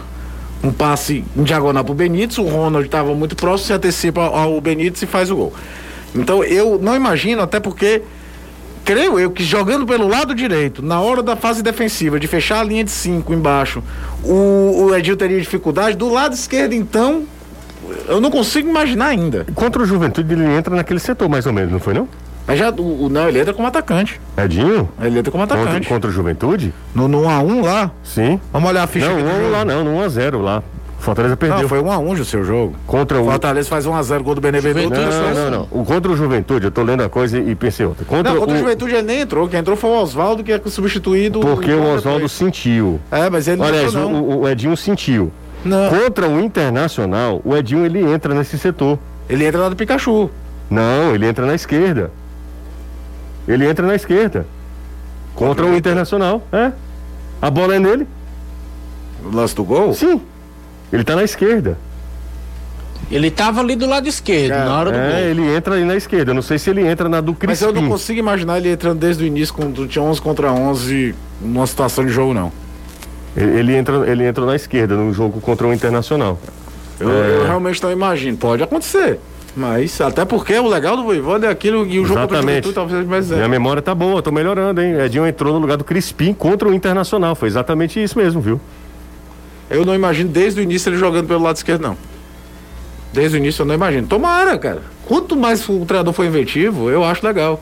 Um 0.64 0.72
passe 0.72 1.24
em 1.36 1.43
diagonal 1.43 1.84
pro 1.84 1.93
Benítez, 1.93 2.38
o 2.38 2.43
Ronald 2.43 2.86
estava 2.86 3.14
muito 3.16 3.36
próximo, 3.36 3.68
se 3.68 3.74
antecipa 3.74 4.22
ao 4.22 4.60
Benítez 4.62 5.02
e 5.02 5.06
faz 5.06 5.30
o 5.32 5.36
gol. 5.36 5.54
Então 6.16 6.43
eu 6.43 6.80
não 6.82 6.95
imagino, 6.95 7.41
até 7.41 7.59
porque 7.59 8.01
creio 8.84 9.20
eu 9.20 9.32
que 9.32 9.43
jogando 9.43 9.86
pelo 9.86 10.07
lado 10.07 10.34
direito, 10.34 10.82
na 10.82 10.99
hora 10.99 11.22
da 11.22 11.36
fase 11.36 11.64
defensiva, 11.64 12.20
de 12.20 12.28
fechar 12.28 12.59
a 12.59 12.64
linha 12.64 12.84
de 12.84 12.91
cinco 12.91 13.34
embaixo, 13.34 13.84
o, 14.24 14.88
o 14.88 14.95
Edil 14.95 15.16
teria 15.16 15.39
dificuldade. 15.39 15.95
Do 15.95 16.12
lado 16.12 16.34
esquerdo, 16.34 16.74
então, 16.74 17.24
eu 18.07 18.20
não 18.20 18.32
consigo 18.32 18.70
imaginar 18.70 19.07
ainda. 19.07 19.45
Contra 19.55 19.82
o 19.82 19.86
Juventude, 19.86 20.34
ele 20.34 20.45
entra 20.45 20.76
naquele 20.76 20.99
setor, 20.99 21.30
mais 21.30 21.45
ou 21.45 21.53
menos, 21.53 21.72
não 21.72 21.80
foi 21.80 21.93
não? 21.93 22.07
Mas 22.47 22.57
já, 22.59 22.70
o, 22.70 23.07
não, 23.09 23.30
ele 23.30 23.39
entra 23.39 23.53
como 23.53 23.68
atacante. 23.68 24.20
Edinho? 24.38 24.89
Ele 24.99 25.20
entra 25.20 25.32
como 25.32 25.43
atacante. 25.43 25.68
Contra, 25.68 25.89
contra 25.89 26.09
o 26.09 26.14
Juventude? 26.14 26.74
No, 26.93 27.07
no 27.07 27.22
1x1 27.22 27.64
lá? 27.64 27.91
Sim. 28.03 28.39
Vamos 28.51 28.70
olhar 28.70 28.84
a 28.84 28.88
ficha. 28.88 29.07
Não, 29.07 29.18
1x1 29.18 29.51
lá 29.51 29.66
não, 29.66 29.84
no 29.84 29.91
1x0 30.03 30.41
lá. 30.41 30.64
Fortaleza 31.02 31.36
perdeu. 31.36 31.64
Não, 31.64 31.68
foi 31.68 31.80
1 31.80 31.86
um 31.86 31.91
a 31.91 31.97
1 31.97 32.08
um 32.08 32.12
o 32.12 32.26
seu 32.26 32.43
jogo. 32.43 32.76
Contra 32.86 33.20
o 33.20 33.26
Fortaleza 33.26 33.68
faz 33.68 33.86
1 33.88 33.91
um 33.91 33.95
a 33.95 34.04
0 34.04 34.24
gol 34.24 34.36
do 34.36 34.41
Benevenuto. 34.41 34.95
Não, 34.95 35.10
não, 35.10 35.34
não, 35.34 35.52
não. 35.52 35.68
O 35.72 35.84
contra 35.84 36.12
o 36.12 36.16
Juventude, 36.16 36.66
eu 36.66 36.72
tô 36.72 36.84
lendo 36.84 37.02
a 37.02 37.10
coisa 37.10 37.39
e 37.39 37.56
pensei 37.56 37.86
outra. 37.86 38.06
Contra 38.06 38.32
não, 38.32 38.39
contra 38.39 38.54
o, 38.54 38.58
o 38.58 38.60
Juventude 38.60 38.93
ele 38.93 39.02
nem 39.02 39.22
entrou. 39.22 39.49
Quem 39.49 39.60
entrou 39.60 39.76
foi 39.76 39.89
o 39.89 40.02
Oswaldo, 40.02 40.43
que 40.43 40.52
é 40.52 40.62
substituído. 40.68 41.39
Porque 41.39 41.74
o 41.74 41.95
Oswaldo 41.95 42.30
sentiu. 42.30 42.99
É, 43.12 43.30
mas 43.30 43.47
ele 43.47 43.62
Olha, 43.62 43.89
não. 43.91 44.14
O, 44.14 44.41
o 44.41 44.49
Edinho 44.49 44.78
sentiu. 44.78 45.32
Não. 45.66 45.89
Contra 45.89 46.28
o 46.28 46.39
Internacional, 46.39 47.41
o 47.43 47.56
Edinho 47.56 47.84
ele 47.86 47.99
entra 47.99 48.34
nesse 48.36 48.58
setor. 48.60 48.99
Ele 49.28 49.45
entra 49.45 49.60
lá 49.60 49.70
do 49.70 49.76
Pikachu. 49.76 50.30
Não, 50.70 51.16
ele 51.16 51.26
entra 51.26 51.45
na 51.45 51.56
esquerda. 51.56 52.12
Ele 53.47 53.68
entra 53.68 53.86
na 53.86 53.95
esquerda. 53.95 54.45
Contra, 55.34 55.64
contra 55.64 55.66
o 55.66 55.78
Internacional, 55.78 56.43
é. 56.52 56.72
A 57.41 57.49
bola 57.49 57.76
é 57.76 57.80
nele. 57.80 58.08
O 59.26 59.36
lance 59.36 59.56
do 59.56 59.64
gol? 59.64 59.93
Sim. 59.93 60.22
Ele 60.92 61.02
está 61.02 61.16
na 61.16 61.24
esquerda. 61.24 61.78
Ele 63.10 63.30
tava 63.30 63.60
ali 63.60 63.76
do 63.76 63.86
lado 63.88 64.08
esquerdo, 64.08 64.54
É, 64.54 64.64
na 64.66 64.78
hora 64.80 64.92
do 64.92 64.98
É, 64.98 65.10
gol. 65.10 65.20
ele 65.20 65.56
entra 65.56 65.76
ali 65.76 65.84
na 65.84 65.96
esquerda. 65.96 66.32
Eu 66.32 66.36
não 66.36 66.42
sei 66.42 66.58
se 66.58 66.70
ele 66.70 66.86
entra 66.88 67.10
na 67.10 67.20
do 67.20 67.34
Crispim. 67.34 67.48
Mas 67.48 67.62
eu 67.62 67.74
não 67.82 67.89
consigo 67.89 68.20
imaginar 68.20 68.58
ele 68.58 68.72
entrando 68.72 69.00
desde 69.00 69.24
o 69.24 69.28
início, 69.28 69.54
quando 69.54 69.86
tinha 69.88 70.02
11 70.04 70.22
contra 70.22 70.52
11, 70.52 71.14
numa 71.42 71.68
situação 71.68 72.06
de 72.06 72.12
jogo, 72.12 72.34
não. 72.34 72.52
Ele, 73.36 73.60
ele 73.60 73.76
entra, 73.76 74.10
ele 74.10 74.26
entra 74.26 74.46
na 74.46 74.56
esquerda 74.56 74.96
no 74.96 75.14
jogo 75.14 75.42
contra 75.42 75.68
o 75.68 75.74
Internacional. 75.74 76.39
Eu, 77.00 77.10
eu 77.10 77.44
realmente 77.46 77.82
não 77.84 77.92
imagino. 77.92 78.38
Pode 78.38 78.64
acontecer. 78.64 79.20
Mas, 79.56 80.00
até 80.00 80.24
porque 80.24 80.58
o 80.58 80.68
legal 80.68 80.96
do 80.96 81.04
Voivoda 81.04 81.48
é 81.48 81.50
aquilo 81.50 81.86
e 81.86 82.00
o 82.00 82.06
jogo 82.06 82.22
contra 82.22 82.38
o 82.38 82.39
Exatamente. 82.39 82.56
Juventude 82.68 82.76
talvez 82.76 83.06
mais 83.06 83.30
Minha 83.30 83.44
é. 83.44 83.48
memória 83.50 83.82
tá 83.82 83.94
boa, 83.94 84.22
tô 84.22 84.32
melhorando, 84.32 84.82
hein? 84.82 84.94
Edinho 85.02 85.28
entrou 85.28 85.54
no 85.54 85.60
lugar 85.60 85.76
do 85.76 85.84
Crispim 85.84 86.34
contra 86.34 86.70
o 86.70 86.74
Internacional. 86.74 87.36
Foi 87.36 87.50
exatamente 87.50 88.02
isso 88.02 88.18
mesmo, 88.18 88.39
viu? 88.39 88.62
Eu 89.72 89.86
não 89.86 89.95
imagino 89.95 90.30
desde 90.30 90.59
o 90.59 90.63
início 90.63 90.89
ele 90.89 90.97
jogando 90.97 91.28
pelo 91.28 91.41
lado 91.41 91.55
esquerdo, 91.55 91.82
não. 91.82 91.97
Desde 93.13 93.38
o 93.38 93.39
início 93.39 93.61
eu 93.61 93.65
não 93.65 93.74
imagino. 93.74 94.05
Tomara, 94.05 94.57
cara. 94.57 94.82
Quanto 95.05 95.36
mais 95.36 95.67
o 95.67 95.86
treinador 95.86 96.13
for 96.13 96.26
inventivo, 96.26 96.89
eu 96.89 97.03
acho 97.03 97.26
legal. 97.26 97.61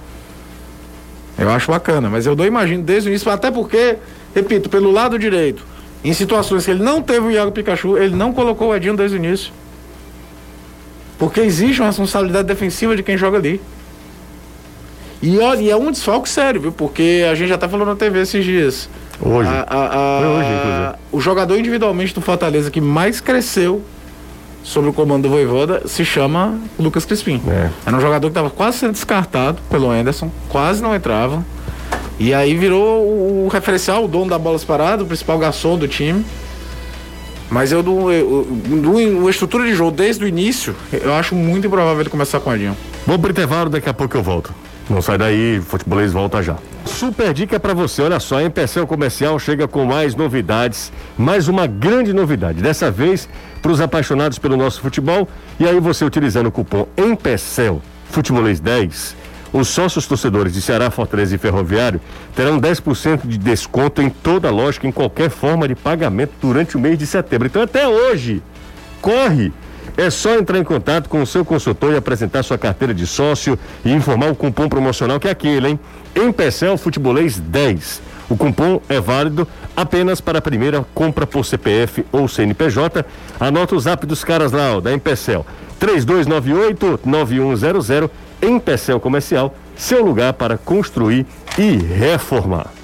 Eu 1.37 1.49
acho 1.49 1.71
bacana, 1.71 2.09
mas 2.09 2.25
eu 2.25 2.35
não 2.35 2.45
imagino 2.45 2.83
desde 2.83 3.09
o 3.09 3.11
início, 3.11 3.31
até 3.31 3.49
porque, 3.49 3.97
repito, 4.35 4.69
pelo 4.69 4.91
lado 4.91 5.17
direito, 5.17 5.63
em 6.03 6.11
situações 6.13 6.65
que 6.65 6.71
ele 6.71 6.83
não 6.83 7.01
teve 7.01 7.27
o 7.27 7.31
Iago 7.31 7.51
Pikachu, 7.51 7.97
ele 7.97 8.15
não 8.15 8.33
colocou 8.33 8.69
o 8.69 8.75
Edinho 8.75 8.97
desde 8.97 9.15
o 9.15 9.19
início. 9.19 9.53
Porque 11.17 11.41
existe 11.41 11.79
uma 11.81 11.87
responsabilidade 11.87 12.47
defensiva 12.47 12.95
de 12.95 13.03
quem 13.03 13.17
joga 13.17 13.37
ali. 13.37 13.61
E 15.21 15.37
olha, 15.39 15.61
e 15.61 15.69
é 15.69 15.75
um 15.75 15.91
desfalque 15.91 16.29
sério, 16.29 16.61
viu? 16.61 16.71
Porque 16.71 17.25
a 17.29 17.35
gente 17.35 17.49
já 17.49 17.57
tá 17.57 17.69
falando 17.69 17.89
na 17.89 17.95
TV 17.95 18.21
esses 18.21 18.43
dias. 18.43 18.89
Hoje. 19.21 19.49
A- 19.49 19.65
a- 19.67 19.95
a- 19.95 20.19
hoje, 20.29 20.49
inclusive. 20.49 20.95
o 21.11 21.19
jogador 21.19 21.57
individualmente 21.57 22.13
do 22.13 22.21
Fortaleza 22.21 22.71
que 22.71 22.79
mais 22.81 23.19
cresceu 23.19 23.81
sob 24.63 24.87
o 24.89 24.93
comando 24.93 25.23
do 25.23 25.29
Voivoda 25.29 25.83
se 25.87 26.03
chama 26.05 26.57
Lucas 26.77 27.05
Crispim. 27.05 27.41
É. 27.47 27.69
Era 27.85 27.97
um 27.97 28.01
jogador 28.01 28.27
que 28.27 28.31
estava 28.31 28.49
quase 28.49 28.77
sendo 28.79 28.91
descartado 28.93 29.57
pelo 29.69 29.89
Anderson, 29.89 30.29
quase 30.49 30.81
não 30.81 30.93
entrava. 30.95 31.43
E 32.19 32.33
aí 32.33 32.55
virou 32.55 33.01
o, 33.05 33.45
o 33.45 33.47
referencial, 33.47 34.03
o 34.03 34.07
dono 34.07 34.29
da 34.29 34.37
bola 34.37 34.59
parada, 34.59 35.03
o 35.03 35.05
principal 35.05 35.37
garçom 35.39 35.77
do 35.77 35.87
time. 35.87 36.25
Mas 37.49 37.71
eu, 37.71 37.79
eu, 37.79 38.45
do, 38.45 39.27
a 39.27 39.29
estrutura 39.31 39.65
de 39.65 39.73
jogo 39.73 39.91
desde 39.91 40.23
o 40.23 40.27
início, 40.27 40.75
eu 40.93 41.13
acho 41.15 41.33
muito 41.33 41.65
improvável 41.65 42.01
ele 42.01 42.09
começar 42.09 42.39
com 42.39 42.49
o 42.51 42.53
Edinho. 42.53 42.77
Vamos 43.07 43.21
pro 43.21 43.31
intervalo, 43.31 43.69
daqui 43.71 43.89
a 43.89 43.93
pouco 43.93 44.15
eu 44.15 44.21
volto. 44.21 44.53
Não 44.89 45.03
sai 45.03 45.19
daí, 45.19 45.61
futebolês 45.61 46.11
volta 46.11 46.41
já. 46.41 46.57
Super 46.83 47.31
dica 47.31 47.59
pra 47.59 47.75
você, 47.75 48.01
olha 48.01 48.19
só, 48.19 48.37
a 48.37 48.43
Empecel 48.43 48.87
Comercial 48.87 49.37
chega 49.37 49.67
com 49.67 49.85
mais 49.85 50.15
novidades, 50.15 50.91
mais 51.15 51.47
uma 51.47 51.67
grande 51.67 52.11
novidade, 52.11 52.59
dessa 52.59 52.89
vez 52.89 53.29
para 53.61 53.71
os 53.71 53.79
apaixonados 53.79 54.39
pelo 54.39 54.57
nosso 54.57 54.81
futebol, 54.81 55.27
e 55.59 55.67
aí 55.67 55.79
você 55.79 56.03
utilizando 56.03 56.47
o 56.47 56.51
cupom 56.51 56.87
Empecel 56.97 57.81
Futebolês 58.09 58.59
10, 58.59 59.15
os 59.53 59.67
sócios 59.67 60.07
torcedores 60.07 60.53
de 60.53 60.61
Ceará, 60.61 60.89
Fortaleza 60.89 61.35
e 61.35 61.37
Ferroviário 61.37 62.01
terão 62.35 62.59
10% 62.59 63.27
de 63.27 63.37
desconto 63.37 64.01
em 64.01 64.09
toda 64.09 64.47
a 64.47 64.51
lógica, 64.51 64.87
em 64.87 64.91
qualquer 64.91 65.29
forma 65.29 65.67
de 65.67 65.75
pagamento 65.75 66.33
durante 66.41 66.75
o 66.77 66.79
mês 66.79 66.97
de 66.97 67.05
setembro. 67.05 67.47
Então 67.47 67.61
até 67.61 67.87
hoje, 67.87 68.41
corre! 69.01 69.51
É 69.97 70.09
só 70.09 70.35
entrar 70.35 70.57
em 70.57 70.63
contato 70.63 71.09
com 71.09 71.21
o 71.21 71.27
seu 71.27 71.45
consultor 71.45 71.93
e 71.93 71.97
apresentar 71.97 72.43
sua 72.43 72.57
carteira 72.57 72.93
de 72.93 73.05
sócio 73.05 73.59
e 73.83 73.91
informar 73.91 74.31
o 74.31 74.35
cupom 74.35 74.69
promocional 74.69 75.19
que 75.19 75.27
é 75.27 75.31
aquele, 75.31 75.67
hein? 75.69 75.79
Empecel 76.15 76.77
Futebolês 76.77 77.37
10. 77.39 78.01
O 78.29 78.37
cupom 78.37 78.79
é 78.87 78.99
válido 78.99 79.47
apenas 79.75 80.21
para 80.21 80.37
a 80.39 80.41
primeira 80.41 80.85
compra 80.93 81.25
por 81.25 81.43
CPF 81.43 82.05
ou 82.11 82.27
CNPJ. 82.27 83.03
Anota 83.39 83.75
o 83.75 83.79
zap 83.79 84.05
dos 84.05 84.23
caras 84.23 84.51
lá, 84.51 84.77
ó, 84.77 84.81
da 84.81 84.93
Empecel. 84.93 85.43
3298-9100. 85.79 88.07
Empecel 88.41 88.99
Comercial, 88.99 89.55
seu 89.75 90.05
lugar 90.05 90.33
para 90.33 90.57
construir 90.57 91.25
e 91.57 91.77
reformar. 91.77 92.78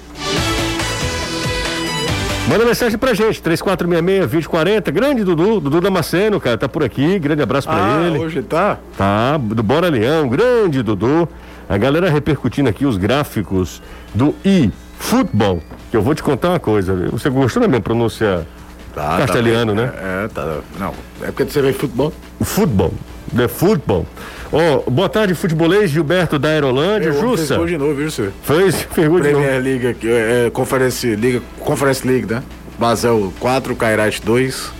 Manda 2.48 2.64
mensagem 2.64 2.96
pra 2.96 3.12
gente, 3.12 3.42
3466-2040. 3.42 4.90
Grande 4.92 5.24
Dudu, 5.24 5.58
Dudu 5.60 5.80
Damasceno, 5.80 6.40
cara, 6.40 6.56
tá 6.56 6.68
por 6.68 6.84
aqui. 6.84 7.18
Grande 7.18 7.42
abraço 7.42 7.66
pra 7.66 7.76
Ah, 7.76 8.06
ele. 8.06 8.18
hoje 8.18 8.40
tá? 8.42 8.78
Tá, 8.96 9.36
do 9.36 9.62
Bora 9.64 9.88
Leão, 9.88 10.28
grande 10.28 10.80
Dudu. 10.82 11.28
A 11.68 11.76
galera 11.76 12.08
repercutindo 12.08 12.68
aqui 12.68 12.86
os 12.86 12.96
gráficos 12.96 13.82
do 14.14 14.32
eFootball. 14.44 15.60
Que 15.90 15.96
eu 15.96 16.02
vou 16.02 16.14
te 16.14 16.22
contar 16.22 16.50
uma 16.50 16.60
coisa. 16.60 16.94
Você 17.10 17.28
gostou 17.28 17.60
da 17.62 17.66
minha 17.68 17.80
pronúncia 17.80 18.46
Tá, 18.94 19.18
castelhano, 19.18 19.74
tá, 19.74 19.82
né? 19.82 19.92
É, 20.24 20.28
tá. 20.28 20.58
Não, 20.78 20.94
é 21.22 21.26
porque 21.26 21.44
você 21.44 21.60
vê 21.60 21.72
futebol. 21.72 22.12
Futebol. 22.40 22.94
The 23.36 23.48
Football. 23.48 24.06
Ó, 24.52 24.88
boa 24.90 25.08
tarde, 25.08 25.34
futebolês 25.34 25.90
Gilberto 25.90 26.38
da 26.38 26.48
Aerolândia. 26.48 27.08
Eu 27.08 27.20
Jussa. 27.20 27.46
fez 27.46 27.58
gol 27.58 27.66
de 27.66 27.78
novo, 27.78 27.94
viu, 27.94 28.10
senhor? 28.10 28.32
Fez, 28.42 28.82
ferrou 28.92 29.20
de 29.20 29.32
novo. 29.32 29.44
Premier 29.44 29.62
League 29.62 29.96
é, 30.04 30.46
é, 30.46 30.50
Conference 30.50 31.06
League, 31.16 31.42
Conference 31.60 32.06
League, 32.06 32.32
né? 32.32 32.42
Basel 32.78 33.32
4, 33.40 33.74
Kairat 33.74 34.20
2. 34.20 34.72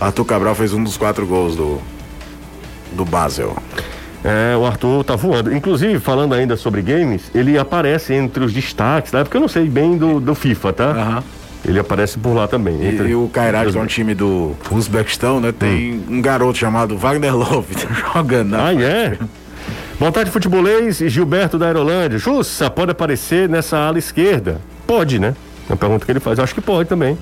Arthur 0.00 0.24
Cabral 0.24 0.54
fez 0.54 0.72
um 0.72 0.82
dos 0.82 0.96
quatro 0.96 1.26
gols 1.26 1.56
do 1.56 1.80
do 2.92 3.04
Basel. 3.04 3.56
É, 4.24 4.56
o 4.56 4.64
Arthur 4.64 5.02
tá 5.02 5.16
voando. 5.16 5.52
Inclusive, 5.52 5.98
falando 5.98 6.34
ainda 6.34 6.56
sobre 6.56 6.80
games, 6.82 7.30
ele 7.34 7.58
aparece 7.58 8.14
entre 8.14 8.44
os 8.44 8.52
destaques, 8.52 9.12
né? 9.12 9.24
Porque 9.24 9.36
eu 9.36 9.40
não 9.40 9.48
sei 9.48 9.66
bem 9.68 9.96
do, 9.96 10.20
do 10.20 10.34
FIFA, 10.34 10.72
tá? 10.72 10.84
Aham. 10.90 11.24
Ele 11.64 11.78
aparece 11.78 12.18
por 12.18 12.34
lá 12.34 12.48
também. 12.48 12.80
E, 12.82 12.86
entre- 12.88 13.08
e 13.08 13.14
o 13.14 13.28
Kairat, 13.32 13.70
que 13.70 13.78
é 13.78 13.80
um 13.80 13.86
time 13.86 14.14
do 14.14 14.56
Uzbequistão, 14.70 15.40
né? 15.40 15.52
Tem 15.52 15.94
Hum. 15.94 16.16
um 16.16 16.22
garoto 16.22 16.58
chamado 16.58 16.96
Wagner 16.98 17.36
Love 17.36 17.74
tá 17.76 17.88
jogando. 18.14 18.54
Ah, 18.54 18.74
é? 18.74 19.16
Boa 19.98 20.10
tarde, 20.10 20.30
futebolês 20.32 21.00
e 21.00 21.08
Gilberto 21.08 21.56
da 21.58 21.66
Aerolândia. 21.66 22.18
Jussa, 22.18 22.68
pode 22.68 22.90
aparecer 22.90 23.48
nessa 23.48 23.78
ala 23.78 23.98
esquerda? 23.98 24.60
Pode, 24.86 25.20
né? 25.20 25.36
É 25.68 25.72
uma 25.72 25.76
pergunta 25.76 26.04
que 26.04 26.10
ele 26.10 26.18
faz. 26.18 26.38
Eu 26.38 26.44
acho 26.44 26.54
que 26.54 26.60
pode 26.60 26.88
também. 26.88 27.16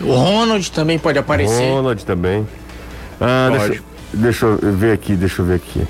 O 0.00 0.12
Ronald 0.14 0.70
também 0.70 0.96
pode 0.98 1.18
aparecer. 1.18 1.68
Ronald 1.72 2.04
também. 2.04 2.46
Ah, 3.20 3.48
Pode. 3.50 3.68
deixa, 3.68 3.82
deixa 4.14 4.46
eu 4.46 4.58
ver 4.72 4.92
aqui, 4.92 5.14
deixa 5.16 5.42
eu 5.42 5.46
ver 5.46 5.54
aqui. 5.54 5.82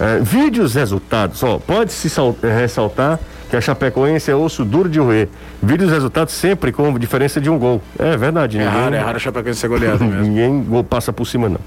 É, 0.00 0.18
vídeos 0.20 0.74
resultados, 0.74 1.42
ó, 1.44 1.58
pode 1.58 1.92
se 1.92 2.10
sal- 2.10 2.36
ressaltar 2.42 3.18
que 3.50 3.56
a 3.56 3.60
Chapecoense 3.60 4.30
é 4.30 4.34
osso 4.36 4.64
duro 4.64 4.88
de 4.88 4.98
roer. 4.98 5.28
Vídeos 5.62 5.90
resultados 5.90 6.34
sempre 6.34 6.70
com 6.72 6.98
diferença 6.98 7.40
de 7.40 7.48
um 7.48 7.58
gol. 7.58 7.80
É 7.98 8.16
verdade, 8.16 8.58
É 8.58 8.64
ninguém, 8.64 8.80
raro, 8.82 8.94
é 8.94 8.98
raro 8.98 9.16
a 9.16 9.20
Chapecoense 9.20 9.60
ser 9.60 9.68
goleada 9.68 10.02
mesmo. 10.04 10.20
ninguém 10.22 10.62
gol 10.64 10.84
passa 10.84 11.12
por 11.12 11.26
cima, 11.26 11.48
não. 11.48 11.60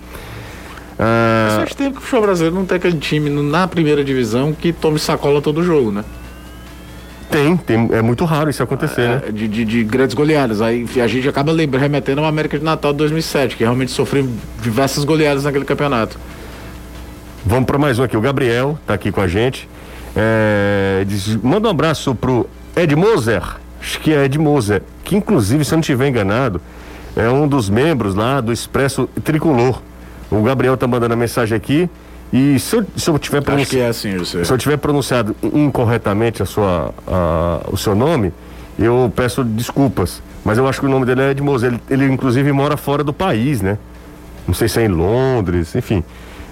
Ah, 1.00 1.56
Faz 1.60 1.74
tempo 1.74 1.94
que 1.94 1.98
o 1.98 2.02
futebol 2.02 2.22
brasileiro 2.28 2.56
não 2.56 2.66
tem 2.66 2.78
aquele 2.78 2.98
time 2.98 3.30
na 3.30 3.68
primeira 3.68 4.04
divisão 4.04 4.54
que 4.54 4.72
tome 4.72 5.00
sacola 5.00 5.42
todo 5.42 5.64
jogo, 5.64 5.92
né? 5.92 6.04
tem, 7.32 7.56
tem, 7.56 7.90
é 7.94 8.02
muito 8.02 8.26
raro 8.26 8.50
isso 8.50 8.62
acontecer, 8.62 9.08
né? 9.08 9.22
É, 9.30 9.32
de, 9.32 9.48
de- 9.48 9.64
de 9.64 9.84
grandes 9.86 10.14
goleadas. 10.14 10.62
Aí 10.62 10.86
a 11.02 11.08
gente 11.08 11.28
acaba 11.30 11.50
lembrando, 11.52 11.82
remetendo 11.82 12.20
ao 12.20 12.28
América 12.28 12.60
de 12.60 12.66
Natal 12.66 12.92
de 12.92 12.98
2007, 13.00 13.56
que 13.56 13.64
realmente 13.64 13.90
sofreu 13.90 14.30
diversas 14.62 15.06
goleadas 15.06 15.46
naquele 15.46 15.64
campeonato. 15.64 16.20
Vamos 17.46 17.66
para 17.66 17.78
mais 17.78 17.98
um 18.00 18.04
aqui. 18.04 18.18
O 18.18 18.22
Gabriel 18.22 18.78
tá 18.86 18.94
aqui 18.96 19.14
com 19.14 19.22
a 19.22 19.28
gente. 19.30 19.68
É, 20.16 21.04
diz- 21.08 21.36
manda 21.38 21.68
um 21.68 21.72
abraço 21.72 22.14
pro 22.16 22.48
Ed 22.76 22.96
Moser. 22.96 23.42
Acho 23.82 24.00
que 24.00 24.14
é 24.14 24.26
Ed 24.26 24.38
Moser. 24.38 24.82
Que 25.04 25.16
inclusive, 25.16 25.64
se 25.66 25.74
eu 25.74 25.78
não 25.78 25.82
estiver 25.82 26.08
enganado, 26.08 26.62
é 27.16 27.28
um 27.30 27.48
dos 27.48 27.70
membros 27.70 28.16
lá 28.16 28.42
do 28.42 28.52
Expresso 28.52 29.08
Tricolor. 29.24 29.82
O 30.30 30.42
Gabriel 30.44 30.78
tá 30.78 30.88
mandando 30.88 31.14
a 31.14 31.18
mensagem 31.18 31.56
aqui. 31.56 31.90
E 32.32 32.58
se 32.60 32.78
eu, 32.78 32.86
se 32.96 33.10
eu 33.10 33.20
tiver 33.20 33.38
Acho 33.40 33.46
pronunci- 33.46 33.70
que 33.72 33.80
é 33.82 33.88
assim, 33.90 34.24
se 34.24 34.38
eu 34.50 34.58
tiver 34.58 34.78
pronunciado 34.78 35.36
incorretamente 35.44 36.42
a 36.42 36.46
sua, 36.46 36.94
a- 37.06 37.62
o 37.70 37.76
seu 37.76 37.94
nome, 37.94 38.32
eu 38.80 39.12
peço 39.14 39.44
desculpas. 39.44 40.22
Mas 40.46 40.58
eu 40.58 40.68
acho 40.68 40.80
que 40.80 40.86
o 40.86 40.90
nome 40.90 41.06
dele 41.06 41.22
é 41.22 41.32
Ed 41.32 41.42
Moser. 41.44 41.74
Ele, 41.74 41.82
ele, 42.06 42.14
inclusive 42.14 42.52
mora 42.54 42.78
fora 42.78 43.04
do 43.04 43.12
país, 43.14 43.62
né? 43.62 43.78
Não 44.48 44.54
sei 44.54 44.68
se 44.70 44.80
é 44.80 44.86
em 44.86 44.88
Londres, 44.88 45.76
enfim. 45.76 46.04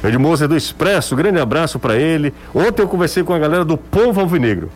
Ed 0.03 0.17
Moser 0.17 0.47
do 0.47 0.55
Expresso, 0.55 1.15
grande 1.15 1.39
abraço 1.39 1.77
pra 1.77 1.97
ele. 1.97 2.33
Ontem 2.53 2.81
eu 2.81 2.87
conversei 2.87 3.23
com 3.23 3.33
a 3.33 3.39
galera 3.39 3.65
do 3.65 3.77
Povo 3.77 4.19
Alvinegro, 4.19 4.69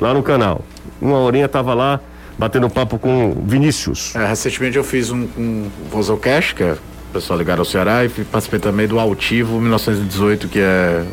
lá 0.00 0.14
no 0.14 0.22
canal. 0.22 0.64
Uma 1.00 1.18
horinha 1.18 1.48
tava 1.48 1.74
lá, 1.74 2.00
batendo 2.38 2.70
papo 2.70 2.98
com 2.98 3.34
Vinícius. 3.46 4.14
É, 4.14 4.26
recentemente 4.26 4.76
eu 4.76 4.84
fiz 4.84 5.10
um 5.10 5.28
um 5.36 5.70
Vozelcast, 5.90 6.54
que 6.54 6.62
é 6.62 6.72
o 6.72 7.12
pessoal 7.12 7.38
ligado 7.38 7.58
ao 7.58 7.64
Ceará, 7.64 8.04
e 8.04 8.08
participei 8.08 8.60
também 8.60 8.86
do 8.86 8.98
Altivo 9.00 9.60
1918, 9.60 10.48
que 10.48 10.60
é 10.60 11.04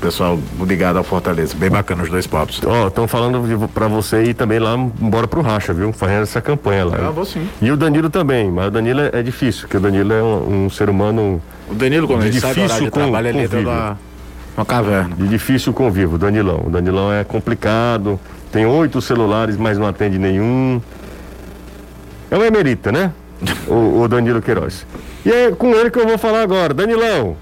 pessoal 0.00 0.38
ligado 0.66 0.96
ao 0.96 1.04
Fortaleza. 1.04 1.54
Bem 1.56 1.70
bacana 1.70 2.02
os 2.02 2.08
dois 2.08 2.26
papos. 2.26 2.60
Ó, 2.64 2.88
estão 2.88 3.06
falando 3.06 3.68
pra 3.68 3.86
você 3.86 4.24
ir 4.24 4.34
também 4.34 4.58
lá, 4.58 4.74
embora 4.74 5.28
pro 5.28 5.42
Racha, 5.42 5.72
viu? 5.72 5.92
Fazendo 5.92 6.22
essa 6.22 6.40
campanha 6.40 6.86
lá. 6.86 6.96
Ah, 7.08 7.10
vou 7.10 7.24
sim. 7.24 7.46
E 7.60 7.70
o 7.70 7.76
Danilo 7.76 8.08
também, 8.10 8.50
mas 8.50 8.68
o 8.68 8.70
Danilo 8.70 9.00
é, 9.00 9.10
é 9.12 9.22
difícil, 9.22 9.62
porque 9.62 9.76
o 9.76 9.80
Danilo 9.80 10.12
é 10.12 10.22
um, 10.22 10.64
um 10.64 10.70
ser 10.70 10.88
humano 10.88 11.40
O 11.68 11.74
Danilo, 11.74 12.06
quando 12.06 12.24
ele 12.24 12.40
sai 12.40 12.54
do 12.54 12.60
de 12.60 12.66
difícil 12.66 12.90
trabalho, 12.90 13.28
ele 13.28 13.42
entra 13.42 13.60
numa, 13.60 13.98
numa 14.56 14.66
caverna. 14.66 15.14
de 15.16 15.28
difícil 15.28 15.72
convívio, 15.72 16.14
o 16.14 16.18
Danilão. 16.18 16.64
O 16.66 16.70
Danilão 16.70 17.12
é 17.12 17.22
complicado, 17.22 18.18
tem 18.50 18.66
oito 18.66 19.00
celulares, 19.00 19.56
mas 19.56 19.78
não 19.78 19.86
atende 19.86 20.18
nenhum. 20.18 20.80
É 22.30 22.38
um 22.38 22.44
emerita, 22.44 22.90
né? 22.90 23.12
o, 23.68 24.02
o 24.02 24.08
Danilo 24.08 24.40
Queiroz. 24.40 24.86
E 25.24 25.30
é 25.30 25.50
com 25.50 25.74
ele 25.74 25.90
que 25.90 25.98
eu 25.98 26.06
vou 26.06 26.16
falar 26.16 26.42
agora. 26.42 26.72
Danilão, 26.72 27.36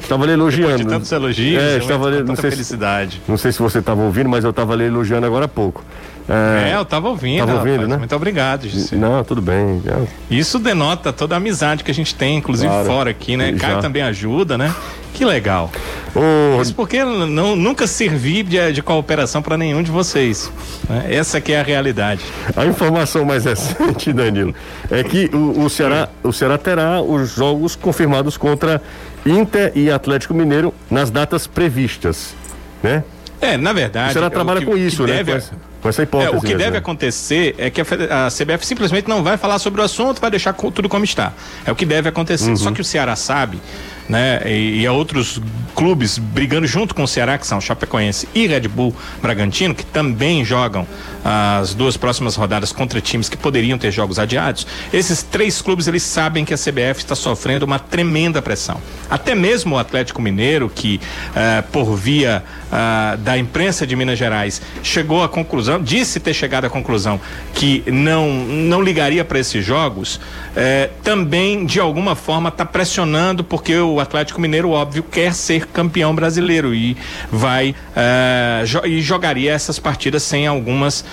Estava 0.00 0.26
lhe 0.26 0.32
elogiando. 0.32 0.78
De 0.78 0.86
tantos 0.86 1.10
elogios, 1.12 1.62
é, 1.62 1.78
estava 1.78 2.10
lhe, 2.10 2.22
não 2.22 2.36
sei 2.36 2.50
felicidade. 2.50 3.20
Se, 3.24 3.30
não 3.30 3.36
sei 3.36 3.52
se 3.52 3.58
você 3.58 3.78
estava 3.78 4.02
ouvindo, 4.02 4.28
mas 4.28 4.44
eu 4.44 4.50
estava 4.50 4.74
lhe 4.74 4.84
elogiando 4.84 5.26
agora 5.26 5.46
há 5.46 5.48
pouco. 5.48 5.84
É, 6.28 6.70
é 6.70 6.76
eu 6.76 6.82
estava 6.82 7.08
ouvindo. 7.08 7.40
Tava 7.40 7.58
ouvindo, 7.58 7.72
rapaz, 7.72 7.88
né? 7.88 7.96
Muito 7.98 8.16
obrigado, 8.16 8.68
Gisele. 8.68 9.00
Não, 9.00 9.22
tudo 9.22 9.42
bem. 9.42 9.82
Isso 10.30 10.58
denota 10.58 11.12
toda 11.12 11.34
a 11.34 11.38
amizade 11.38 11.84
que 11.84 11.90
a 11.90 11.94
gente 11.94 12.14
tem, 12.14 12.38
inclusive 12.38 12.68
claro. 12.68 12.86
fora 12.86 13.10
aqui, 13.10 13.36
né? 13.36 13.52
Já. 13.52 13.58
Caio 13.58 13.80
também 13.80 14.02
ajuda, 14.02 14.56
né? 14.56 14.74
Que 15.14 15.24
legal. 15.24 15.70
Oh. 16.14 16.60
Isso 16.60 16.74
porque 16.74 17.04
não, 17.04 17.54
nunca 17.54 17.86
servi 17.86 18.42
de, 18.42 18.72
de 18.72 18.82
cooperação 18.82 19.40
para 19.40 19.56
nenhum 19.56 19.80
de 19.80 19.90
vocês. 19.90 20.50
Né? 20.88 21.06
Essa 21.08 21.40
que 21.40 21.52
é 21.52 21.60
a 21.60 21.62
realidade. 21.62 22.24
A 22.56 22.66
informação 22.66 23.24
mais 23.24 23.44
recente, 23.46 24.12
Danilo, 24.12 24.52
é 24.90 25.04
que 25.04 25.30
o, 25.32 25.64
o, 25.64 25.70
Ceará, 25.70 26.08
o 26.22 26.32
Ceará 26.32 26.58
terá 26.58 27.00
os 27.00 27.30
jogos 27.30 27.76
confirmados 27.76 28.36
contra 28.36 28.82
Inter 29.26 29.72
e 29.74 29.90
Atlético 29.90 30.34
Mineiro 30.34 30.74
nas 30.90 31.10
datas 31.10 31.46
previstas, 31.46 32.34
né? 32.82 33.02
É, 33.40 33.56
na 33.56 33.72
verdade. 33.72 34.10
O 34.10 34.12
Ceará 34.12 34.30
trabalha 34.30 34.60
que, 34.60 34.66
com 34.66 34.76
isso, 34.76 35.02
né? 35.06 35.22
Deve, 35.22 35.32
com, 35.32 35.36
essa, 35.36 35.52
com 35.82 35.88
essa 35.88 36.02
hipótese. 36.02 36.32
É, 36.32 36.36
o 36.36 36.40
que 36.40 36.46
mesmo, 36.46 36.58
deve 36.58 36.70
né? 36.72 36.78
acontecer 36.78 37.54
é 37.58 37.68
que 37.68 37.80
a, 37.80 37.84
a, 38.26 38.30
CBF 38.30 38.64
simplesmente 38.64 39.08
não 39.08 39.22
vai 39.22 39.36
falar 39.36 39.58
sobre 39.58 39.80
o 39.80 39.84
assunto, 39.84 40.20
vai 40.20 40.30
deixar 40.30 40.52
tudo 40.52 40.88
como 40.88 41.04
está. 41.04 41.32
É 41.66 41.72
o 41.72 41.74
que 41.74 41.84
deve 41.84 42.08
acontecer. 42.08 42.50
Uhum. 42.50 42.56
Só 42.56 42.70
que 42.70 42.80
o 42.80 42.84
Ceará 42.84 43.16
sabe 43.16 43.60
né? 44.08 44.40
E, 44.46 44.80
e 44.80 44.86
há 44.86 44.92
outros 44.92 45.40
clubes 45.74 46.18
brigando 46.18 46.66
junto 46.66 46.94
com 46.94 47.02
o 47.02 47.08
Ceará, 47.08 47.36
que 47.36 47.46
são 47.46 47.60
Chapecoense 47.60 48.28
e 48.34 48.46
Red 48.46 48.68
Bull 48.68 48.94
Bragantino, 49.20 49.74
que 49.74 49.84
também 49.84 50.44
jogam 50.44 50.86
as 51.24 51.74
duas 51.74 51.96
próximas 51.96 52.36
rodadas 52.36 52.70
contra 52.70 53.00
times 53.00 53.28
que 53.28 53.36
poderiam 53.36 53.78
ter 53.78 53.90
jogos 53.90 54.18
adiados. 54.18 54.66
Esses 54.92 55.22
três 55.22 55.62
clubes 55.62 55.88
eles 55.88 56.02
sabem 56.02 56.44
que 56.44 56.52
a 56.52 56.56
CBF 56.56 56.98
está 56.98 57.14
sofrendo 57.14 57.64
uma 57.64 57.78
tremenda 57.78 58.42
pressão. 58.42 58.80
Até 59.08 59.34
mesmo 59.34 59.76
o 59.76 59.78
Atlético 59.78 60.20
Mineiro, 60.20 60.68
que 60.68 61.00
uh, 61.30 61.62
por 61.70 61.96
via 61.96 62.44
uh, 62.74 63.16
da 63.18 63.38
imprensa 63.38 63.86
de 63.86 63.94
Minas 63.94 64.18
Gerais 64.18 64.60
chegou 64.82 65.22
à 65.22 65.28
conclusão, 65.28 65.80
disse 65.80 66.18
ter 66.18 66.34
chegado 66.34 66.64
à 66.64 66.70
conclusão 66.70 67.20
que 67.54 67.84
não 67.86 68.28
não 68.34 68.82
ligaria 68.82 69.24
para 69.24 69.38
esses 69.38 69.64
jogos, 69.64 70.16
uh, 70.16 70.90
também 71.02 71.64
de 71.64 71.78
alguma 71.78 72.16
forma 72.16 72.48
está 72.48 72.64
pressionando 72.64 73.44
porque 73.44 73.76
o 73.76 74.00
Atlético 74.00 74.40
Mineiro, 74.40 74.70
óbvio, 74.70 75.02
quer 75.02 75.32
ser 75.34 75.66
campeão 75.66 76.14
brasileiro 76.14 76.74
e 76.74 76.96
vai 77.30 77.70
uh, 77.70 78.66
jo 78.66 78.80
e 78.84 79.00
jogaria 79.00 79.52
essas 79.52 79.78
partidas 79.78 80.22
sem 80.22 80.46
algumas 80.46 81.00
uh, 81.00 81.04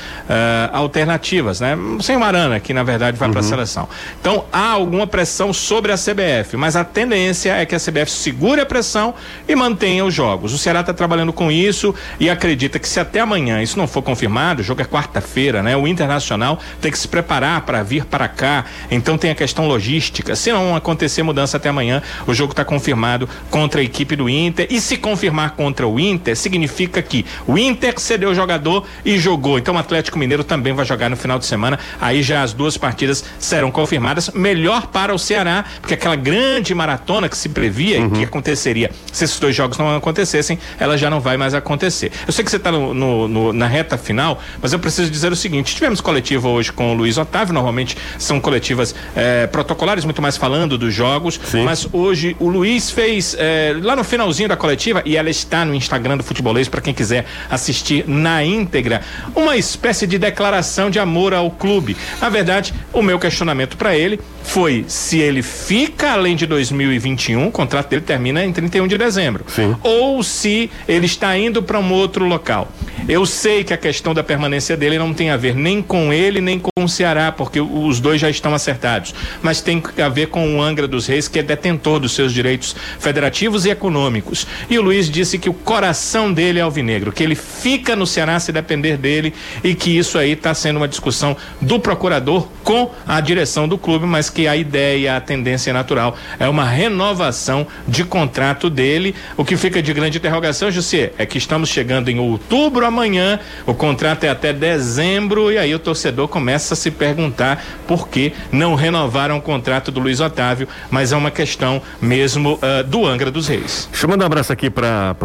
alternativas, 0.74 1.60
né? 1.60 1.78
Sem 2.02 2.18
o 2.18 2.24
Arana, 2.24 2.60
que 2.60 2.74
na 2.74 2.84
verdade 2.84 3.18
vai 3.18 3.28
uhum. 3.28 3.34
para 3.34 3.42
a 3.42 3.44
seleção. 3.44 3.88
Então 4.20 4.46
há 4.52 4.72
alguma 4.72 5.06
pressão 5.06 5.54
sobre 5.54 5.92
a 5.92 5.96
CBF, 5.96 6.58
mas 6.58 6.76
a 6.76 6.84
tendência 6.84 7.54
é 7.54 7.66
que 7.66 7.76
a 7.76 7.80
CBF 7.80 8.10
segure 8.10 8.62
a 8.62 8.66
pressão 8.66 9.14
e 9.48 9.56
mantenha 9.56 10.06
os 10.06 10.14
jogos. 10.14 10.54
O 10.54 10.58
Ceará 10.58 10.82
está 10.82 10.94
trabalhando 10.94 11.34
com 11.34 11.51
isso 11.52 11.94
e 12.20 12.30
acredita 12.30 12.80
que 12.80 12.88
se 12.88 13.00
até 13.00 13.20
amanhã 13.20 13.62
isso 13.62 13.78
não 13.78 13.88
for 13.88 14.02
confirmado, 14.02 14.62
o 14.62 14.64
jogo 14.64 14.82
é 14.82 14.86
quarta-feira, 14.86 15.62
né? 15.62 15.76
O 15.76 15.88
Internacional 15.88 16.60
tem 16.80 16.92
que 16.92 16.98
se 16.98 17.08
preparar 17.08 17.62
para 17.62 17.84
vir 17.84 18.06
para 18.06 18.28
cá, 18.28 18.66
então 18.90 19.18
tem 19.18 19.32
a 19.32 19.36
questão 19.36 19.68
logística. 19.68 20.36
Se 20.36 20.52
não 20.52 20.76
acontecer 20.76 21.24
mudança 21.24 21.58
até 21.58 21.70
amanhã, 21.70 22.02
o 22.28 22.34
jogo 22.34 22.52
está 22.52 22.64
confirmado 22.64 23.28
contra 23.50 23.82
a 23.82 23.84
equipe 23.84 24.16
do 24.16 24.30
Inter. 24.30 24.68
E 24.70 24.80
se 24.80 24.98
confirmar 24.98 25.52
contra 25.52 25.88
o 25.88 26.00
Inter, 26.00 26.36
significa 26.36 27.02
que 27.02 27.26
o 27.48 27.58
Inter 27.58 28.00
cedeu 28.00 28.30
o 28.30 28.36
jogador 28.36 28.86
e 29.06 29.18
jogou. 29.18 29.58
Então 29.58 29.76
o 29.76 29.78
Atlético 29.78 30.18
Mineiro 30.18 30.44
também 30.44 30.74
vai 30.74 30.86
jogar 30.86 31.10
no 31.10 31.18
final 31.18 31.38
de 31.38 31.46
semana. 31.46 31.80
Aí 32.00 32.22
já 32.22 32.42
as 32.42 32.54
duas 32.54 32.78
partidas 32.78 33.24
serão 33.40 33.72
confirmadas. 33.72 34.30
Melhor 34.30 34.88
para 34.88 35.14
o 35.14 35.20
Ceará, 35.20 35.66
porque 35.80 35.94
aquela 35.94 36.16
grande 36.16 36.74
maratona 36.74 37.28
que 37.30 37.38
se 37.38 37.50
previa 37.50 38.00
uhum. 38.00 38.08
e 38.08 38.12
que 38.20 38.24
aconteceria 38.24 38.92
se 39.12 39.26
esses 39.26 39.40
dois 39.40 39.56
jogos 39.56 39.78
não 39.78 39.96
acontecessem, 39.96 40.58
ela 40.80 40.98
já 40.98 41.10
não 41.10 41.20
vai 41.20 41.31
mais 41.38 41.54
acontecer. 41.54 42.12
Eu 42.26 42.34
sei 42.34 42.44
que 42.44 42.52
você 42.52 42.58
está 42.58 42.72
na 42.72 43.68
reta 43.68 43.98
final, 43.98 44.42
mas 44.62 44.74
eu 44.74 44.80
preciso 44.80 45.10
dizer 45.10 45.32
o 45.32 45.36
seguinte: 45.36 45.74
tivemos 45.76 46.02
coletiva 46.02 46.48
hoje 46.48 46.72
com 46.72 46.92
o 46.92 46.94
Luiz 46.94 47.18
Otávio, 47.18 47.54
normalmente 47.54 47.98
são 48.18 48.40
coletivas 48.40 48.96
eh, 49.16 49.48
protocolares, 49.48 50.06
muito 50.06 50.22
mais 50.22 50.38
falando 50.38 50.78
dos 50.78 50.94
jogos, 50.94 51.40
Sim. 51.44 51.64
mas 51.64 51.88
hoje 51.92 52.36
o 52.40 52.48
Luiz 52.48 52.90
fez 52.90 53.36
é, 53.38 53.76
lá 53.82 53.96
no 53.96 54.04
finalzinho 54.04 54.50
da 54.50 54.56
coletiva, 54.56 55.02
e 55.06 55.16
ela 55.16 55.30
está 55.30 55.66
no 55.66 55.74
Instagram 55.74 56.18
do 56.18 56.24
Futebolês 56.24 56.68
para 56.68 56.82
quem 56.82 56.94
quiser 56.94 57.26
assistir 57.50 58.08
na 58.08 58.44
íntegra, 58.44 59.02
uma 59.36 59.58
espécie 59.58 60.08
de 60.08 60.18
declaração 60.18 60.90
de 60.90 61.00
amor 61.00 61.34
ao 61.34 61.50
clube. 61.52 61.96
Na 62.20 62.30
verdade, 62.30 62.74
o 62.94 63.02
meu 63.02 63.20
questionamento 63.20 63.78
para 63.78 63.96
ele 63.96 64.20
foi 64.44 64.86
se 64.88 65.20
ele 65.20 65.42
fica 65.42 66.12
além 66.12 66.36
de 66.36 66.46
2021, 66.46 67.48
o 67.48 67.52
contrato 67.52 67.90
dele 67.90 68.02
termina 68.02 68.44
em 68.44 68.52
31 68.52 68.88
de 68.88 68.98
dezembro, 68.98 69.46
Sim. 69.48 69.76
ou 69.84 70.22
se 70.24 70.70
ele 70.88 71.06
está 71.06 71.38
indo 71.38 71.62
para 71.64 71.80
um 71.80 71.92
outro 71.92 72.26
local. 72.26 72.72
Eu 73.08 73.26
sei 73.26 73.64
que 73.64 73.74
a 73.74 73.78
questão 73.78 74.14
da 74.14 74.24
permanência 74.24 74.78
dele 74.78 74.98
não 75.00 75.14
tem 75.14 75.32
a 75.32 75.38
ver 75.38 75.56
nem 75.56 75.82
com 75.82 76.14
ele 76.14 76.40
nem 76.40 76.60
com 76.60 76.70
o 76.78 76.88
Ceará, 76.88 77.32
porque 77.32 77.60
os 77.60 78.00
dois 78.00 78.22
já 78.22 78.30
estão 78.30 78.54
acertados, 78.54 79.14
mas 79.42 79.62
tem 79.62 79.82
a 80.04 80.10
ver 80.10 80.28
com 80.28 80.56
o 80.56 80.62
Angra 80.62 80.88
dos 80.88 81.08
Reis, 81.08 81.28
que 81.28 81.40
é 81.40 81.44
detentor 81.44 82.00
dos 82.00 82.14
seus 82.14 82.32
direitos 82.32 82.76
federativos 83.00 83.66
e 83.66 83.70
econômicos. 83.70 84.46
E 84.70 84.78
o 84.78 84.82
Luiz 84.82 85.10
disse 85.10 85.38
que 85.38 85.50
o 85.50 85.54
coração 85.54 86.32
dele 86.32 86.60
é 86.60 86.62
alvinegro, 86.62 87.12
que 87.12 87.24
ele 87.24 87.36
fica 87.36 87.96
no 87.96 88.06
Ceará 88.06 88.40
se 88.40 88.52
depender 88.52 88.98
dele 88.98 89.34
e 89.64 89.74
que 89.74 89.98
isso 89.98 90.18
aí 90.18 90.32
está 90.32 90.54
sendo 90.54 90.78
uma 90.78 90.88
discussão 90.88 91.36
do 91.60 91.80
procurador 91.80 92.48
com 92.64 92.92
a 93.08 93.20
direção 93.20 93.68
do 93.68 93.78
clube, 93.78 94.06
mas 94.06 94.30
que 94.32 94.48
a 94.48 94.56
ideia, 94.56 95.18
a 95.18 95.22
tendência 95.22 95.72
natural 95.74 96.16
é 96.40 96.48
uma 96.48 96.66
renovação 96.66 97.68
de 97.88 98.04
contrato 98.04 98.70
dele. 98.70 99.14
O 99.38 99.46
que 99.46 99.56
fica 99.58 99.82
de 99.82 99.94
grande 99.94 100.18
interrogação, 100.18 100.72
José, 100.72 101.12
é 101.18 101.26
que 101.26 101.38
estamos 101.38 101.70
chegando 101.70 102.10
em 102.10 102.20
outubro 102.20 102.86
amanhã, 102.86 103.40
o 103.66 103.74
contrato 103.74 104.24
é 104.24 104.30
até 104.30 104.54
dezembro 104.54 105.52
e 105.52 105.58
aí 105.58 105.74
o 105.76 105.80
torcedor 105.80 106.28
começa 106.28 106.74
a 106.74 106.78
se 106.78 106.90
perguntar 106.90 107.64
por 107.88 108.08
que 108.08 108.34
não 108.52 108.76
renovaram 108.76 109.38
o 109.38 109.42
contrato 109.42 109.92
do 109.92 110.00
Luiz 110.00 110.20
Otávio, 110.20 110.68
mas 110.90 111.12
é 111.12 111.18
uma 111.18 111.32
questão 111.32 111.82
mesmo 112.02 112.54
uh, 112.54 112.84
do 112.84 113.06
Angra 113.06 113.30
dos 113.30 113.48
Reis. 113.48 113.88
Deixa 113.92 114.06
eu 114.06 114.10
mandar 114.10 114.26
um 114.26 114.28
abraço 114.28 114.54
aqui 114.54 114.70
para 114.70 115.16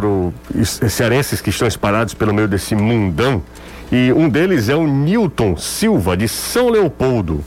os 0.54 0.80
cearenses 0.90 1.40
que 1.40 1.50
estão 1.50 1.68
espalhados 1.68 2.14
pelo 2.14 2.34
meio 2.34 2.48
desse 2.48 2.74
mundão. 2.74 3.42
E 3.90 4.12
um 4.12 4.28
deles 4.28 4.68
é 4.68 4.74
o 4.74 4.86
Newton 4.86 5.57
Silva, 5.57 6.16
de 6.16 6.26
São 6.26 6.68
Leopoldo, 6.68 7.44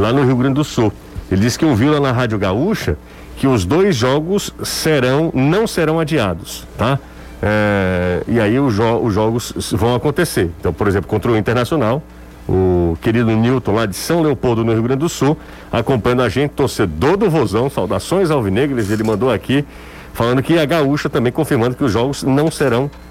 lá 0.00 0.12
no 0.12 0.24
Rio 0.24 0.36
Grande 0.36 0.54
do 0.54 0.64
Sul. 0.64 0.92
Ele 1.30 1.42
disse 1.42 1.58
que 1.58 1.64
ouviu 1.64 1.92
lá 1.92 2.00
na 2.00 2.12
Rádio 2.12 2.38
Gaúcha 2.38 2.96
que 3.36 3.46
os 3.46 3.64
dois 3.64 3.94
jogos 3.94 4.52
serão, 4.62 5.30
não 5.34 5.66
serão 5.66 6.00
adiados, 6.00 6.66
tá? 6.76 6.98
É, 7.42 8.22
e 8.28 8.38
aí 8.38 8.58
os, 8.58 8.74
jo 8.74 8.98
os 8.98 9.14
jogos 9.14 9.72
vão 9.72 9.94
acontecer. 9.94 10.50
Então, 10.58 10.72
por 10.72 10.86
exemplo, 10.88 11.08
contra 11.08 11.30
o 11.30 11.36
Internacional, 11.36 12.02
o 12.48 12.98
querido 13.00 13.30
Newton 13.30 13.72
lá 13.72 13.86
de 13.86 13.96
São 13.96 14.22
Leopoldo, 14.22 14.64
no 14.64 14.72
Rio 14.72 14.82
Grande 14.82 15.00
do 15.00 15.08
Sul, 15.08 15.36
acompanhando 15.72 16.22
a 16.22 16.28
gente, 16.28 16.50
torcedor 16.50 17.16
do 17.16 17.30
Vozão, 17.30 17.70
saudações 17.70 18.30
alvinegras, 18.30 18.90
ele 18.90 19.04
mandou 19.04 19.30
aqui, 19.30 19.64
falando 20.12 20.42
que 20.42 20.58
a 20.58 20.64
Gaúcha 20.66 21.08
também 21.08 21.32
confirmando 21.32 21.76
que 21.76 21.84
os 21.84 21.92
jogos 21.92 22.22
não 22.22 22.50
serão 22.50 22.90
adiados. 22.90 23.09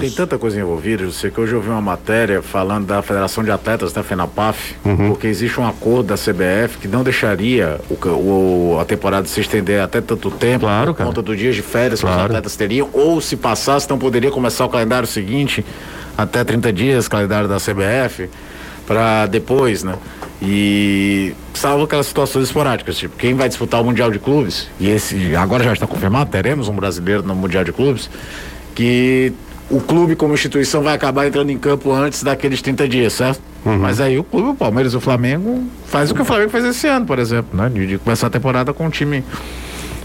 Tem 0.00 0.10
tanta 0.10 0.38
coisa 0.38 0.60
envolvida, 0.60 1.04
eu 1.04 1.12
sei 1.12 1.30
que 1.30 1.40
hoje 1.40 1.52
eu 1.52 1.58
ouvi 1.58 1.70
uma 1.70 1.80
matéria 1.80 2.42
falando 2.42 2.86
da 2.86 3.00
Federação 3.00 3.42
de 3.42 3.50
Atletas 3.50 3.92
da 3.92 4.02
FENAPAF, 4.02 4.76
uhum. 4.84 5.08
porque 5.08 5.26
existe 5.26 5.58
um 5.60 5.66
acordo 5.66 6.08
da 6.08 6.16
CBF 6.16 6.78
que 6.78 6.88
não 6.88 7.02
deixaria 7.02 7.80
o, 7.88 8.08
o, 8.08 8.78
a 8.80 8.84
temporada 8.84 9.26
se 9.26 9.40
estender 9.40 9.80
até 9.80 10.00
tanto 10.00 10.30
tempo, 10.30 10.66
claro, 10.66 10.94
por 10.94 11.04
conta 11.04 11.22
do 11.22 11.36
dia 11.36 11.52
de 11.52 11.62
férias 11.62 12.00
claro. 12.00 12.16
que 12.16 12.20
os 12.20 12.26
atletas 12.26 12.56
teriam, 12.56 12.88
ou 12.92 13.20
se 13.20 13.36
passasse, 13.36 13.88
não 13.88 13.98
poderia 13.98 14.30
começar 14.30 14.64
o 14.66 14.68
calendário 14.68 15.08
seguinte 15.08 15.64
até 16.16 16.44
30 16.44 16.72
dias, 16.72 17.08
calendário 17.08 17.48
da 17.48 17.56
CBF 17.56 18.28
para 18.86 19.26
depois, 19.26 19.82
né? 19.82 19.94
E 20.42 21.34
salvo 21.54 21.84
aquelas 21.84 22.06
situações 22.06 22.44
esporádicas, 22.44 22.98
tipo, 22.98 23.16
quem 23.16 23.34
vai 23.34 23.48
disputar 23.48 23.80
o 23.80 23.84
Mundial 23.84 24.10
de 24.10 24.18
Clubes, 24.18 24.68
e 24.78 24.90
esse 24.90 25.34
agora 25.34 25.64
já 25.64 25.72
está 25.72 25.86
confirmado, 25.86 26.30
teremos 26.30 26.68
um 26.68 26.74
brasileiro 26.74 27.22
no 27.22 27.34
Mundial 27.34 27.64
de 27.64 27.72
Clubes, 27.72 28.10
que 28.74 29.32
o 29.70 29.80
clube 29.80 30.14
como 30.14 30.34
instituição 30.34 30.82
vai 30.82 30.94
acabar 30.94 31.26
entrando 31.26 31.50
em 31.50 31.58
campo 31.58 31.92
antes 31.92 32.22
daqueles 32.22 32.60
30 32.60 32.88
dias, 32.88 33.12
certo? 33.14 33.40
Uhum. 33.64 33.78
Mas 33.78 34.00
aí 34.00 34.18
o 34.18 34.24
clube, 34.24 34.50
o 34.50 34.54
Palmeiras 34.54 34.92
e 34.92 34.96
o 34.96 35.00
Flamengo 35.00 35.64
faz 35.86 36.10
o 36.10 36.14
que 36.14 36.22
o 36.22 36.24
Flamengo 36.24 36.50
fez 36.50 36.64
esse 36.64 36.86
ano, 36.86 37.06
por 37.06 37.18
exemplo, 37.18 37.56
né? 37.56 37.68
De, 37.68 37.86
de 37.86 37.98
começar 37.98 38.26
a 38.26 38.30
temporada 38.30 38.72
com 38.72 38.86
um 38.86 38.90
time 38.90 39.24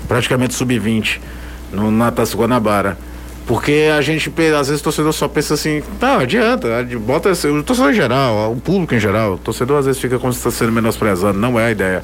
praticamente 0.08 0.54
sub-20 0.54 1.20
no 1.72 1.92
Natas 1.92 2.34
Guanabara. 2.34 2.98
Porque 3.46 3.90
a 3.98 4.00
gente, 4.02 4.32
às 4.60 4.68
vezes, 4.68 4.80
o 4.80 4.84
torcedor 4.84 5.12
só 5.12 5.28
pensa 5.28 5.56
assim, 5.56 5.82
tá, 6.00 6.20
adianta, 6.20 6.68
bota 7.00 7.32
o 7.32 7.64
torcedor 7.64 7.92
em 7.92 7.96
geral, 7.96 8.52
o 8.52 8.58
público 8.58 8.94
em 8.94 9.00
geral, 9.00 9.34
o 9.34 9.38
torcedor 9.40 9.80
às 9.80 9.88
vezes 9.88 10.00
fica 10.00 10.20
como 10.20 10.32
se 10.32 10.38
está 10.38 10.52
sendo 10.52 10.72
menosprezando, 10.72 11.40
não 11.40 11.60
é 11.60 11.66
a 11.66 11.72
ideia. 11.72 12.04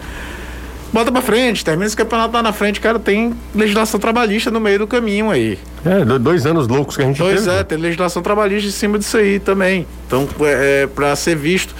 Bota 0.96 1.12
pra 1.12 1.22
frente, 1.22 1.66
termina 1.66 1.86
esse 1.86 1.98
campeonato 1.98 2.34
lá 2.34 2.42
na 2.42 2.54
frente, 2.54 2.80
cara, 2.80 2.98
tem 2.98 3.34
legislação 3.54 4.00
trabalhista 4.00 4.50
no 4.50 4.62
meio 4.62 4.80
do 4.80 4.88
caminho 4.88 5.30
aí. 5.30 5.60
É, 5.86 6.06
dois 6.18 6.46
anos 6.46 6.70
loucos 6.70 6.96
que 6.96 7.04
a 7.04 7.06
gente 7.06 7.18
Pois 7.18 7.44
teve. 7.44 7.54
é, 7.54 7.64
tem 7.66 7.78
legislação 7.78 8.22
trabalhista 8.22 8.70
em 8.70 8.72
cima 8.72 8.98
disso 8.98 9.18
aí 9.18 9.38
também. 9.38 9.86
Então, 10.08 10.26
é, 10.40 10.84
é 10.84 10.88
pra 10.88 11.14
ser 11.18 11.36
visto. 11.36 11.76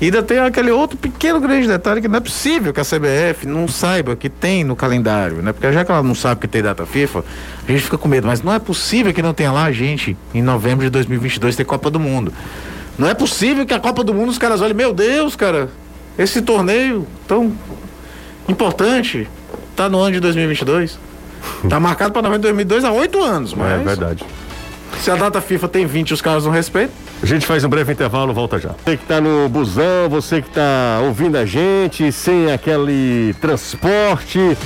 E 0.00 0.04
ainda 0.04 0.22
tem 0.22 0.38
aquele 0.38 0.70
outro 0.70 0.96
pequeno 0.96 1.40
grande 1.40 1.66
detalhe 1.66 2.00
que 2.00 2.06
não 2.06 2.18
é 2.18 2.20
possível 2.20 2.72
que 2.72 2.78
a 2.78 2.84
CBF 2.84 3.44
não 3.44 3.66
saiba 3.66 4.14
que 4.14 4.28
tem 4.28 4.62
no 4.62 4.76
calendário, 4.76 5.42
né? 5.42 5.52
Porque 5.52 5.72
já 5.72 5.84
que 5.84 5.90
ela 5.90 6.04
não 6.04 6.14
sabe 6.14 6.40
que 6.40 6.46
tem 6.46 6.62
data 6.62 6.86
FIFA, 6.86 7.24
a 7.66 7.72
gente 7.72 7.82
fica 7.82 7.98
com 7.98 8.06
medo. 8.06 8.28
Mas 8.28 8.40
não 8.40 8.54
é 8.54 8.60
possível 8.60 9.12
que 9.12 9.20
não 9.20 9.34
tenha 9.34 9.50
lá, 9.50 9.72
gente, 9.72 10.16
em 10.32 10.42
novembro 10.42 10.84
de 10.84 10.90
2022 10.90 11.56
tem 11.56 11.66
Copa 11.66 11.90
do 11.90 11.98
Mundo. 11.98 12.32
Não 12.96 13.08
é 13.08 13.14
possível 13.14 13.66
que 13.66 13.74
a 13.74 13.80
Copa 13.80 14.04
do 14.04 14.14
Mundo 14.14 14.28
os 14.28 14.38
caras 14.38 14.60
olhem, 14.60 14.74
meu 14.74 14.94
Deus, 14.94 15.34
cara, 15.34 15.68
esse 16.16 16.40
torneio 16.40 17.04
tão 17.26 17.52
importante 18.50 19.28
tá 19.76 19.88
no 19.88 20.00
ano 20.00 20.12
de 20.12 20.20
2022. 20.20 20.98
Tá 21.68 21.80
marcado 21.80 22.12
para 22.12 22.22
novembro 22.22 22.40
de 22.40 22.48
2022 22.48 22.84
há 22.84 22.92
oito 22.92 23.22
anos, 23.22 23.54
mas... 23.54 23.80
É 23.80 23.84
verdade. 23.84 24.24
Se 25.00 25.10
a 25.10 25.16
data 25.16 25.40
FIFA 25.40 25.68
tem 25.68 25.86
20 25.86 26.10
e 26.10 26.14
os 26.14 26.20
caras 26.20 26.44
não 26.44 26.52
respeitam. 26.52 26.94
A 27.22 27.26
gente 27.26 27.46
faz 27.46 27.64
um 27.64 27.68
breve 27.68 27.92
intervalo, 27.92 28.34
volta 28.34 28.58
já. 28.58 28.70
Você 28.84 28.96
que 28.96 29.06
tá 29.06 29.20
no 29.20 29.48
busão, 29.48 30.08
você 30.10 30.42
que 30.42 30.50
tá 30.50 31.00
ouvindo 31.02 31.36
a 31.36 31.46
gente, 31.46 32.10
sem 32.12 32.52
aquele 32.52 33.34
transporte, 33.40 34.56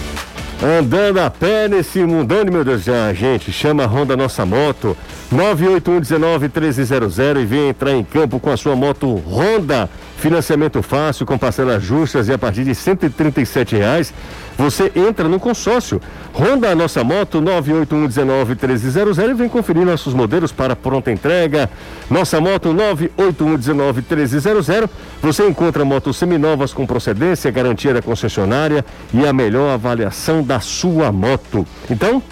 andando 0.63 1.21
a 1.21 1.31
pé 1.31 1.69
nesse 1.69 2.01
mundão, 2.01 2.45
meu 2.45 2.65
Deus, 2.65 2.83
já, 2.83 3.13
gente, 3.13 3.53
chama 3.53 3.85
a 3.85 3.87
Honda 3.87 4.17
Nossa 4.17 4.47
Moto, 4.47 4.97
981191300 5.33 7.43
e 7.43 7.45
vem 7.45 7.69
entrar 7.69 7.93
em 7.93 8.03
campo 8.03 8.41
com 8.41 8.51
a 8.51 8.57
sua 8.57 8.75
moto 8.75 9.23
Honda. 9.27 9.91
Financiamento 10.17 10.83
fácil, 10.83 11.27
com 11.27 11.37
parcelas 11.37 11.83
justas 11.83 12.29
e 12.29 12.33
a 12.33 12.39
partir 12.39 12.65
de 12.65 12.75
137 12.75 13.77
reais, 13.77 14.15
você 14.57 14.91
entra 14.97 15.29
no 15.29 15.39
consórcio. 15.39 16.01
Honda 16.33 16.75
Nossa 16.75 17.05
Moto 17.05 17.43
981191300 17.43 19.31
e 19.31 19.35
vem 19.35 19.47
conferir 19.49 19.85
nossos 19.85 20.15
modelos 20.15 20.53
para 20.53 20.75
pronta 20.75 21.13
entrega. 21.13 21.69
Nossa 22.11 22.41
Moto 22.41 22.75
981191300. 23.19 24.89
Você 25.23 25.47
encontra 25.47 25.85
motos 25.85 26.17
seminovas 26.17 26.73
com 26.73 26.87
procedência, 26.87 27.51
garantia 27.51 27.93
da 27.93 28.01
concessionária 28.01 28.83
e 29.13 29.27
a 29.27 29.33
melhor 29.33 29.75
avaliação 29.75 30.43
da 30.43 30.61
sua 30.61 31.13
moto. 31.13 31.67
Então, 31.91 32.23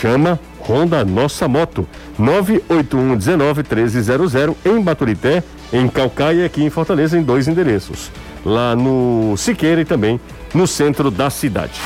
chama 0.00 0.40
Honda 0.66 1.04
Nossa 1.04 1.46
Moto 1.48 1.86
981191300 2.18 4.56
em 4.64 4.80
Baturité, 4.80 5.44
em 5.72 5.88
Calcaia 5.88 6.42
e 6.42 6.44
aqui 6.44 6.62
em 6.62 6.70
Fortaleza 6.70 7.18
em 7.18 7.22
dois 7.22 7.48
endereços. 7.48 8.10
Lá 8.44 8.74
no 8.74 9.34
Siqueira 9.36 9.80
e 9.80 9.84
também 9.84 10.20
no 10.54 10.66
centro 10.66 11.10
da 11.10 11.30
cidade. 11.30 11.80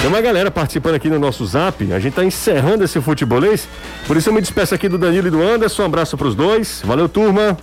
Tem 0.00 0.08
uma 0.08 0.22
galera 0.22 0.50
participando 0.50 0.94
aqui 0.94 1.10
no 1.10 1.18
nosso 1.18 1.44
zap. 1.44 1.92
A 1.92 1.98
gente 1.98 2.14
tá 2.14 2.24
encerrando 2.24 2.84
esse 2.84 2.98
futebolês. 3.02 3.68
Por 4.06 4.16
isso 4.16 4.30
eu 4.30 4.32
me 4.32 4.40
despeço 4.40 4.74
aqui 4.74 4.88
do 4.88 4.96
Danilo 4.96 5.28
e 5.28 5.30
do 5.30 5.42
Anderson. 5.42 5.82
Um 5.82 5.86
abraço 5.86 6.16
pros 6.16 6.34
dois. 6.34 6.80
Valeu, 6.82 7.06
turma. 7.06 7.58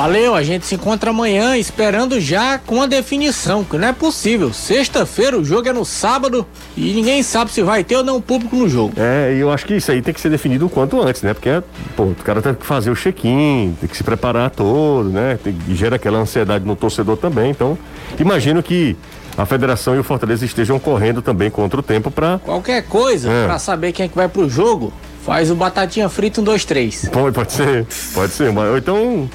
Valeu, 0.00 0.34
a 0.34 0.42
gente 0.42 0.64
se 0.64 0.76
encontra 0.76 1.10
amanhã 1.10 1.58
esperando 1.58 2.18
já 2.18 2.56
com 2.56 2.80
a 2.80 2.86
definição, 2.86 3.62
que 3.62 3.76
não 3.76 3.88
é 3.88 3.92
possível. 3.92 4.50
Sexta-feira 4.50 5.38
o 5.38 5.44
jogo 5.44 5.68
é 5.68 5.74
no 5.74 5.84
sábado 5.84 6.46
e 6.74 6.94
ninguém 6.94 7.22
sabe 7.22 7.50
se 7.50 7.62
vai 7.62 7.84
ter 7.84 7.96
ou 7.96 8.02
não 8.02 8.18
público 8.18 8.56
no 8.56 8.66
jogo. 8.66 8.94
É, 8.96 9.34
e 9.36 9.40
eu 9.40 9.52
acho 9.52 9.66
que 9.66 9.74
isso 9.74 9.92
aí 9.92 10.00
tem 10.00 10.14
que 10.14 10.20
ser 10.22 10.30
definido 10.30 10.64
o 10.64 10.70
quanto 10.70 10.98
antes, 11.02 11.20
né? 11.20 11.34
Porque, 11.34 11.50
pô, 11.94 12.04
o 12.04 12.14
cara 12.14 12.40
tem 12.40 12.54
que 12.54 12.64
fazer 12.64 12.90
o 12.90 12.94
check-in, 12.96 13.76
tem 13.78 13.86
que 13.90 13.94
se 13.94 14.02
preparar 14.02 14.48
todo, 14.48 15.10
né? 15.10 15.38
Tem, 15.44 15.54
gera 15.74 15.96
aquela 15.96 16.16
ansiedade 16.18 16.64
no 16.64 16.74
torcedor 16.74 17.18
também. 17.18 17.50
Então, 17.50 17.76
imagino 18.18 18.62
que 18.62 18.96
a 19.36 19.44
federação 19.44 19.94
e 19.94 19.98
o 19.98 20.02
Fortaleza 20.02 20.46
estejam 20.46 20.78
correndo 20.78 21.20
também 21.20 21.50
contra 21.50 21.78
o 21.78 21.82
tempo 21.82 22.10
para 22.10 22.38
Qualquer 22.38 22.84
coisa, 22.84 23.30
É. 23.30 23.44
pra 23.44 23.58
saber 23.58 23.92
quem 23.92 24.06
é 24.06 24.08
que 24.08 24.16
vai 24.16 24.30
pro 24.30 24.48
jogo, 24.48 24.94
faz 25.26 25.50
o 25.50 25.54
batatinha 25.54 26.08
frita 26.08 26.40
um, 26.40 26.44
dois, 26.44 26.64
três. 26.64 27.06
Pode, 27.12 27.34
pode 27.34 27.52
ser, 27.52 27.86
pode 28.14 28.32
ser. 28.32 28.50
Mas, 28.50 28.70
ou 28.70 28.78
então, 28.78 29.28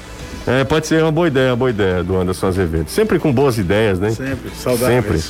é, 0.46 0.64
pode 0.64 0.86
ser 0.86 1.02
uma 1.02 1.10
boa 1.12 1.26
ideia, 1.28 1.50
uma 1.50 1.56
boa 1.56 1.70
ideia 1.70 2.04
do 2.04 2.16
Anderson 2.16 2.46
Azevedo. 2.46 2.88
Sempre 2.88 3.18
com 3.18 3.32
boas 3.32 3.58
ideias, 3.58 3.98
né? 3.98 4.10
Sempre, 4.10 4.50
saudáveis. 4.56 5.04
Sempre. 5.04 5.20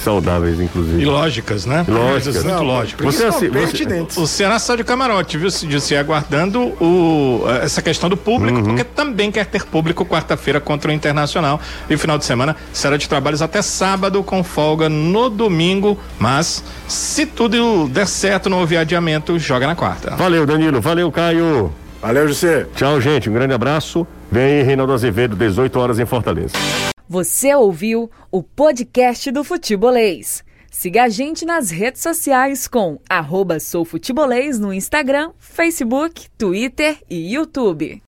Saudáveis, 0.00 0.60
inclusive. 0.60 1.00
E 1.02 1.04
lógicas, 1.04 1.66
né? 1.66 1.84
Lógicas. 1.86 2.42
Muito 2.42 2.62
lógicas. 2.62 3.14
Você, 3.14 3.24
assi- 3.24 3.48
você, 3.48 3.50
pertinentes. 3.50 4.16
O 4.16 4.26
Ceará 4.26 4.58
saiu 4.58 4.78
de 4.78 4.84
camarote, 4.84 5.36
viu, 5.38 5.48
Disse, 5.48 5.94
aguardando 5.96 6.60
o, 6.82 7.44
essa 7.62 7.80
questão 7.82 8.08
do 8.08 8.16
público, 8.16 8.58
Uhum. 8.58 8.64
porque 8.64 8.82
também 8.84 9.30
quer 9.30 9.46
ter 9.46 9.64
público 9.64 10.04
quarta-feira 10.04 10.58
contra 10.60 10.90
o 10.90 10.94
Internacional. 10.94 11.60
E 11.88 11.96
final 11.96 12.18
de 12.18 12.24
semana 12.24 12.56
será 12.72 12.96
de 12.96 13.08
trabalhos 13.08 13.42
até 13.42 13.60
sábado, 13.62 14.22
com 14.22 14.42
folga 14.42 14.88
no 14.88 15.28
domingo. 15.28 15.98
Mas, 16.18 16.64
se 16.88 17.26
tudo 17.26 17.88
der 17.88 18.06
certo, 18.06 18.48
não 18.50 18.58
houver 18.60 18.78
adiamento, 18.78 19.38
joga 19.38 19.66
na 19.66 19.74
quarta. 19.76 20.16
Valeu, 20.16 20.44
Danilo. 20.46 20.80
Valeu, 20.80 21.12
Caio. 21.12 21.72
Valeu, 22.02 22.26
José. 22.26 22.66
Tchau, 22.74 23.00
gente. 23.00 23.30
Um 23.30 23.32
grande 23.32 23.54
abraço. 23.54 24.04
Vem 24.28 24.58
aí, 24.58 24.62
Reinaldo 24.62 24.92
Azevedo, 24.92 25.36
18 25.36 25.78
horas 25.78 26.00
em 26.00 26.04
Fortaleza. 26.04 26.54
Você 27.08 27.54
ouviu 27.54 28.10
o 28.28 28.42
podcast 28.42 29.30
do 29.30 29.44
Futebolês. 29.44 30.42
Siga 30.68 31.04
a 31.04 31.08
gente 31.08 31.44
nas 31.44 31.70
redes 31.70 32.02
sociais 32.02 32.66
com 32.66 32.98
arroba 33.08 33.60
soufutebolês 33.60 34.58
no 34.58 34.72
Instagram, 34.72 35.30
Facebook, 35.38 36.26
Twitter 36.36 36.98
e 37.08 37.34
YouTube. 37.34 38.02